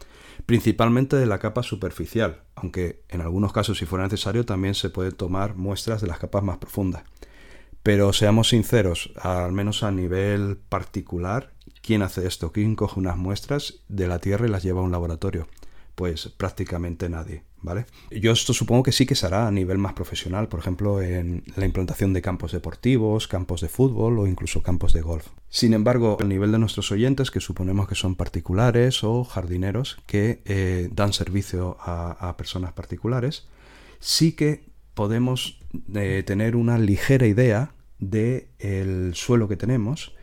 principalmente 0.47 1.15
de 1.15 1.27
la 1.27 1.37
capa 1.37 1.61
superficial, 1.61 2.41
aunque 2.55 3.03
en 3.09 3.21
algunos 3.21 3.53
casos 3.53 3.77
si 3.77 3.85
fuera 3.85 4.05
necesario 4.05 4.45
también 4.45 4.73
se 4.73 4.89
puede 4.89 5.11
tomar 5.11 5.55
muestras 5.55 6.01
de 6.01 6.07
las 6.07 6.17
capas 6.17 6.43
más 6.43 6.57
profundas. 6.57 7.03
Pero 7.83 8.13
seamos 8.13 8.49
sinceros, 8.49 9.13
al 9.21 9.51
menos 9.51 9.83
a 9.83 9.91
nivel 9.91 10.57
particular, 10.57 11.53
¿quién 11.89 12.03
hace 12.03 12.27
esto? 12.27 12.51
¿Quién 12.51 12.75
coge 12.75 12.99
unas 12.99 13.17
muestras 13.17 13.79
de 13.87 14.07
la 14.07 14.19
Tierra 14.19 14.45
y 14.45 14.49
las 14.51 14.61
lleva 14.61 14.79
a 14.79 14.83
un 14.83 14.91
laboratorio? 14.91 15.47
Pues 15.95 16.27
prácticamente 16.27 17.09
nadie. 17.09 17.41
¿vale? 17.63 17.87
Yo 18.11 18.31
esto 18.31 18.53
supongo 18.53 18.83
que 18.83 18.91
sí 18.91 19.07
que 19.07 19.15
se 19.15 19.25
hará 19.25 19.47
a 19.47 19.51
nivel 19.51 19.79
más 19.79 19.93
profesional, 19.93 20.49
por 20.49 20.59
ejemplo, 20.59 21.01
en 21.01 21.43
la 21.55 21.65
implantación 21.65 22.13
de 22.13 22.21
campos 22.21 22.51
deportivos, 22.51 23.27
campos 23.27 23.61
de 23.61 23.69
fútbol 23.69 24.19
o 24.19 24.27
incluso 24.27 24.61
campos 24.61 24.93
de 24.93 25.01
golf. 25.01 25.29
Sin 25.49 25.73
embargo, 25.73 26.17
el 26.19 26.29
nivel 26.29 26.51
de 26.51 26.59
nuestros 26.59 26.91
oyentes, 26.91 27.31
que 27.31 27.39
suponemos 27.39 27.87
que 27.87 27.95
son 27.95 28.13
particulares 28.13 29.03
o 29.03 29.23
jardineros 29.23 29.97
que 30.05 30.43
eh, 30.45 30.89
dan 30.91 31.11
servicio 31.11 31.75
a, 31.79 32.35
personas 32.37 32.71
particulares, 32.73 33.47
sí 33.99 34.33
que 34.33 34.63
podemos 34.93 35.59
eh, 35.95 36.21
tener 36.23 36.55
una 36.55 36.77
ligera 36.77 37.25
idea 37.25 37.73
del 37.97 38.45
el 38.59 39.15
suelo 39.15 39.47
que 39.47 39.57
tenemos 39.57 40.13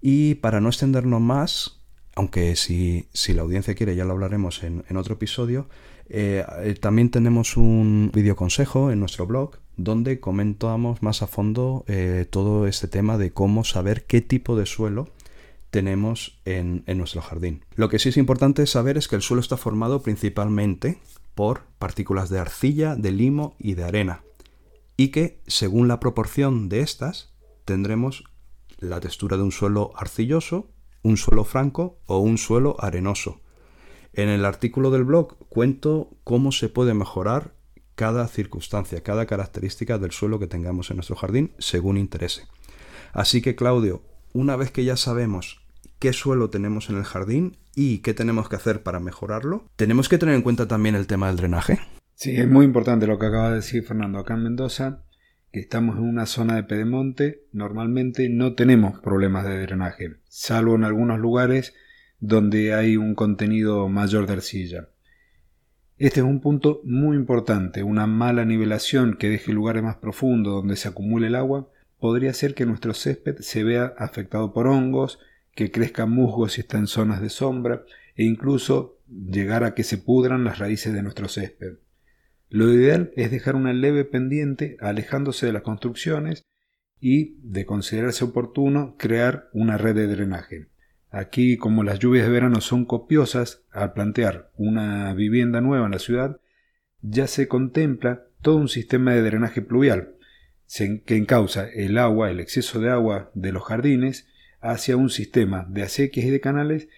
y 0.00 0.36
para 0.36 0.60
no 0.60 0.68
extendernos 0.68 1.20
más, 1.20 1.80
aunque 2.14 2.56
si, 2.56 3.06
la 3.28 3.42
audiencia 3.42 3.74
quiere 3.74 3.96
ya 3.96 4.04
lo 4.04 4.12
hablaremos 4.12 4.62
en 4.62 4.96
otro 4.96 5.14
episodio, 5.14 5.68
eh, 6.08 6.44
eh, 6.62 6.74
también 6.74 7.10
tenemos 7.10 7.56
un 7.56 8.10
video 8.14 8.36
consejo 8.36 8.92
en 8.92 9.00
nuestro 9.00 9.26
blog 9.26 9.58
donde 9.76 10.20
comentamos 10.20 11.02
más 11.02 11.22
a 11.22 11.26
fondo 11.26 11.84
eh, 11.88 12.26
todo 12.30 12.66
este 12.66 12.86
tema 12.86 13.18
de 13.18 13.32
cómo 13.32 13.64
saber 13.64 14.04
qué 14.04 14.20
tipo 14.20 14.56
de 14.56 14.66
suelo 14.66 15.08
tenemos 15.70 16.38
en, 16.44 16.84
en, 16.86 16.98
nuestro 16.98 17.20
jardín. 17.20 17.64
Lo 17.74 17.88
que 17.88 17.98
sí 17.98 18.10
es 18.10 18.16
importante 18.16 18.66
saber 18.66 18.96
es 18.96 19.08
que 19.08 19.16
el 19.16 19.22
suelo 19.22 19.40
está 19.40 19.56
formado 19.56 20.00
principalmente 20.00 20.98
por 21.34 21.64
partículas 21.78 22.30
de 22.30 22.38
arcilla, 22.38 22.94
de 22.94 23.10
limo 23.10 23.56
y 23.58 23.74
de 23.74 23.84
arena. 23.84 24.22
Y 24.96 25.08
que 25.08 25.40
según 25.46 25.88
la 25.88 26.00
proporción 26.00 26.68
de 26.68 26.80
estas 26.80 27.34
tendremos 27.64 28.24
la 28.86 29.00
textura 29.00 29.36
de 29.36 29.42
un 29.42 29.52
suelo 29.52 29.92
arcilloso, 29.96 30.70
un 31.02 31.16
suelo 31.16 31.44
franco 31.44 31.98
o 32.06 32.18
un 32.18 32.38
suelo 32.38 32.76
arenoso. 32.80 33.40
En 34.12 34.28
el 34.28 34.44
artículo 34.44 34.90
del 34.90 35.04
blog 35.04 35.36
cuento 35.48 36.10
cómo 36.24 36.52
se 36.52 36.68
puede 36.68 36.94
mejorar 36.94 37.54
cada 37.94 38.26
circunstancia, 38.28 39.02
cada 39.02 39.26
característica 39.26 39.98
del 39.98 40.12
suelo 40.12 40.38
que 40.38 40.46
tengamos 40.46 40.90
en 40.90 40.96
nuestro 40.96 41.16
jardín 41.16 41.52
según 41.58 41.96
interese. 41.96 42.46
Así 43.12 43.42
que 43.42 43.56
Claudio, 43.56 44.02
una 44.32 44.56
vez 44.56 44.70
que 44.70 44.84
ya 44.84 44.96
sabemos 44.96 45.60
qué 45.98 46.12
suelo 46.12 46.50
tenemos 46.50 46.90
en 46.90 46.96
el 46.96 47.04
jardín 47.04 47.56
y 47.74 47.98
qué 47.98 48.14
tenemos 48.14 48.48
que 48.48 48.56
hacer 48.56 48.82
para 48.82 49.00
mejorarlo, 49.00 49.64
tenemos 49.76 50.08
que 50.08 50.18
tener 50.18 50.34
en 50.34 50.42
cuenta 50.42 50.68
también 50.68 50.94
el 50.94 51.06
tema 51.06 51.28
del 51.28 51.36
drenaje. 51.36 51.80
Sí, 52.14 52.36
es 52.36 52.48
muy 52.48 52.64
importante 52.64 53.06
lo 53.06 53.18
que 53.18 53.26
acaba 53.26 53.50
de 53.50 53.56
decir 53.56 53.84
Fernando. 53.84 54.18
Acá 54.18 54.34
en 54.34 54.44
Mendoza, 54.44 55.02
estamos 55.60 55.96
en 55.96 56.04
una 56.04 56.26
zona 56.26 56.56
de 56.56 56.64
pedemonte, 56.64 57.44
normalmente 57.52 58.28
no 58.28 58.54
tenemos 58.54 59.00
problemas 59.00 59.44
de 59.44 59.60
drenaje, 59.60 60.16
salvo 60.28 60.74
en 60.74 60.84
algunos 60.84 61.18
lugares 61.18 61.74
donde 62.20 62.74
hay 62.74 62.96
un 62.96 63.14
contenido 63.14 63.88
mayor 63.88 64.26
de 64.26 64.34
arcilla. 64.34 64.88
Este 65.98 66.20
es 66.20 66.26
un 66.26 66.40
punto 66.40 66.82
muy 66.84 67.16
importante. 67.16 67.82
Una 67.82 68.06
mala 68.06 68.44
nivelación 68.44 69.16
que 69.16 69.30
deje 69.30 69.52
lugares 69.52 69.82
más 69.82 69.96
profundos 69.96 70.54
donde 70.54 70.76
se 70.76 70.88
acumule 70.88 71.28
el 71.28 71.34
agua 71.34 71.70
podría 71.98 72.30
hacer 72.30 72.54
que 72.54 72.66
nuestro 72.66 72.92
césped 72.92 73.36
se 73.38 73.64
vea 73.64 73.94
afectado 73.96 74.52
por 74.52 74.66
hongos, 74.66 75.18
que 75.54 75.70
crezca 75.70 76.04
musgo 76.04 76.50
si 76.50 76.60
está 76.60 76.76
en 76.76 76.86
zonas 76.86 77.22
de 77.22 77.30
sombra 77.30 77.84
e 78.14 78.24
incluso 78.24 78.98
llegar 79.08 79.64
a 79.64 79.74
que 79.74 79.84
se 79.84 79.96
pudran 79.96 80.44
las 80.44 80.58
raíces 80.58 80.92
de 80.92 81.02
nuestro 81.02 81.28
césped. 81.28 81.78
Lo 82.48 82.72
ideal 82.72 83.12
es 83.16 83.30
dejar 83.30 83.56
una 83.56 83.72
leve 83.72 84.04
pendiente 84.04 84.76
alejándose 84.80 85.46
de 85.46 85.52
las 85.52 85.62
construcciones 85.62 86.44
y, 87.00 87.36
de 87.42 87.66
considerarse 87.66 88.24
oportuno, 88.24 88.96
crear 88.98 89.48
una 89.52 89.76
red 89.76 89.96
de 89.96 90.06
drenaje. 90.06 90.68
Aquí, 91.10 91.56
como 91.56 91.82
las 91.82 91.98
lluvias 91.98 92.26
de 92.26 92.32
verano 92.32 92.60
son 92.60 92.84
copiosas, 92.84 93.62
al 93.70 93.92
plantear 93.92 94.50
una 94.56 95.12
vivienda 95.14 95.60
nueva 95.60 95.86
en 95.86 95.92
la 95.92 95.98
ciudad, 95.98 96.40
ya 97.02 97.26
se 97.26 97.48
contempla 97.48 98.26
todo 98.42 98.56
un 98.56 98.68
sistema 98.68 99.14
de 99.14 99.22
drenaje 99.22 99.62
pluvial, 99.62 100.14
que 101.04 101.16
encausa 101.16 101.68
el 101.68 101.98
agua, 101.98 102.30
el 102.30 102.40
exceso 102.40 102.80
de 102.80 102.90
agua 102.90 103.30
de 103.34 103.52
los 103.52 103.64
jardines, 103.64 104.28
hacia 104.60 104.96
un 104.96 105.10
sistema 105.10 105.66
de 105.68 105.82
acequias 105.82 106.26
y 106.26 106.30
de 106.30 106.40
canales 106.40 106.88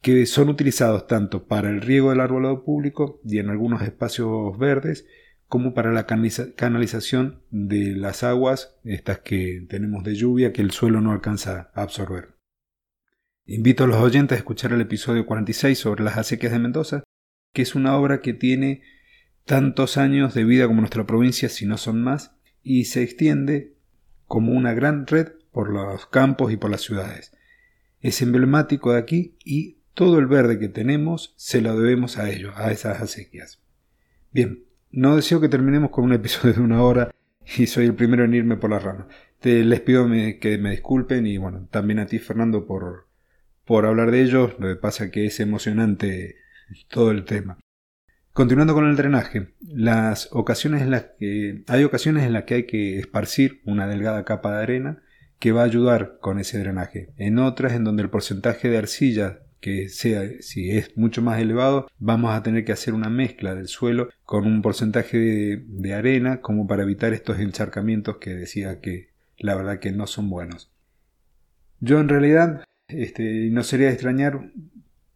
que 0.00 0.26
son 0.26 0.48
utilizados 0.48 1.06
tanto 1.06 1.46
para 1.46 1.70
el 1.70 1.80
riego 1.80 2.10
del 2.10 2.20
arbolado 2.20 2.64
público 2.64 3.20
y 3.24 3.38
en 3.38 3.50
algunos 3.50 3.82
espacios 3.82 4.56
verdes, 4.58 5.06
como 5.48 5.72
para 5.72 5.92
la 5.92 6.06
canalización 6.06 7.42
de 7.50 7.96
las 7.96 8.22
aguas, 8.22 8.76
estas 8.84 9.20
que 9.20 9.66
tenemos 9.68 10.04
de 10.04 10.14
lluvia, 10.14 10.52
que 10.52 10.60
el 10.60 10.72
suelo 10.72 11.00
no 11.00 11.10
alcanza 11.10 11.70
a 11.74 11.82
absorber. 11.82 12.36
Invito 13.46 13.84
a 13.84 13.86
los 13.86 13.96
oyentes 13.96 14.36
a 14.36 14.38
escuchar 14.38 14.74
el 14.74 14.82
episodio 14.82 15.24
46 15.24 15.78
sobre 15.78 16.04
las 16.04 16.18
acequias 16.18 16.52
de 16.52 16.58
Mendoza, 16.58 17.02
que 17.54 17.62
es 17.62 17.74
una 17.74 17.96
obra 17.96 18.20
que 18.20 18.34
tiene 18.34 18.82
tantos 19.46 19.96
años 19.96 20.34
de 20.34 20.44
vida 20.44 20.66
como 20.66 20.82
nuestra 20.82 21.06
provincia, 21.06 21.48
si 21.48 21.64
no 21.64 21.78
son 21.78 22.02
más, 22.02 22.36
y 22.62 22.84
se 22.84 23.02
extiende 23.02 23.74
como 24.26 24.52
una 24.52 24.74
gran 24.74 25.06
red 25.06 25.28
por 25.50 25.70
los 25.70 26.04
campos 26.06 26.52
y 26.52 26.58
por 26.58 26.70
las 26.70 26.82
ciudades. 26.82 27.32
Es 28.00 28.20
emblemático 28.20 28.92
de 28.92 28.98
aquí 28.98 29.38
y 29.42 29.77
todo 29.98 30.20
el 30.20 30.28
verde 30.28 30.60
que 30.60 30.68
tenemos 30.68 31.34
se 31.34 31.60
lo 31.60 31.76
debemos 31.76 32.18
a 32.18 32.30
ellos, 32.30 32.54
a 32.54 32.70
esas 32.70 33.02
acequias. 33.02 33.60
Bien, 34.30 34.62
no 34.92 35.16
deseo 35.16 35.40
que 35.40 35.48
terminemos 35.48 35.90
con 35.90 36.04
un 36.04 36.12
episodio 36.12 36.54
de 36.54 36.60
una 36.60 36.84
hora 36.84 37.10
y 37.56 37.66
soy 37.66 37.86
el 37.86 37.94
primero 37.94 38.24
en 38.24 38.32
irme 38.32 38.56
por 38.56 38.70
la 38.70 38.78
rama. 38.78 39.08
Te, 39.40 39.64
les 39.64 39.80
pido 39.80 40.06
que 40.40 40.58
me 40.62 40.70
disculpen 40.70 41.26
y 41.26 41.36
bueno, 41.36 41.66
también 41.72 41.98
a 41.98 42.06
ti 42.06 42.20
Fernando 42.20 42.64
por, 42.64 43.08
por 43.64 43.86
hablar 43.86 44.12
de 44.12 44.22
ello, 44.22 44.54
lo 44.60 44.68
que 44.68 44.76
pasa 44.76 45.10
que 45.10 45.26
es 45.26 45.40
emocionante 45.40 46.36
todo 46.86 47.10
el 47.10 47.24
tema. 47.24 47.58
Continuando 48.32 48.74
con 48.74 48.88
el 48.88 48.94
drenaje, 48.94 49.48
las 49.66 50.28
ocasiones 50.30 50.82
en 50.82 50.92
las 50.92 51.06
que 51.18 51.64
hay 51.66 51.82
ocasiones 51.82 52.22
en 52.22 52.34
las 52.34 52.44
que 52.44 52.54
hay 52.54 52.66
que 52.66 53.00
esparcir 53.00 53.62
una 53.64 53.88
delgada 53.88 54.24
capa 54.24 54.54
de 54.54 54.62
arena 54.62 55.02
que 55.40 55.50
va 55.50 55.62
a 55.62 55.64
ayudar 55.64 56.18
con 56.20 56.38
ese 56.38 56.60
drenaje. 56.60 57.10
En 57.16 57.40
otras 57.40 57.72
en 57.72 57.82
donde 57.82 58.04
el 58.04 58.10
porcentaje 58.10 58.68
de 58.68 58.78
arcilla 58.78 59.40
que 59.60 59.88
sea, 59.88 60.22
si 60.40 60.70
es 60.70 60.96
mucho 60.96 61.22
más 61.22 61.40
elevado, 61.40 61.88
vamos 61.98 62.32
a 62.32 62.42
tener 62.42 62.64
que 62.64 62.72
hacer 62.72 62.94
una 62.94 63.08
mezcla 63.08 63.54
del 63.54 63.68
suelo 63.68 64.08
con 64.24 64.46
un 64.46 64.62
porcentaje 64.62 65.18
de, 65.66 65.94
arena 65.94 66.40
como 66.40 66.66
para 66.66 66.82
evitar 66.82 67.12
estos 67.12 67.40
encharcamientos 67.40 68.18
que 68.18 68.34
decía 68.34 68.80
que 68.80 69.08
la 69.38 69.54
verdad 69.54 69.80
que 69.80 69.92
no 69.92 70.06
son 70.06 70.30
buenos. 70.30 70.70
Yo 71.80 72.00
en 72.00 72.08
realidad, 72.08 72.64
este, 72.88 73.50
no 73.50 73.62
sería 73.64 73.88
de 73.88 73.94
extrañar, 73.94 74.52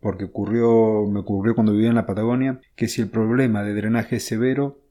porque 0.01 0.25
ocurrió, 0.25 1.07
me 1.07 1.21
ocurrió 1.21 1.55
cuando 1.55 1.73
vivía 1.73 1.91
en 1.91 1.95
la 1.95 2.07
Patagonia, 2.07 2.61
que 2.75 2.89
si 2.89 3.03
el 3.03 3.09
problema 3.09 3.63
de 3.63 3.75
drenaje 3.75 4.17
es 4.17 4.25
severo, 4.25 4.82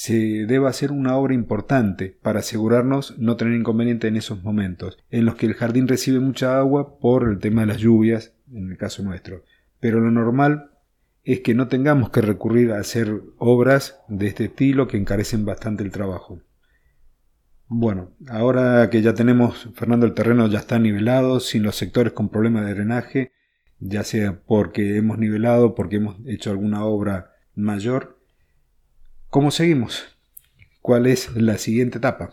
se 0.00 0.46
debe 0.46 0.66
hacer 0.66 0.92
una 0.92 1.14
obra 1.18 1.34
importante 1.34 2.16
para 2.22 2.40
asegurarnos 2.40 3.18
no 3.18 3.36
tener 3.36 3.52
inconveniente 3.52 4.08
en 4.08 4.16
esos 4.16 4.42
momentos, 4.42 4.96
en 5.10 5.26
los 5.26 5.34
que 5.34 5.44
el 5.44 5.52
jardín 5.52 5.88
recibe 5.88 6.20
mucha 6.20 6.58
agua 6.58 6.98
por 6.98 7.28
el 7.28 7.38
tema 7.38 7.60
de 7.60 7.66
las 7.66 7.76
lluvias, 7.76 8.32
en 8.50 8.70
el 8.70 8.78
caso 8.78 9.02
nuestro. 9.02 9.44
Pero 9.78 10.00
lo 10.00 10.10
normal 10.10 10.70
es 11.22 11.40
que 11.40 11.54
no 11.54 11.68
tengamos 11.68 12.08
que 12.08 12.22
recurrir 12.22 12.72
a 12.72 12.78
hacer 12.78 13.20
obras 13.36 14.00
de 14.08 14.28
este 14.28 14.46
estilo 14.46 14.88
que 14.88 14.96
encarecen 14.96 15.44
bastante 15.44 15.82
el 15.82 15.90
trabajo. 15.90 16.40
Bueno, 17.68 18.12
ahora 18.26 18.88
que 18.88 19.02
ya 19.02 19.12
tenemos, 19.12 19.68
Fernando, 19.74 20.06
el 20.06 20.14
terreno 20.14 20.46
ya 20.46 20.60
está 20.60 20.78
nivelado, 20.78 21.40
sin 21.40 21.62
los 21.62 21.76
sectores 21.76 22.14
con 22.14 22.30
problemas 22.30 22.64
de 22.64 22.72
drenaje, 22.72 23.32
ya 23.80 24.02
sea 24.02 24.40
porque 24.46 24.96
hemos 24.96 25.18
nivelado, 25.18 25.74
porque 25.74 25.96
hemos 25.96 26.16
hecho 26.24 26.52
alguna 26.52 26.86
obra 26.86 27.32
mayor, 27.54 28.19
¿cómo 29.30 29.50
seguimos? 29.50 30.04
¿Cuál 30.82 31.06
es 31.06 31.34
la 31.34 31.58
siguiente 31.58 31.98
etapa? 31.98 32.32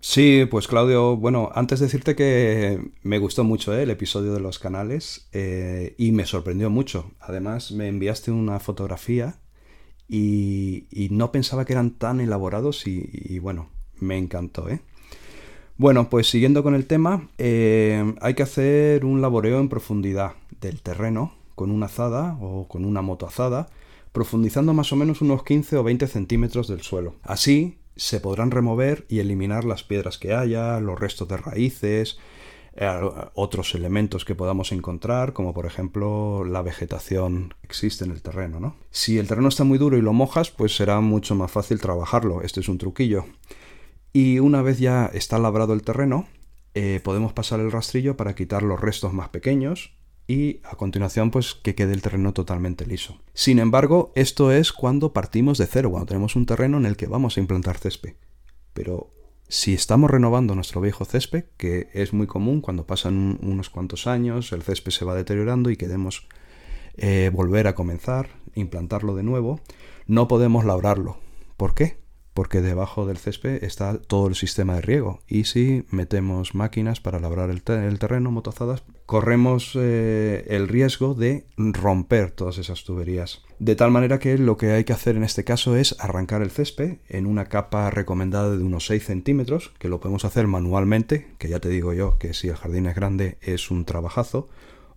Sí, 0.00 0.46
pues 0.50 0.68
Claudio, 0.68 1.16
bueno, 1.16 1.50
antes 1.54 1.80
de 1.80 1.86
decirte 1.86 2.14
que 2.14 2.92
me 3.02 3.18
gustó 3.18 3.42
mucho 3.42 3.74
eh, 3.74 3.84
el 3.84 3.90
episodio 3.90 4.34
de 4.34 4.40
los 4.40 4.58
canales 4.58 5.28
eh, 5.32 5.94
y 5.96 6.12
me 6.12 6.26
sorprendió 6.26 6.68
mucho. 6.68 7.12
Además, 7.20 7.72
me 7.72 7.88
enviaste 7.88 8.30
una 8.30 8.60
fotografía 8.60 9.40
y, 10.06 11.08
no 11.10 11.32
pensaba 11.32 11.64
que 11.64 11.72
eran 11.72 11.92
tan 11.92 12.20
elaborados 12.20 12.86
y, 12.86 13.38
bueno, 13.38 13.70
me 13.98 14.18
encantó. 14.18 14.68
¿eh? 14.68 14.80
Bueno, 15.76 16.10
pues 16.10 16.28
siguiendo 16.28 16.62
con 16.62 16.74
el 16.74 16.86
tema, 16.86 17.28
eh, 17.38 18.14
hay 18.20 18.34
que 18.34 18.42
hacer 18.42 19.04
un 19.04 19.22
laboreo 19.22 19.58
en 19.60 19.68
profundidad 19.68 20.32
del 20.60 20.82
terreno 20.82 21.34
con 21.54 21.70
una 21.70 21.86
azada 21.86 22.36
o 22.40 22.68
con 22.68 22.84
una 22.84 23.02
motoazada, 23.02 23.68
profundizando 24.14 24.72
más 24.74 24.92
o 24.92 24.96
menos 24.96 25.20
unos 25.22 25.42
15 25.42 25.76
o 25.76 25.82
20 25.82 26.06
centímetros 26.06 26.68
del 26.68 26.82
suelo. 26.82 27.16
Así 27.24 27.78
se 27.96 28.20
podrán 28.20 28.52
remover 28.52 29.04
y 29.08 29.18
eliminar 29.18 29.64
las 29.64 29.82
piedras 29.82 30.18
que 30.18 30.32
haya, 30.32 30.78
los 30.78 31.00
restos 31.00 31.26
de 31.26 31.36
raíces, 31.36 32.16
eh, 32.76 32.88
otros 33.34 33.74
elementos 33.74 34.24
que 34.24 34.36
podamos 34.36 34.70
encontrar, 34.70 35.32
como 35.32 35.52
por 35.52 35.66
ejemplo 35.66 36.44
la 36.44 36.62
vegetación 36.62 37.54
que 37.62 37.66
existe 37.66 38.04
en 38.04 38.12
el 38.12 38.22
terreno. 38.22 38.60
¿no? 38.60 38.76
Si 38.92 39.18
el 39.18 39.26
terreno 39.26 39.48
está 39.48 39.64
muy 39.64 39.78
duro 39.78 39.98
y 39.98 40.00
lo 40.00 40.12
mojas, 40.12 40.52
pues 40.52 40.76
será 40.76 41.00
mucho 41.00 41.34
más 41.34 41.50
fácil 41.50 41.80
trabajarlo. 41.80 42.42
Este 42.42 42.60
es 42.60 42.68
un 42.68 42.78
truquillo. 42.78 43.24
Y 44.12 44.38
una 44.38 44.62
vez 44.62 44.78
ya 44.78 45.10
está 45.12 45.40
labrado 45.40 45.72
el 45.72 45.82
terreno, 45.82 46.28
eh, 46.74 47.00
podemos 47.02 47.32
pasar 47.32 47.58
el 47.58 47.72
rastrillo 47.72 48.16
para 48.16 48.36
quitar 48.36 48.62
los 48.62 48.80
restos 48.80 49.12
más 49.12 49.30
pequeños 49.30 49.90
y 50.26 50.60
a 50.64 50.76
continuación 50.76 51.30
pues 51.30 51.54
que 51.54 51.74
quede 51.74 51.92
el 51.92 52.02
terreno 52.02 52.32
totalmente 52.32 52.86
liso. 52.86 53.20
Sin 53.34 53.58
embargo, 53.58 54.12
esto 54.14 54.52
es 54.52 54.72
cuando 54.72 55.12
partimos 55.12 55.58
de 55.58 55.66
cero, 55.66 55.90
cuando 55.90 56.06
tenemos 56.06 56.36
un 56.36 56.46
terreno 56.46 56.78
en 56.78 56.86
el 56.86 56.96
que 56.96 57.06
vamos 57.06 57.36
a 57.36 57.40
implantar 57.40 57.78
césped. 57.78 58.14
Pero 58.72 59.12
si 59.48 59.74
estamos 59.74 60.10
renovando 60.10 60.54
nuestro 60.54 60.80
viejo 60.80 61.04
césped, 61.04 61.44
que 61.56 61.88
es 61.92 62.12
muy 62.12 62.26
común 62.26 62.60
cuando 62.60 62.86
pasan 62.86 63.38
unos 63.42 63.70
cuantos 63.70 64.06
años, 64.06 64.52
el 64.52 64.62
césped 64.62 64.92
se 64.92 65.04
va 65.04 65.14
deteriorando 65.14 65.70
y 65.70 65.76
queremos 65.76 66.26
eh, 66.96 67.30
volver 67.32 67.66
a 67.66 67.74
comenzar, 67.74 68.30
implantarlo 68.54 69.14
de 69.14 69.22
nuevo, 69.22 69.60
no 70.06 70.28
podemos 70.28 70.64
labrarlo. 70.64 71.18
¿Por 71.56 71.74
qué? 71.74 72.03
Porque 72.34 72.60
debajo 72.60 73.06
del 73.06 73.16
césped 73.16 73.62
está 73.62 73.96
todo 73.98 74.26
el 74.26 74.34
sistema 74.34 74.74
de 74.74 74.82
riego. 74.82 75.20
Y 75.28 75.44
si 75.44 75.86
metemos 75.90 76.54
máquinas 76.54 77.00
para 77.00 77.20
labrar 77.20 77.48
el, 77.48 77.62
terreno, 77.62 78.32
motozadas, 78.32 78.82
corremos 79.06 79.72
eh, 79.76 80.44
el 80.48 80.66
riesgo 80.66 81.14
de 81.14 81.46
romper 81.56 82.32
todas 82.32 82.58
esas 82.58 82.82
tuberías. 82.82 83.42
De 83.60 83.76
tal 83.76 83.92
manera 83.92 84.18
que 84.18 84.36
lo 84.36 84.56
que 84.56 84.72
hay 84.72 84.82
que 84.82 84.92
hacer 84.92 85.16
en 85.16 85.22
este 85.22 85.44
caso 85.44 85.76
es 85.76 85.94
arrancar 86.00 86.42
el 86.42 86.50
césped 86.50 86.98
en 87.08 87.26
una 87.26 87.46
capa 87.46 87.88
recomendada 87.90 88.56
de 88.56 88.64
unos 88.64 88.86
6 88.86 89.04
centímetros, 89.04 89.72
que 89.78 89.88
lo 89.88 90.00
podemos 90.00 90.24
hacer 90.24 90.48
manualmente, 90.48 91.28
que 91.38 91.48
ya 91.48 91.60
te 91.60 91.68
digo 91.68 91.92
yo 91.92 92.18
que 92.18 92.34
si 92.34 92.48
el 92.48 92.56
jardín 92.56 92.86
es 92.86 92.96
grande 92.96 93.38
es 93.42 93.70
un 93.70 93.84
trabajazo, 93.84 94.48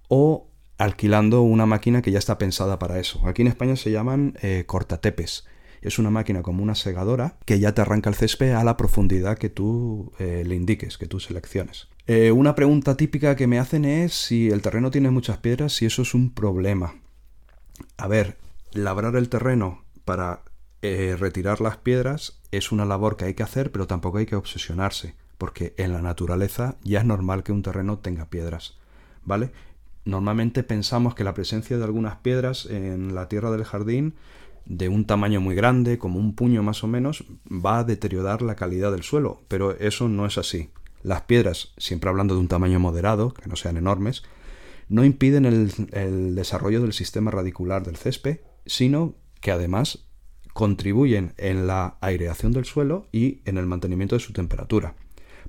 o 0.08 0.50
alquilando 0.80 1.44
una 1.44 1.68
máquina 1.68 2.02
que 2.02 2.12
ya 2.12 2.20
está 2.20 2.40
pensada 2.40 2.80
para 2.80 3.00
eso. 3.00 3.22
Aquí 3.28 3.44
en 3.44 3.48
España 3.48 3.76
se 3.76 3.92
llaman 3.92 4.38
eh, 4.42 4.64
cortatepes 4.66 5.46
es 5.82 6.00
una 6.00 6.10
máquina 6.10 6.42
como 6.42 6.64
una 6.64 6.76
segadora 6.76 7.38
que 7.46 7.60
ya 7.60 7.74
te 7.74 7.82
arranca 7.82 8.10
el 8.10 8.16
césped 8.16 8.52
a 8.52 8.64
la 8.64 8.78
profundidad 8.78 9.38
que 9.38 9.50
tú 9.50 10.12
eh, 10.20 10.44
le 10.46 10.56
indiques, 10.56 10.98
que 10.98 11.08
tú 11.08 11.20
selecciones. 11.20 11.88
Eh, 12.08 12.32
una 12.32 12.56
pregunta 12.56 12.96
típica 12.96 13.36
que 13.36 13.48
me 13.48 13.60
hacen 13.60 13.84
es 13.84 14.14
si 14.14 14.50
el 14.50 14.62
terreno 14.62 14.92
tiene 14.92 15.12
muchas 15.12 15.38
piedras, 15.38 15.74
si 15.74 15.86
eso 15.86 16.02
es 16.02 16.14
un 16.14 16.34
problema. 16.34 16.96
A 17.98 18.08
ver, 18.08 18.38
labrar 18.72 19.16
el 19.16 19.30
terreno 19.30 19.84
para 20.06 20.42
eh, 20.82 21.16
retirar 21.20 21.60
las 21.60 21.78
piedras 21.78 22.40
es 22.52 22.72
una 22.72 22.86
labor 22.86 23.18
que 23.18 23.26
hay 23.26 23.34
que 23.34 23.44
hacer, 23.44 23.72
pero 23.72 23.88
tampoco 23.88 24.20
hay 24.20 24.26
que 24.26 24.36
obsesionarse, 24.36 25.16
porque 25.38 25.74
en 25.78 25.92
la 25.92 26.02
naturaleza 26.02 26.78
ya 26.84 27.00
es 27.00 27.06
normal 27.06 27.44
que 27.44 27.52
un 27.52 27.62
terreno 27.62 28.00
tenga 28.00 28.30
piedras, 28.30 28.78
¿vale? 29.26 29.52
Normalmente 30.06 30.64
pensamos 30.64 31.14
que 31.14 31.26
la 31.26 31.34
presencia 31.34 31.78
de 31.78 31.84
algunas 31.84 32.16
piedras 32.18 32.66
en 32.68 33.14
la 33.14 33.28
tierra 33.28 33.52
del 33.52 33.66
jardín 33.66 34.14
de 34.68 34.90
un 34.90 35.06
tamaño 35.06 35.42
muy 35.42 35.56
grande, 35.56 35.98
como 35.98 36.20
un 36.20 36.36
puño 36.36 36.64
más 36.64 36.84
o 36.84 36.88
menos, 36.88 37.24
va 37.48 37.80
a 37.80 37.84
deteriorar 37.84 38.42
la 38.42 38.56
calidad 38.56 38.92
del 38.92 39.04
suelo, 39.04 39.42
pero 39.48 39.78
eso 39.78 40.10
no 40.10 40.26
es 40.26 40.38
así. 40.38 40.70
Las 41.04 41.22
piedras, 41.22 41.74
siempre 41.78 42.10
hablando 42.10 42.34
de 42.34 42.42
un 42.42 42.48
tamaño 42.48 42.80
moderado, 42.80 43.34
que 43.34 43.48
no 43.50 43.56
sean 43.56 43.78
enormes, 43.78 44.24
no 44.90 45.06
impiden 45.06 45.46
el, 45.46 46.36
desarrollo 46.36 46.82
del 46.82 46.94
sistema 46.94 47.32
radicular 47.32 47.84
del 47.86 47.98
césped, 47.98 48.40
sino 48.66 49.16
que 49.42 49.52
además 49.52 50.06
contribuyen 50.54 51.34
en 51.38 51.68
la 51.68 51.98
aireación 52.02 52.52
del 52.52 52.66
suelo 52.66 53.08
y 53.12 53.42
en 53.46 53.58
el 53.58 53.68
mantenimiento 53.68 54.16
de 54.16 54.22
su 54.22 54.34
temperatura. 54.34 54.96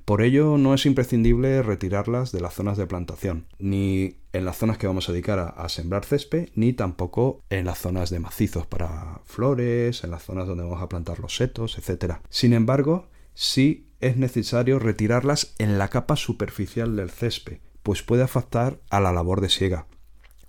Por 0.05 0.21
ello 0.21 0.57
no 0.57 0.73
es 0.73 0.85
imprescindible 0.85 1.61
retirarlas 1.61 2.31
de 2.31 2.41
las 2.41 2.53
zonas 2.53 2.77
de 2.77 2.87
plantación, 2.87 3.45
ni 3.59 4.17
en 4.33 4.45
las 4.45 4.57
zonas 4.57 4.77
que 4.77 4.87
vamos 4.87 5.09
a 5.09 5.11
dedicar 5.11 5.53
a, 5.55 5.69
sembrar 5.69 6.05
césped, 6.05 6.49
ni 6.55 6.73
tampoco 6.73 7.41
en 7.49 7.65
las 7.65 7.79
zonas 7.79 8.09
de 8.09 8.19
macizos 8.19 8.65
para 8.65 9.21
flores, 9.25 10.03
en 10.03 10.11
las 10.11 10.23
zonas 10.23 10.47
donde 10.47 10.63
vamos 10.63 10.81
a 10.81 10.89
plantar 10.89 11.19
los 11.19 11.35
setos, 11.35 11.77
etc. 11.77 12.15
Sin 12.29 12.53
embargo, 12.53 13.07
sí 13.33 13.87
es 13.99 14.17
necesario 14.17 14.79
retirarlas 14.79 15.55
en 15.57 15.77
la 15.77 15.89
capa 15.89 16.15
superficial 16.15 16.95
del 16.95 17.09
césped, 17.09 17.59
pues 17.83 18.03
puede 18.03 18.23
afectar 18.23 18.79
a 18.89 18.99
la 18.99 19.11
labor 19.11 19.41
de 19.41 19.49
siega. 19.49 19.87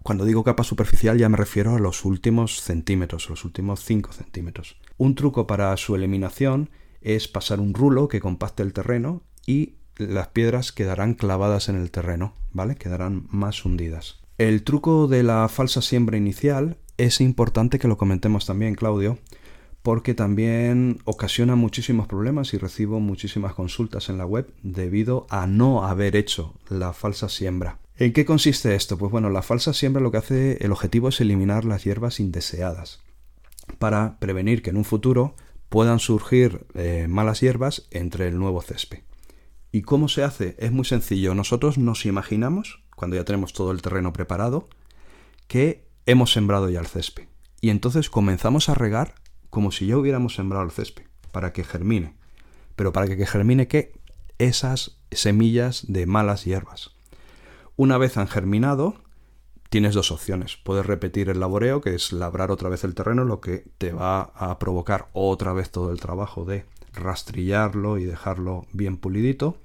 Cuando 0.02 0.24
digo 0.24 0.44
capa 0.44 0.64
superficial 0.64 1.18
ya 1.18 1.28
me 1.28 1.36
refiero 1.36 1.74
a 1.74 1.78
los 1.78 2.04
últimos 2.04 2.62
centímetros, 2.62 3.28
los 3.28 3.44
últimos 3.44 3.84
5 3.84 4.12
centímetros. 4.12 4.78
Un 4.96 5.14
truco 5.14 5.46
para 5.46 5.76
su 5.76 5.94
eliminación 5.94 6.70
es 7.02 7.28
pasar 7.28 7.60
un 7.60 7.74
rulo 7.74 8.08
que 8.08 8.20
compacte 8.20 8.62
el 8.62 8.72
terreno 8.72 9.22
y 9.46 9.74
las 9.96 10.28
piedras 10.28 10.72
quedarán 10.72 11.14
clavadas 11.14 11.68
en 11.68 11.76
el 11.76 11.90
terreno, 11.90 12.34
¿vale? 12.52 12.76
Quedarán 12.76 13.26
más 13.30 13.64
hundidas. 13.64 14.20
El 14.38 14.62
truco 14.62 15.06
de 15.06 15.22
la 15.22 15.48
falsa 15.48 15.82
siembra 15.82 16.16
inicial 16.16 16.78
es 16.96 17.20
importante 17.20 17.78
que 17.78 17.88
lo 17.88 17.98
comentemos 17.98 18.46
también, 18.46 18.74
Claudio, 18.74 19.18
porque 19.82 20.14
también 20.14 20.98
ocasiona 21.04 21.56
muchísimos 21.56 22.06
problemas 22.06 22.52
y 22.54 22.58
recibo 22.58 23.00
muchísimas 23.00 23.54
consultas 23.54 24.08
en 24.08 24.18
la 24.18 24.26
web 24.26 24.52
debido 24.62 25.26
a 25.30 25.46
no 25.46 25.84
haber 25.84 26.16
hecho 26.16 26.54
la 26.68 26.92
falsa 26.92 27.28
siembra. 27.28 27.78
¿En 27.96 28.12
qué 28.12 28.24
consiste 28.24 28.74
esto? 28.74 28.96
Pues 28.96 29.12
bueno, 29.12 29.28
la 29.28 29.42
falsa 29.42 29.74
siembra 29.74 30.02
lo 30.02 30.10
que 30.10 30.18
hace, 30.18 30.58
el 30.64 30.72
objetivo 30.72 31.08
es 31.08 31.20
eliminar 31.20 31.64
las 31.64 31.84
hierbas 31.84 32.20
indeseadas 32.20 33.00
para 33.78 34.18
prevenir 34.18 34.62
que 34.62 34.70
en 34.70 34.76
un 34.76 34.84
futuro 34.84 35.34
puedan 35.68 35.98
surgir 35.98 36.66
eh, 36.74 37.06
malas 37.08 37.40
hierbas 37.40 37.86
entre 37.90 38.28
el 38.28 38.38
nuevo 38.38 38.62
césped. 38.62 39.00
¿Y 39.72 39.82
cómo 39.82 40.08
se 40.08 40.24
hace? 40.24 40.56
Es 40.58 40.72
muy 40.72 40.84
sencillo. 40.84 41.34
Nosotros 41.34 41.78
nos 41.78 42.04
imaginamos, 42.04 42.82
cuando 42.96 43.16
ya 43.16 43.24
tenemos 43.24 43.52
todo 43.52 43.70
el 43.70 43.82
terreno 43.82 44.12
preparado, 44.12 44.68
que 45.46 45.86
hemos 46.06 46.32
sembrado 46.32 46.68
ya 46.68 46.80
el 46.80 46.86
césped. 46.86 47.28
Y 47.60 47.70
entonces 47.70 48.10
comenzamos 48.10 48.68
a 48.68 48.74
regar 48.74 49.14
como 49.48 49.70
si 49.70 49.86
ya 49.86 49.96
hubiéramos 49.96 50.34
sembrado 50.34 50.64
el 50.64 50.70
césped, 50.70 51.04
para 51.32 51.52
que 51.52 51.64
germine. 51.64 52.14
Pero 52.76 52.92
para 52.92 53.14
que 53.14 53.26
germine 53.26 53.68
qué? 53.68 53.92
Esas 54.38 54.98
semillas 55.10 55.84
de 55.88 56.06
malas 56.06 56.44
hierbas. 56.44 56.90
Una 57.76 57.98
vez 57.98 58.16
han 58.16 58.28
germinado, 58.28 59.02
tienes 59.70 59.94
dos 59.94 60.10
opciones. 60.10 60.58
Puedes 60.62 60.84
repetir 60.84 61.30
el 61.30 61.40
laboreo, 61.40 61.80
que 61.80 61.94
es 61.94 62.12
labrar 62.12 62.50
otra 62.50 62.68
vez 62.68 62.84
el 62.84 62.94
terreno, 62.94 63.24
lo 63.24 63.40
que 63.40 63.64
te 63.78 63.92
va 63.92 64.32
a 64.34 64.58
provocar 64.58 65.08
otra 65.12 65.52
vez 65.52 65.70
todo 65.70 65.92
el 65.92 66.00
trabajo 66.00 66.44
de 66.44 66.66
rastrillarlo 66.92 67.96
y 67.96 68.04
dejarlo 68.04 68.66
bien 68.72 68.96
pulidito. 68.98 69.56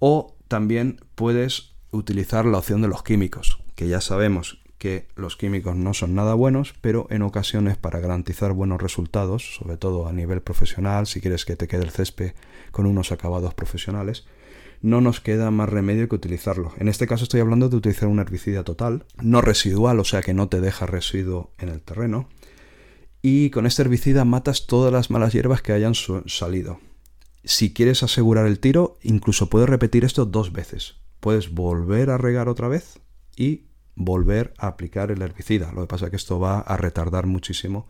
O 0.00 0.34
también 0.48 1.00
puedes 1.14 1.72
utilizar 1.92 2.44
la 2.44 2.58
opción 2.58 2.82
de 2.82 2.88
los 2.88 3.02
químicos, 3.02 3.60
que 3.76 3.88
ya 3.88 4.00
sabemos 4.00 4.58
que 4.78 5.06
los 5.14 5.36
químicos 5.36 5.76
no 5.76 5.94
son 5.94 6.16
nada 6.16 6.34
buenos, 6.34 6.74
pero 6.80 7.06
en 7.08 7.22
ocasiones 7.22 7.76
para 7.76 8.00
garantizar 8.00 8.52
buenos 8.52 8.82
resultados, 8.82 9.54
sobre 9.54 9.76
todo 9.76 10.08
a 10.08 10.12
nivel 10.12 10.42
profesional, 10.42 11.06
si 11.06 11.20
quieres 11.20 11.44
que 11.44 11.54
te 11.54 11.68
quede 11.68 11.84
el 11.84 11.90
césped 11.90 12.32
con 12.72 12.86
unos 12.86 13.12
acabados 13.12 13.54
profesionales, 13.54 14.26
no 14.82 15.00
nos 15.00 15.20
queda 15.20 15.50
más 15.50 15.68
remedio 15.68 16.08
que 16.08 16.16
utilizarlo. 16.16 16.72
En 16.78 16.88
este 16.88 17.06
caso 17.06 17.24
estoy 17.24 17.40
hablando 17.40 17.68
de 17.68 17.76
utilizar 17.76 18.08
un 18.08 18.18
herbicida 18.18 18.64
total, 18.64 19.06
no 19.22 19.40
residual, 19.40 20.00
o 20.00 20.04
sea 20.04 20.22
que 20.22 20.34
no 20.34 20.48
te 20.48 20.60
deja 20.60 20.86
residuo 20.86 21.52
en 21.58 21.68
el 21.68 21.80
terreno. 21.80 22.28
Y 23.22 23.50
con 23.50 23.66
este 23.66 23.82
herbicida 23.82 24.24
matas 24.24 24.66
todas 24.66 24.92
las 24.92 25.10
malas 25.10 25.32
hierbas 25.32 25.62
que 25.62 25.72
hayan 25.72 25.94
salido. 25.94 26.80
Si 27.44 27.72
quieres 27.72 28.02
asegurar 28.02 28.46
el 28.46 28.58
tiro, 28.58 28.98
incluso 29.02 29.48
puedes 29.48 29.68
repetir 29.68 30.04
esto 30.04 30.26
dos 30.26 30.52
veces. 30.52 30.96
Puedes 31.20 31.54
volver 31.54 32.10
a 32.10 32.18
regar 32.18 32.48
otra 32.48 32.66
vez 32.66 32.98
y 33.36 33.66
volver 33.94 34.52
a 34.58 34.66
aplicar 34.66 35.12
el 35.12 35.22
herbicida. 35.22 35.70
Lo 35.72 35.82
que 35.82 35.86
pasa 35.86 36.06
es 36.06 36.10
que 36.10 36.16
esto 36.16 36.40
va 36.40 36.58
a 36.58 36.76
retardar 36.76 37.26
muchísimo 37.26 37.86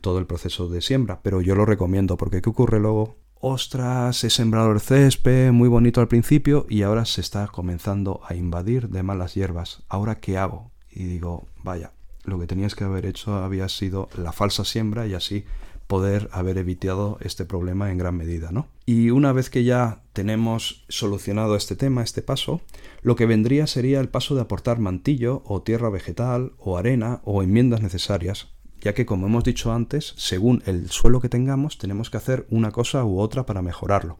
todo 0.00 0.18
el 0.18 0.26
proceso 0.26 0.68
de 0.68 0.82
siembra, 0.82 1.20
pero 1.22 1.40
yo 1.40 1.54
lo 1.54 1.64
recomiendo 1.64 2.16
porque 2.16 2.42
¿qué 2.42 2.50
ocurre 2.50 2.78
luego? 2.78 3.16
Ostras, 3.48 4.24
he 4.24 4.30
sembrado 4.30 4.72
el 4.72 4.80
césped, 4.80 5.52
muy 5.52 5.68
bonito 5.68 6.00
al 6.00 6.08
principio 6.08 6.66
y 6.68 6.82
ahora 6.82 7.04
se 7.04 7.20
está 7.20 7.46
comenzando 7.46 8.20
a 8.26 8.34
invadir 8.34 8.88
de 8.88 9.04
malas 9.04 9.34
hierbas. 9.34 9.84
¿Ahora 9.88 10.18
qué 10.18 10.36
hago? 10.36 10.72
Y 10.90 11.04
digo, 11.04 11.46
vaya, 11.62 11.92
lo 12.24 12.40
que 12.40 12.48
tenías 12.48 12.74
que 12.74 12.82
haber 12.82 13.06
hecho 13.06 13.36
había 13.36 13.68
sido 13.68 14.08
la 14.18 14.32
falsa 14.32 14.64
siembra 14.64 15.06
y 15.06 15.14
así 15.14 15.44
poder 15.86 16.28
haber 16.32 16.58
evitado 16.58 17.18
este 17.20 17.44
problema 17.44 17.92
en 17.92 17.98
gran 17.98 18.16
medida, 18.16 18.50
¿no? 18.50 18.66
Y 18.84 19.10
una 19.10 19.30
vez 19.30 19.48
que 19.48 19.62
ya 19.62 20.02
tenemos 20.12 20.84
solucionado 20.88 21.54
este 21.54 21.76
tema, 21.76 22.02
este 22.02 22.22
paso, 22.22 22.60
lo 23.02 23.14
que 23.14 23.26
vendría 23.26 23.68
sería 23.68 24.00
el 24.00 24.08
paso 24.08 24.34
de 24.34 24.40
aportar 24.40 24.80
mantillo 24.80 25.44
o 25.46 25.62
tierra 25.62 25.88
vegetal 25.88 26.54
o 26.58 26.78
arena 26.78 27.20
o 27.22 27.44
enmiendas 27.44 27.80
necesarias, 27.80 28.48
ya 28.86 28.94
que 28.94 29.04
como 29.04 29.26
hemos 29.26 29.42
dicho 29.42 29.72
antes, 29.72 30.14
según 30.16 30.62
el 30.64 30.90
suelo 30.90 31.20
que 31.20 31.28
tengamos, 31.28 31.76
tenemos 31.76 32.08
que 32.08 32.18
hacer 32.18 32.46
una 32.50 32.70
cosa 32.70 33.04
u 33.04 33.18
otra 33.18 33.44
para 33.44 33.60
mejorarlo. 33.60 34.16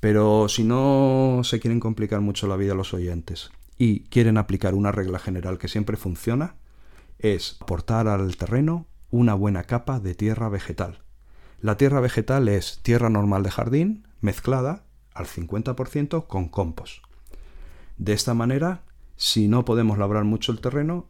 Pero 0.00 0.50
si 0.50 0.64
no 0.64 1.40
se 1.44 1.60
quieren 1.60 1.80
complicar 1.80 2.20
mucho 2.20 2.46
la 2.46 2.56
vida 2.56 2.74
los 2.74 2.92
oyentes 2.92 3.50
y 3.78 4.00
quieren 4.10 4.36
aplicar 4.36 4.74
una 4.74 4.92
regla 4.92 5.18
general 5.18 5.56
que 5.56 5.68
siempre 5.68 5.96
funciona, 5.96 6.56
es 7.18 7.56
aportar 7.62 8.06
al 8.06 8.36
terreno 8.36 8.84
una 9.10 9.32
buena 9.32 9.64
capa 9.64 9.98
de 9.98 10.14
tierra 10.14 10.50
vegetal. 10.50 10.98
La 11.62 11.78
tierra 11.78 12.00
vegetal 12.00 12.48
es 12.48 12.80
tierra 12.82 13.08
normal 13.08 13.42
de 13.42 13.50
jardín 13.50 14.06
mezclada 14.20 14.84
al 15.14 15.24
50% 15.24 16.26
con 16.26 16.50
compost. 16.50 17.02
De 17.96 18.12
esta 18.12 18.34
manera, 18.34 18.82
si 19.16 19.48
no 19.48 19.64
podemos 19.64 19.96
labrar 19.96 20.24
mucho 20.24 20.52
el 20.52 20.60
terreno, 20.60 21.06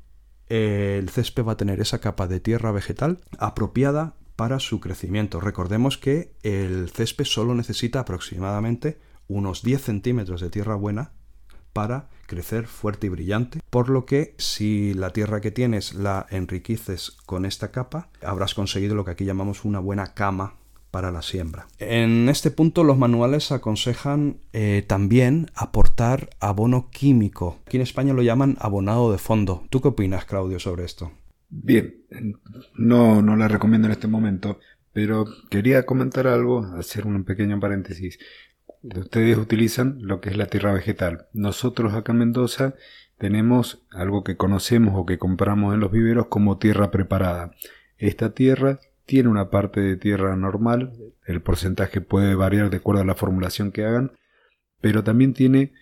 el 0.50 1.08
césped 1.08 1.44
va 1.44 1.52
a 1.52 1.56
tener 1.56 1.80
esa 1.80 2.00
capa 2.00 2.26
de 2.26 2.40
tierra 2.40 2.72
vegetal 2.72 3.20
apropiada 3.38 4.14
para 4.36 4.58
su 4.58 4.80
crecimiento. 4.80 5.40
Recordemos 5.40 5.96
que 5.96 6.32
el 6.42 6.90
césped 6.90 7.24
solo 7.24 7.54
necesita 7.54 8.00
aproximadamente 8.00 8.98
unos 9.28 9.62
10 9.62 9.82
centímetros 9.82 10.40
de 10.40 10.50
tierra 10.50 10.74
buena 10.74 11.12
para 11.72 12.08
crecer 12.26 12.66
fuerte 12.66 13.06
y 13.06 13.10
brillante, 13.10 13.60
por 13.70 13.88
lo 13.88 14.06
que 14.06 14.34
si 14.38 14.92
la 14.94 15.10
tierra 15.10 15.40
que 15.40 15.50
tienes 15.50 15.94
la 15.94 16.26
enriqueces 16.30 17.12
con 17.26 17.44
esta 17.44 17.70
capa, 17.70 18.08
habrás 18.22 18.54
conseguido 18.54 18.94
lo 18.94 19.04
que 19.04 19.12
aquí 19.12 19.24
llamamos 19.24 19.64
una 19.64 19.78
buena 19.78 20.14
cama 20.14 20.54
para 20.90 21.10
la 21.10 21.22
siembra. 21.22 21.66
En 21.78 22.28
este 22.28 22.50
punto 22.50 22.84
los 22.84 22.98
manuales 22.98 23.52
aconsejan 23.52 24.38
eh, 24.52 24.84
también 24.86 25.50
aportar 25.54 26.30
abono 26.40 26.90
químico. 26.90 27.58
Aquí 27.66 27.76
en 27.76 27.82
España 27.82 28.12
lo 28.12 28.22
llaman 28.22 28.56
abonado 28.60 29.12
de 29.12 29.18
fondo. 29.18 29.64
¿Tú 29.70 29.80
qué 29.80 29.88
opinas, 29.88 30.24
Claudio, 30.24 30.58
sobre 30.58 30.84
esto? 30.84 31.12
Bien, 31.48 31.94
no, 32.74 33.22
no 33.22 33.36
la 33.36 33.48
recomiendo 33.48 33.86
en 33.86 33.92
este 33.92 34.06
momento, 34.06 34.60
pero 34.92 35.26
quería 35.50 35.84
comentar 35.84 36.26
algo, 36.26 36.64
hacer 36.78 37.06
un 37.06 37.24
pequeño 37.24 37.58
paréntesis 37.58 38.18
ustedes 38.82 39.36
utilizan 39.36 39.98
lo 40.00 40.20
que 40.20 40.30
es 40.30 40.36
la 40.36 40.46
tierra 40.46 40.72
vegetal. 40.72 41.26
Nosotros 41.32 41.94
acá 41.94 42.12
en 42.12 42.18
Mendoza 42.18 42.74
tenemos 43.18 43.82
algo 43.90 44.24
que 44.24 44.36
conocemos 44.36 44.94
o 44.96 45.06
que 45.06 45.18
compramos 45.18 45.74
en 45.74 45.80
los 45.80 45.92
viveros 45.92 46.26
como 46.26 46.58
tierra 46.58 46.90
preparada. 46.90 47.52
Esta 47.98 48.32
tierra 48.32 48.80
tiene 49.10 49.28
una 49.28 49.50
parte 49.50 49.80
de 49.80 49.96
tierra 49.96 50.36
normal, 50.36 50.92
el 51.26 51.42
porcentaje 51.42 52.00
puede 52.00 52.36
variar 52.36 52.70
de 52.70 52.76
acuerdo 52.76 53.02
a 53.02 53.04
la 53.04 53.16
formulación 53.16 53.72
que 53.72 53.84
hagan, 53.84 54.12
pero 54.80 55.02
también 55.02 55.34
tiene 55.34 55.72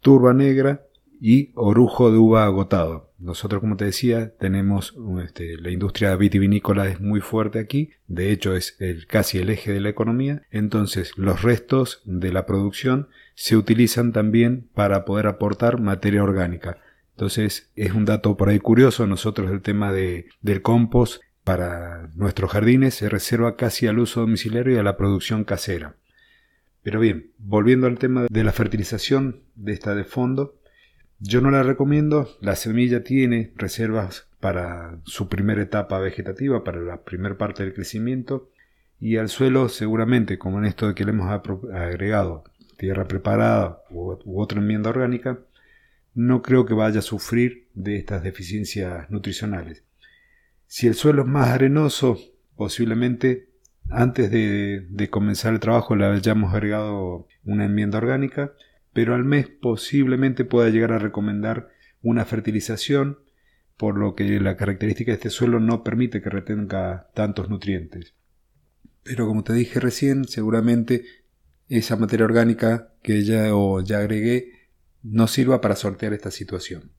turba 0.00 0.34
negra 0.34 0.82
y 1.18 1.50
orujo 1.54 2.12
de 2.12 2.18
uva 2.18 2.44
agotado. 2.44 3.14
Nosotros, 3.18 3.62
como 3.62 3.78
te 3.78 3.86
decía, 3.86 4.36
tenemos 4.36 4.94
este, 5.24 5.56
la 5.56 5.70
industria 5.70 6.14
vitivinícola 6.14 6.86
es 6.86 7.00
muy 7.00 7.22
fuerte 7.22 7.58
aquí, 7.58 7.92
de 8.06 8.32
hecho 8.32 8.54
es 8.54 8.76
casi 9.08 9.38
el 9.38 9.48
eje 9.48 9.72
de 9.72 9.80
la 9.80 9.88
economía, 9.88 10.42
entonces 10.50 11.16
los 11.16 11.40
restos 11.40 12.02
de 12.04 12.34
la 12.34 12.44
producción 12.44 13.08
se 13.34 13.56
utilizan 13.56 14.12
también 14.12 14.68
para 14.74 15.06
poder 15.06 15.26
aportar 15.26 15.80
materia 15.80 16.22
orgánica. 16.22 16.76
Entonces 17.12 17.70
es 17.76 17.94
un 17.94 18.04
dato 18.04 18.36
por 18.36 18.50
ahí 18.50 18.58
curioso, 18.58 19.06
nosotros 19.06 19.50
el 19.50 19.62
tema 19.62 19.90
de, 19.90 20.26
del 20.42 20.60
compost 20.60 21.22
para 21.44 22.08
nuestros 22.14 22.50
jardines 22.50 22.94
se 22.94 23.08
reserva 23.08 23.56
casi 23.56 23.86
al 23.86 23.98
uso 23.98 24.20
domiciliario 24.20 24.74
y 24.74 24.78
a 24.78 24.82
la 24.82 24.96
producción 24.96 25.44
casera. 25.44 25.94
Pero 26.82 27.00
bien, 27.00 27.30
volviendo 27.38 27.86
al 27.86 27.98
tema 27.98 28.26
de 28.28 28.44
la 28.44 28.52
fertilización 28.52 29.42
de 29.54 29.72
esta 29.72 29.94
de 29.94 30.04
fondo, 30.04 30.58
yo 31.20 31.40
no 31.40 31.50
la 31.50 31.62
recomiendo, 31.62 32.28
la 32.40 32.56
semilla 32.56 33.04
tiene 33.04 33.52
reservas 33.56 34.28
para 34.40 34.98
su 35.04 35.28
primera 35.28 35.62
etapa 35.62 35.98
vegetativa, 35.98 36.64
para 36.64 36.80
la 36.80 37.02
primera 37.02 37.38
parte 37.38 37.62
del 37.62 37.72
crecimiento, 37.72 38.50
y 39.00 39.16
al 39.16 39.28
suelo 39.28 39.68
seguramente, 39.68 40.38
como 40.38 40.58
en 40.58 40.66
esto 40.66 40.88
de 40.88 40.94
que 40.94 41.04
le 41.04 41.12
hemos 41.12 41.30
agregado 41.30 42.44
tierra 42.76 43.06
preparada 43.06 43.82
u, 43.90 44.18
otra 44.40 44.60
enmienda 44.60 44.90
orgánica, 44.90 45.38
no 46.14 46.42
creo 46.42 46.66
que 46.66 46.74
vaya 46.74 46.98
a 46.98 47.02
sufrir 47.02 47.68
de 47.74 47.96
estas 47.96 48.22
deficiencias 48.22 49.10
nutricionales. 49.10 49.82
Si 50.76 50.88
el 50.88 50.96
suelo 50.96 51.22
es 51.22 51.28
más 51.28 51.50
arenoso, 51.50 52.18
posiblemente 52.56 53.48
antes 53.90 54.28
de, 54.28 54.84
de 54.90 55.08
comenzar 55.08 55.54
el 55.54 55.60
trabajo 55.60 55.94
le 55.94 56.04
hayamos 56.04 56.52
agregado 56.52 57.28
una 57.44 57.66
enmienda 57.66 57.98
orgánica, 57.98 58.54
pero 58.92 59.14
al 59.14 59.22
mes 59.22 59.46
posiblemente 59.46 60.44
pueda 60.44 60.70
llegar 60.70 60.90
a 60.90 60.98
recomendar 60.98 61.68
una 62.02 62.24
fertilización, 62.24 63.20
por 63.76 63.96
lo 63.96 64.16
que 64.16 64.40
la 64.40 64.56
característica 64.56 65.12
de 65.12 65.18
este 65.18 65.30
suelo 65.30 65.60
no 65.60 65.84
permite 65.84 66.20
que 66.20 66.28
retenga 66.28 67.08
tantos 67.14 67.48
nutrientes. 67.48 68.14
Pero 69.04 69.28
como 69.28 69.44
te 69.44 69.52
dije 69.52 69.78
recién, 69.78 70.24
seguramente 70.24 71.04
esa 71.68 71.94
materia 71.94 72.26
orgánica 72.26 72.92
que 73.00 73.22
ya 73.22 73.54
o 73.54 73.80
ya 73.80 73.98
agregué 73.98 74.50
no 75.04 75.28
sirva 75.28 75.60
para 75.60 75.76
sortear 75.76 76.14
esta 76.14 76.32
situación. 76.32 76.90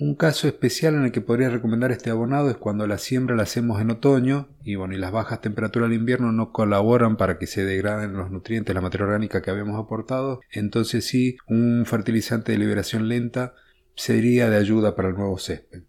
Un 0.00 0.14
caso 0.14 0.48
especial 0.48 0.94
en 0.94 1.04
el 1.04 1.12
que 1.12 1.20
podría 1.20 1.50
recomendar 1.50 1.92
este 1.92 2.08
abonado 2.08 2.48
es 2.48 2.56
cuando 2.56 2.86
la 2.86 2.96
siembra 2.96 3.36
la 3.36 3.42
hacemos 3.42 3.82
en 3.82 3.90
otoño 3.90 4.48
y 4.64 4.76
bueno, 4.76 4.94
y 4.94 4.96
las 4.96 5.12
bajas 5.12 5.42
temperaturas 5.42 5.90
del 5.90 5.98
invierno 5.98 6.32
no 6.32 6.52
colaboran 6.52 7.18
para 7.18 7.36
que 7.36 7.46
se 7.46 7.66
degraden 7.66 8.14
los 8.14 8.30
nutrientes, 8.30 8.74
la 8.74 8.80
materia 8.80 9.04
orgánica 9.06 9.42
que 9.42 9.50
habíamos 9.50 9.78
aportado, 9.78 10.40
entonces 10.50 11.06
sí, 11.06 11.36
un 11.48 11.84
fertilizante 11.84 12.52
de 12.52 12.56
liberación 12.56 13.08
lenta 13.08 13.52
sería 13.94 14.48
de 14.48 14.56
ayuda 14.56 14.96
para 14.96 15.10
el 15.10 15.16
nuevo 15.16 15.36
césped. 15.36 15.82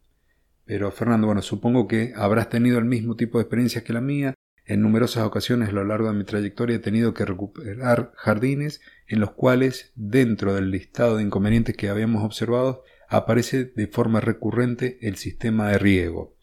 Pero 0.66 0.91
Fernando, 0.91 1.28
bueno, 1.28 1.41
supongo 1.41 1.88
que 1.88 2.12
habrás 2.18 2.49
tenido 2.49 2.80
el 2.80 2.86
mismo 2.86 3.16
tipo 3.16 3.38
de 3.38 3.43
experiencias 3.43 3.86
que 3.86 3.93
la 3.93 4.01
mía. 4.01 4.34
En 4.66 4.82
numerosas 4.82 5.24
ocasiones 5.24 5.70
a 5.70 5.72
lo 5.72 5.86
largo 5.86 6.09
de 6.09 6.18
mi 6.18 6.26
trayectoria 6.26 6.76
he 6.76 6.80
tenido 6.80 7.14
que 7.14 7.24
recuperar 7.24 8.12
jardines 8.18 8.82
en 9.07 9.22
los 9.22 9.32
cuales, 9.32 9.93
dentro 9.95 10.53
del 10.53 10.70
listado 10.70 11.16
de 11.16 11.24
inconvenientes 11.24 11.78
que 11.78 11.88
habíamos 11.88 12.26
observado, 12.26 12.84
aparece 13.12 13.66
de 13.66 13.88
forma 13.88 14.22
recurrente 14.22 14.97
el 15.01 15.18
sistema 15.18 15.70
de 15.70 15.78
riego. 15.78 16.34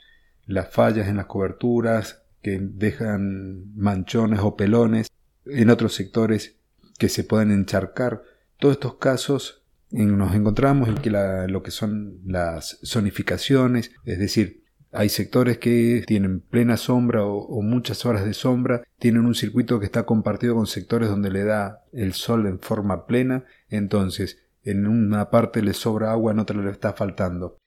Las 0.47 0.71
fallas 0.71 1.09
en 1.09 1.17
las 1.17 1.25
coberturas 1.25 2.23
que 2.43 2.59
dejan 2.61 3.75
manchones 3.75 4.41
o 4.41 4.55
pelones, 4.55 5.11
en 5.47 5.71
otros 5.71 5.95
sectores 5.95 6.57
que 6.99 7.09
se 7.09 7.25
pueden 7.25 7.53
encharcar. 7.53 8.23
Todos 8.59 8.75
estos 8.75 8.97
casos 8.97 9.63
nos 9.91 10.35
encontramos 10.35 10.91
en 10.91 10.97
que 10.97 11.11
lo 11.11 11.63
que 11.63 11.71
son 11.71 12.21
las 12.27 12.79
zonificaciones, 12.85 13.93
es 14.05 14.19
decir, 14.19 14.63
hay 14.93 15.09
sectores 15.09 15.57
que 15.57 16.05
tienen 16.07 16.41
plena 16.41 16.77
sombra 16.77 17.25
o, 17.25 17.47
o, 17.47 17.63
muchas 17.63 18.05
horas 18.05 18.27
de 18.27 18.35
sombra, 18.35 18.83
tienen 18.99 19.25
un 19.25 19.35
circuito 19.35 19.81
que 19.81 19.87
está 19.87 20.05
compartido 20.05 20.55
con 20.55 20.67
sectores 20.67 21.09
donde 21.09 21.31
le 21.31 21.45
da 21.45 21.85
el 21.93 22.13
sol 22.13 22.47
en 22.47 22.59
forma 22.59 23.07
plena, 23.07 23.45
entonces 23.71 24.39
en 24.71 24.87
una 24.87 25.31
parte 25.31 25.63
le 25.63 25.75
sobra 25.75 26.13
agua, 26.13 26.33
en 26.33 26.39
otra 26.39 26.61
le 26.61 26.71
está 26.71 26.93
faltando. 26.93 27.59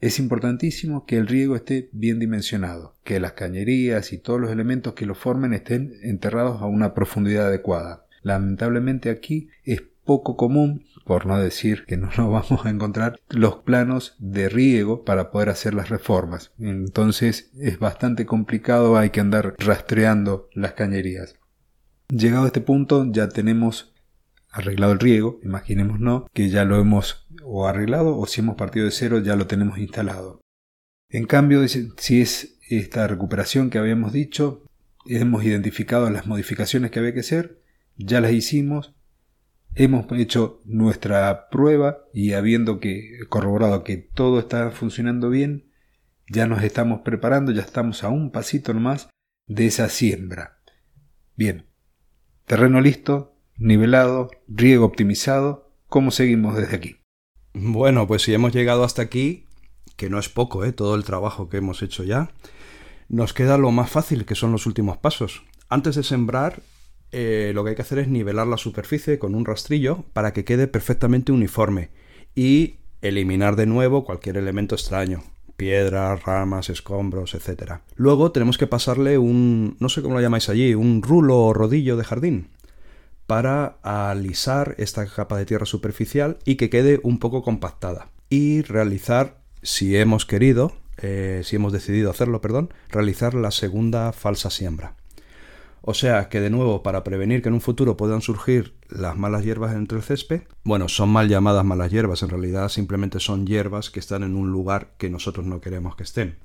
Es 0.00 0.18
importantísimo 0.18 1.06
que 1.06 1.16
el 1.16 1.28
riego 1.28 1.54
esté 1.54 1.88
bien 1.92 2.18
dimensionado, 2.18 2.96
que 3.04 3.20
las 3.20 3.34
cañerías 3.34 4.12
y 4.12 4.18
todos 4.18 4.40
los 4.40 4.50
elementos 4.50 4.94
que 4.94 5.06
lo 5.06 5.14
formen 5.14 5.54
estén 5.54 5.92
enterrados 6.02 6.60
a 6.60 6.66
una 6.66 6.92
profundidad 6.92 7.46
adecuada. 7.46 8.06
Lamentablemente 8.22 9.10
aquí 9.10 9.48
es 9.62 9.82
poco 10.04 10.36
común, 10.36 10.84
por 11.04 11.26
no 11.26 11.38
decir 11.38 11.84
que 11.86 11.96
no 11.96 12.10
lo 12.16 12.30
vamos 12.32 12.66
a 12.66 12.70
encontrar, 12.70 13.20
los 13.28 13.58
planos 13.58 14.16
de 14.18 14.48
riego 14.48 15.04
para 15.04 15.30
poder 15.30 15.48
hacer 15.48 15.74
las 15.74 15.88
reformas. 15.88 16.52
Entonces 16.58 17.52
es 17.58 17.78
bastante 17.78 18.26
complicado, 18.26 18.96
hay 18.96 19.10
que 19.10 19.20
andar 19.20 19.54
rastreando 19.58 20.48
las 20.52 20.72
cañerías. 20.72 21.36
Llegado 22.08 22.44
a 22.44 22.48
este 22.48 22.60
punto 22.60 23.06
ya 23.10 23.28
tenemos 23.28 23.91
arreglado 24.52 24.92
el 24.92 25.00
riego, 25.00 25.40
imaginémonos 25.42 26.24
que 26.32 26.50
ya 26.50 26.64
lo 26.64 26.78
hemos 26.78 27.26
o 27.42 27.66
arreglado 27.66 28.16
o 28.16 28.26
si 28.26 28.40
hemos 28.40 28.56
partido 28.56 28.84
de 28.84 28.92
cero 28.92 29.18
ya 29.18 29.34
lo 29.34 29.46
tenemos 29.46 29.78
instalado. 29.78 30.40
En 31.08 31.26
cambio, 31.26 31.66
si 31.68 32.20
es 32.20 32.58
esta 32.68 33.06
recuperación 33.08 33.70
que 33.70 33.78
habíamos 33.78 34.12
dicho, 34.12 34.64
hemos 35.06 35.44
identificado 35.44 36.08
las 36.10 36.26
modificaciones 36.26 36.90
que 36.90 36.98
había 36.98 37.14
que 37.14 37.20
hacer, 37.20 37.60
ya 37.96 38.20
las 38.20 38.32
hicimos, 38.32 38.94
hemos 39.74 40.06
hecho 40.12 40.60
nuestra 40.64 41.48
prueba 41.50 42.04
y 42.12 42.32
habiendo 42.32 42.78
que 42.78 43.18
corroborado 43.28 43.84
que 43.84 43.96
todo 43.96 44.38
está 44.38 44.70
funcionando 44.70 45.30
bien, 45.30 45.70
ya 46.28 46.46
nos 46.46 46.62
estamos 46.62 47.00
preparando, 47.02 47.52
ya 47.52 47.62
estamos 47.62 48.04
a 48.04 48.08
un 48.08 48.30
pasito 48.30 48.72
nomás 48.72 49.08
de 49.46 49.66
esa 49.66 49.88
siembra. 49.88 50.58
Bien, 51.36 51.66
terreno 52.46 52.80
listo, 52.80 53.31
nivelado, 53.58 54.30
riego 54.48 54.86
optimizado, 54.86 55.70
¿cómo 55.88 56.10
seguimos 56.10 56.56
desde 56.56 56.76
aquí? 56.76 56.96
Bueno, 57.54 58.06
pues 58.06 58.22
si 58.22 58.32
hemos 58.32 58.52
llegado 58.52 58.84
hasta 58.84 59.02
aquí, 59.02 59.46
que 59.96 60.08
no 60.08 60.18
es 60.18 60.28
poco, 60.28 60.64
¿eh? 60.64 60.72
todo 60.72 60.94
el 60.94 61.04
trabajo 61.04 61.48
que 61.48 61.58
hemos 61.58 61.82
hecho 61.82 62.02
ya, 62.02 62.30
nos 63.08 63.34
queda 63.34 63.58
lo 63.58 63.70
más 63.70 63.90
fácil, 63.90 64.24
que 64.24 64.34
son 64.34 64.52
los 64.52 64.66
últimos 64.66 64.96
pasos. 64.96 65.44
Antes 65.68 65.96
de 65.96 66.02
sembrar, 66.02 66.62
eh, 67.12 67.52
lo 67.54 67.62
que 67.62 67.70
hay 67.70 67.76
que 67.76 67.82
hacer 67.82 67.98
es 67.98 68.08
nivelar 68.08 68.46
la 68.46 68.56
superficie 68.56 69.18
con 69.18 69.34
un 69.34 69.44
rastrillo 69.44 70.04
para 70.14 70.32
que 70.32 70.44
quede 70.44 70.66
perfectamente 70.66 71.30
uniforme 71.30 71.90
y 72.34 72.76
eliminar 73.02 73.56
de 73.56 73.66
nuevo 73.66 74.04
cualquier 74.04 74.38
elemento 74.38 74.74
extraño, 74.74 75.22
piedras, 75.56 76.22
ramas, 76.22 76.70
escombros, 76.70 77.34
etc. 77.34 77.80
Luego 77.96 78.32
tenemos 78.32 78.56
que 78.56 78.66
pasarle 78.66 79.18
un, 79.18 79.76
no 79.78 79.90
sé 79.90 80.00
cómo 80.00 80.14
lo 80.14 80.22
llamáis 80.22 80.48
allí, 80.48 80.74
un 80.74 81.02
rulo 81.02 81.38
o 81.38 81.52
rodillo 81.52 81.98
de 81.98 82.04
jardín 82.04 82.48
para 83.26 83.78
alisar 83.82 84.74
esta 84.78 85.06
capa 85.06 85.36
de 85.36 85.46
tierra 85.46 85.66
superficial 85.66 86.38
y 86.44 86.56
que 86.56 86.70
quede 86.70 87.00
un 87.02 87.18
poco 87.18 87.42
compactada. 87.42 88.08
Y 88.28 88.62
realizar, 88.62 89.38
si 89.62 89.96
hemos 89.96 90.26
querido, 90.26 90.72
eh, 90.98 91.42
si 91.44 91.56
hemos 91.56 91.72
decidido 91.72 92.10
hacerlo, 92.10 92.40
perdón, 92.40 92.72
realizar 92.90 93.34
la 93.34 93.50
segunda 93.50 94.12
falsa 94.12 94.50
siembra. 94.50 94.94
O 95.84 95.94
sea 95.94 96.28
que 96.28 96.40
de 96.40 96.48
nuevo, 96.48 96.84
para 96.84 97.02
prevenir 97.02 97.42
que 97.42 97.48
en 97.48 97.54
un 97.54 97.60
futuro 97.60 97.96
puedan 97.96 98.22
surgir 98.22 98.74
las 98.88 99.16
malas 99.16 99.44
hierbas 99.44 99.74
entre 99.74 99.98
el 99.98 100.04
césped, 100.04 100.42
bueno, 100.62 100.88
son 100.88 101.08
mal 101.08 101.28
llamadas 101.28 101.64
malas 101.64 101.90
hierbas, 101.90 102.22
en 102.22 102.28
realidad 102.28 102.68
simplemente 102.68 103.18
son 103.18 103.46
hierbas 103.46 103.90
que 103.90 103.98
están 103.98 104.22
en 104.22 104.36
un 104.36 104.52
lugar 104.52 104.92
que 104.96 105.10
nosotros 105.10 105.44
no 105.44 105.60
queremos 105.60 105.96
que 105.96 106.04
estén. 106.04 106.36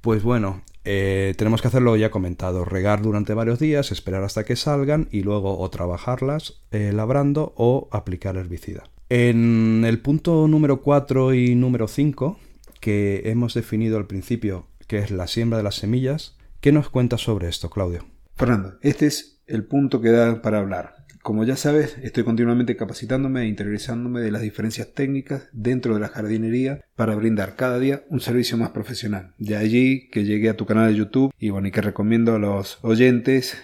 Pues 0.00 0.22
bueno, 0.22 0.62
eh, 0.84 1.34
tenemos 1.36 1.60
que 1.60 1.68
hacerlo 1.68 1.94
ya 1.96 2.10
comentado, 2.10 2.64
regar 2.64 3.02
durante 3.02 3.34
varios 3.34 3.58
días, 3.58 3.92
esperar 3.92 4.24
hasta 4.24 4.44
que 4.44 4.56
salgan 4.56 5.08
y 5.10 5.22
luego 5.22 5.58
o 5.58 5.70
trabajarlas 5.70 6.62
eh, 6.70 6.92
labrando 6.94 7.52
o 7.56 7.88
aplicar 7.92 8.36
herbicida. 8.36 8.84
En 9.10 9.84
el 9.84 10.00
punto 10.00 10.48
número 10.48 10.80
4 10.80 11.34
y 11.34 11.54
número 11.54 11.86
5, 11.86 12.38
que 12.80 13.22
hemos 13.26 13.54
definido 13.54 13.98
al 13.98 14.06
principio, 14.06 14.66
que 14.86 14.98
es 14.98 15.10
la 15.10 15.26
siembra 15.26 15.58
de 15.58 15.64
las 15.64 15.74
semillas, 15.74 16.36
¿qué 16.60 16.72
nos 16.72 16.88
cuentas 16.88 17.20
sobre 17.20 17.48
esto, 17.48 17.68
Claudio? 17.68 18.06
Fernando, 18.36 18.78
este 18.80 19.06
es 19.06 19.42
el 19.46 19.64
punto 19.64 20.00
que 20.00 20.10
da 20.10 20.40
para 20.40 20.60
hablar. 20.60 20.99
Como 21.22 21.44
ya 21.44 21.56
sabes, 21.56 21.98
estoy 22.02 22.24
continuamente 22.24 22.76
capacitándome 22.76 23.42
e 23.42 23.46
interiorizándome 23.46 24.22
de 24.22 24.30
las 24.30 24.40
diferencias 24.40 24.94
técnicas 24.94 25.48
dentro 25.52 25.92
de 25.92 26.00
la 26.00 26.08
jardinería 26.08 26.82
para 26.96 27.14
brindar 27.14 27.56
cada 27.56 27.78
día 27.78 28.04
un 28.08 28.20
servicio 28.20 28.56
más 28.56 28.70
profesional. 28.70 29.34
De 29.36 29.56
allí 29.56 30.08
que 30.08 30.24
llegué 30.24 30.48
a 30.48 30.56
tu 30.56 30.64
canal 30.64 30.90
de 30.90 30.98
YouTube 30.98 31.34
y 31.38 31.50
bueno, 31.50 31.70
que 31.70 31.82
recomiendo 31.82 32.34
a 32.34 32.38
los 32.38 32.78
oyentes 32.82 33.58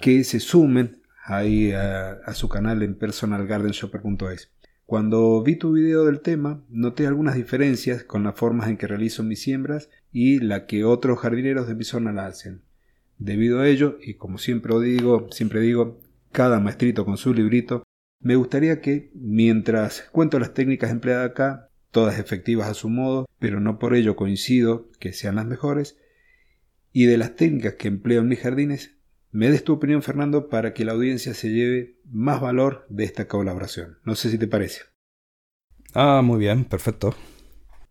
que 0.00 0.24
se 0.24 0.40
sumen 0.40 1.02
ahí 1.22 1.72
a, 1.72 2.12
a 2.12 2.32
su 2.32 2.48
canal 2.48 2.82
en 2.82 2.94
personalgardenshopper.es. 2.94 4.50
Cuando 4.86 5.42
vi 5.42 5.56
tu 5.56 5.72
video 5.72 6.06
del 6.06 6.20
tema, 6.20 6.62
noté 6.70 7.06
algunas 7.06 7.34
diferencias 7.34 8.04
con 8.04 8.22
las 8.22 8.36
formas 8.36 8.70
en 8.70 8.78
que 8.78 8.86
realizo 8.86 9.22
mis 9.22 9.42
siembras 9.42 9.90
y 10.12 10.38
la 10.38 10.64
que 10.64 10.84
otros 10.84 11.18
jardineros 11.18 11.68
de 11.68 11.74
mi 11.74 11.84
zona 11.84 12.12
la 12.12 12.26
hacen. 12.26 12.62
Debido 13.18 13.60
a 13.60 13.68
ello, 13.68 13.98
y 14.00 14.14
como 14.14 14.38
siempre 14.38 14.78
digo, 14.80 15.28
siempre 15.30 15.60
digo, 15.60 15.98
cada 16.36 16.60
maestrito 16.60 17.06
con 17.06 17.16
su 17.16 17.32
librito, 17.32 17.82
me 18.20 18.36
gustaría 18.36 18.82
que, 18.82 19.10
mientras 19.14 20.02
cuento 20.12 20.38
las 20.38 20.52
técnicas 20.52 20.90
empleadas 20.90 21.30
acá, 21.30 21.70
todas 21.90 22.18
efectivas 22.18 22.68
a 22.68 22.74
su 22.74 22.90
modo, 22.90 23.24
pero 23.38 23.58
no 23.58 23.78
por 23.78 23.94
ello 23.94 24.16
coincido 24.16 24.90
que 25.00 25.14
sean 25.14 25.36
las 25.36 25.46
mejores, 25.46 25.96
y 26.92 27.06
de 27.06 27.16
las 27.16 27.36
técnicas 27.36 27.76
que 27.76 27.88
empleo 27.88 28.20
en 28.20 28.28
mis 28.28 28.40
jardines, 28.40 28.98
me 29.30 29.48
des 29.48 29.64
tu 29.64 29.72
opinión, 29.72 30.02
Fernando, 30.02 30.50
para 30.50 30.74
que 30.74 30.84
la 30.84 30.92
audiencia 30.92 31.32
se 31.32 31.48
lleve 31.48 32.00
más 32.04 32.42
valor 32.42 32.84
de 32.90 33.04
esta 33.04 33.26
colaboración. 33.28 33.96
No 34.04 34.14
sé 34.14 34.28
si 34.28 34.36
te 34.36 34.46
parece. 34.46 34.82
Ah, 35.94 36.20
muy 36.22 36.38
bien, 36.38 36.66
perfecto. 36.66 37.14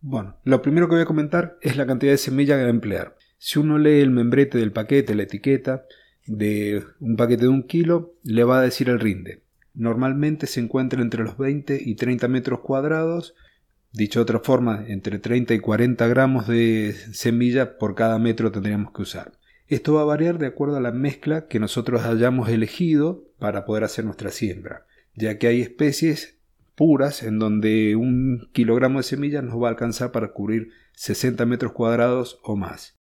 Bueno, 0.00 0.38
lo 0.44 0.62
primero 0.62 0.86
que 0.86 0.94
voy 0.94 1.02
a 1.02 1.06
comentar 1.06 1.58
es 1.62 1.76
la 1.76 1.86
cantidad 1.88 2.12
de 2.12 2.18
semilla 2.18 2.54
que 2.54 2.60
voy 2.60 2.68
a 2.68 2.70
emplear. 2.70 3.16
Si 3.38 3.58
uno 3.58 3.76
lee 3.76 4.02
el 4.02 4.12
membrete 4.12 4.58
del 4.58 4.70
paquete, 4.70 5.16
la 5.16 5.24
etiqueta 5.24 5.84
de 6.26 6.84
un 7.00 7.16
paquete 7.16 7.42
de 7.42 7.48
un 7.48 7.62
kilo, 7.62 8.14
le 8.22 8.44
va 8.44 8.58
a 8.58 8.62
decir 8.62 8.88
el 8.88 9.00
rinde. 9.00 9.42
Normalmente 9.74 10.46
se 10.46 10.60
encuentra 10.60 11.02
entre 11.02 11.22
los 11.22 11.36
20 11.36 11.80
y 11.84 11.94
30 11.94 12.28
metros 12.28 12.60
cuadrados, 12.60 13.34
dicho 13.92 14.20
de 14.20 14.22
otra 14.24 14.40
forma, 14.40 14.84
entre 14.88 15.18
30 15.18 15.54
y 15.54 15.58
40 15.58 16.06
gramos 16.08 16.46
de 16.46 16.94
semilla 17.12 17.78
por 17.78 17.94
cada 17.94 18.18
metro 18.18 18.50
tendríamos 18.50 18.92
que 18.92 19.02
usar. 19.02 19.32
Esto 19.68 19.94
va 19.94 20.02
a 20.02 20.04
variar 20.04 20.38
de 20.38 20.46
acuerdo 20.46 20.76
a 20.76 20.80
la 20.80 20.92
mezcla 20.92 21.46
que 21.46 21.58
nosotros 21.58 22.04
hayamos 22.04 22.48
elegido 22.48 23.24
para 23.38 23.64
poder 23.64 23.84
hacer 23.84 24.04
nuestra 24.04 24.30
siembra, 24.30 24.86
ya 25.14 25.38
que 25.38 25.48
hay 25.48 25.60
especies 25.60 26.38
puras 26.76 27.22
en 27.22 27.38
donde 27.38 27.96
un 27.96 28.48
kilogramo 28.52 28.98
de 28.98 29.02
semilla 29.02 29.42
nos 29.42 29.60
va 29.60 29.68
a 29.68 29.70
alcanzar 29.70 30.12
para 30.12 30.32
cubrir 30.32 30.70
60 30.92 31.44
metros 31.46 31.72
cuadrados 31.72 32.38
o 32.42 32.54
más. 32.54 32.95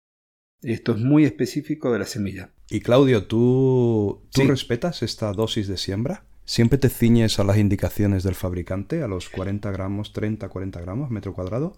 Esto 0.65 0.93
es 0.93 0.97
muy 0.97 1.25
específico 1.25 1.93
de 1.93 1.99
la 1.99 2.05
semilla. 2.05 2.49
Y 2.71 2.79
Claudio, 2.79 3.25
¿tú, 3.25 4.23
¿tú 4.33 4.41
respetas 4.47 5.03
esta 5.03 5.31
dosis 5.31 5.67
de 5.67 5.77
siembra? 5.77 6.23
¿Siempre 6.43 6.79
te 6.79 6.89
ciñes 6.89 7.37
a 7.39 7.43
las 7.43 7.57
indicaciones 7.57 8.23
del 8.23 8.33
fabricante, 8.33 9.03
a 9.03 9.07
los 9.07 9.29
40 9.29 9.71
gramos, 9.71 10.11
30, 10.11 10.49
40 10.49 10.81
gramos 10.81 11.11
metro 11.11 11.33
cuadrado? 11.33 11.77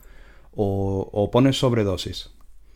¿O, 0.54 1.10
o 1.12 1.32
pones 1.32 1.58
sobredosis? 1.58 2.32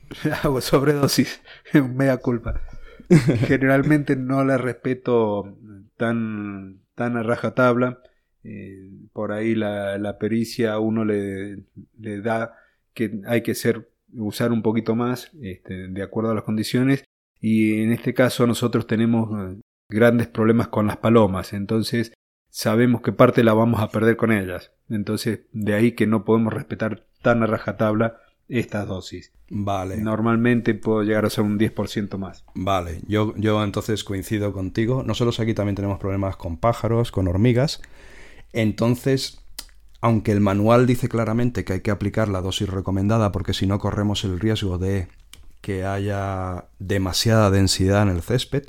Hago 0.43 0.59
sobredosis, 0.59 1.41
mea 1.74 2.18
culpa. 2.18 2.62
Generalmente 3.47 4.18
no 4.18 4.43
la 4.43 4.57
respeto 4.57 5.57
tan, 5.95 6.82
tan 6.93 7.16
a 7.16 7.24
rajatabla. 7.24 8.01
Eh, 8.43 8.89
por 9.14 9.32
ahí 9.32 9.55
la, 9.55 9.97
la 9.97 10.18
pericia 10.18 10.74
a 10.74 10.80
uno 10.80 11.05
le, 11.05 11.64
le 11.99 12.22
da 12.22 12.57
que 12.93 13.22
hay 13.28 13.43
que 13.43 13.55
ser 13.55 13.90
usar 14.14 14.51
un 14.51 14.62
poquito 14.62 14.95
más 14.95 15.32
este, 15.41 15.88
de 15.88 16.03
acuerdo 16.03 16.32
a 16.32 16.36
las 16.36 16.43
condiciones 16.43 17.03
y 17.39 17.82
en 17.82 17.91
este 17.91 18.14
caso 18.14 18.45
nosotros 18.47 18.88
tenemos 18.88 19.30
eh, 19.32 19.62
grandes 19.89 20.28
problemas 20.28 20.68
con 20.68 20.88
las 20.88 20.97
palomas, 20.97 21.53
entonces 21.53 22.14
sabemos 22.49 23.01
que 23.01 23.12
parte 23.12 23.43
la 23.43 23.53
vamos 23.53 23.82
a 23.82 23.89
perder 23.89 24.18
con 24.18 24.32
ellas, 24.32 24.72
entonces 24.89 25.41
de 25.51 25.74
ahí 25.74 25.93
que 25.93 26.07
no 26.07 26.26
podemos 26.26 26.53
respetar 26.53 27.05
tan 27.22 27.43
a 27.43 27.47
rajatabla 27.47 28.22
estas 28.47 28.88
dosis. 28.88 29.32
Vale. 29.49 29.97
Normalmente 29.97 30.74
puedo 30.74 31.03
llegar 31.03 31.26
a 31.26 31.30
ser 31.30 31.43
un 31.43 31.57
10% 31.57 32.18
más. 32.18 32.45
Vale, 32.53 33.01
yo, 33.07 33.34
yo 33.38 33.64
entonces 33.64 34.03
coincido 34.03 34.53
contigo. 34.53 35.03
Nosotros 35.03 35.39
aquí 35.39 35.53
también 35.53 35.76
tenemos 35.76 35.99
problemas 35.99 36.36
con 36.36 36.57
pájaros, 36.57 37.12
con 37.12 37.28
hormigas. 37.28 37.82
Entonces, 38.53 39.40
aunque 40.01 40.31
el 40.31 40.41
manual 40.41 40.87
dice 40.87 41.07
claramente 41.07 41.63
que 41.63 41.73
hay 41.73 41.81
que 41.81 41.91
aplicar 41.91 42.27
la 42.27 42.41
dosis 42.41 42.67
recomendada 42.67 43.31
porque 43.31 43.53
si 43.53 43.67
no 43.67 43.79
corremos 43.79 44.23
el 44.23 44.39
riesgo 44.39 44.77
de 44.77 45.07
que 45.61 45.85
haya 45.85 46.65
demasiada 46.79 47.51
densidad 47.51 48.03
en 48.03 48.09
el 48.09 48.23
césped, 48.23 48.63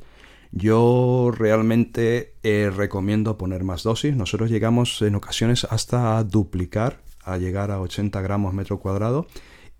yo 0.52 1.32
realmente 1.34 2.34
eh, 2.42 2.70
recomiendo 2.74 3.38
poner 3.38 3.64
más 3.64 3.82
dosis. 3.82 4.14
Nosotros 4.14 4.50
llegamos 4.50 5.00
en 5.00 5.14
ocasiones 5.14 5.64
hasta 5.64 6.18
a 6.18 6.24
duplicar, 6.24 7.00
a 7.24 7.38
llegar 7.38 7.70
a 7.70 7.80
80 7.80 8.20
gramos 8.20 8.52
metro 8.52 8.78
cuadrado 8.78 9.26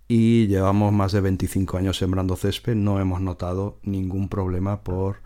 y 0.09 0.47
llevamos 0.47 0.93
más 0.95 1.13
de 1.13 1.21
25 1.21 1.77
años 1.77 1.99
sembrando 1.99 2.37
césped. 2.37 2.75
No 2.75 2.99
hemos 2.99 3.21
notado 3.21 3.79
ningún 3.83 4.31
problema 4.31 4.83
por 4.83 5.17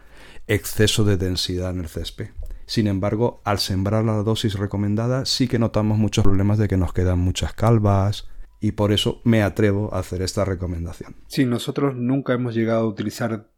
exceso 0.48 1.04
de 1.04 1.16
densidad 1.16 1.70
en 1.70 1.80
el 1.80 1.88
césped. 1.88 2.30
Sin 2.66 2.88
embargo, 2.88 3.40
al 3.44 3.58
sembrar 3.58 4.04
la 4.04 4.14
dosis 4.22 4.58
recomendada 4.58 5.24
sí 5.24 5.46
que 5.48 5.58
notamos 5.58 5.98
muchos 5.98 6.24
problemas 6.24 6.58
de 6.58 6.68
que 6.68 6.76
nos 6.76 6.92
quedan 6.92 7.20
muchas 7.20 7.54
calvas 7.54 8.28
y 8.60 8.72
por 8.72 8.92
eso 8.92 9.20
me 9.24 9.42
atrevo 9.42 9.94
a 9.94 10.00
hacer 10.00 10.22
esta 10.22 10.44
recomendación. 10.44 11.14
Sí, 11.28 11.44
nosotros 11.44 11.94
nunca 11.94 12.32
hemos 12.34 12.54
llegado 12.54 12.80
a 12.80 12.88
utilizar 12.88 13.48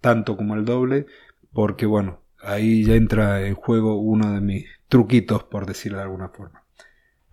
tanto 0.00 0.36
como 0.36 0.54
el 0.54 0.64
doble 0.64 1.06
porque 1.52 1.86
bueno, 1.86 2.20
ahí 2.42 2.84
ya 2.84 2.94
entra 2.94 3.46
en 3.46 3.54
juego 3.54 3.98
uno 3.98 4.32
de 4.32 4.40
mis 4.40 4.66
truquitos, 4.88 5.44
por 5.44 5.64
decirlo 5.64 5.98
de 5.98 6.04
alguna 6.04 6.28
forma. 6.28 6.64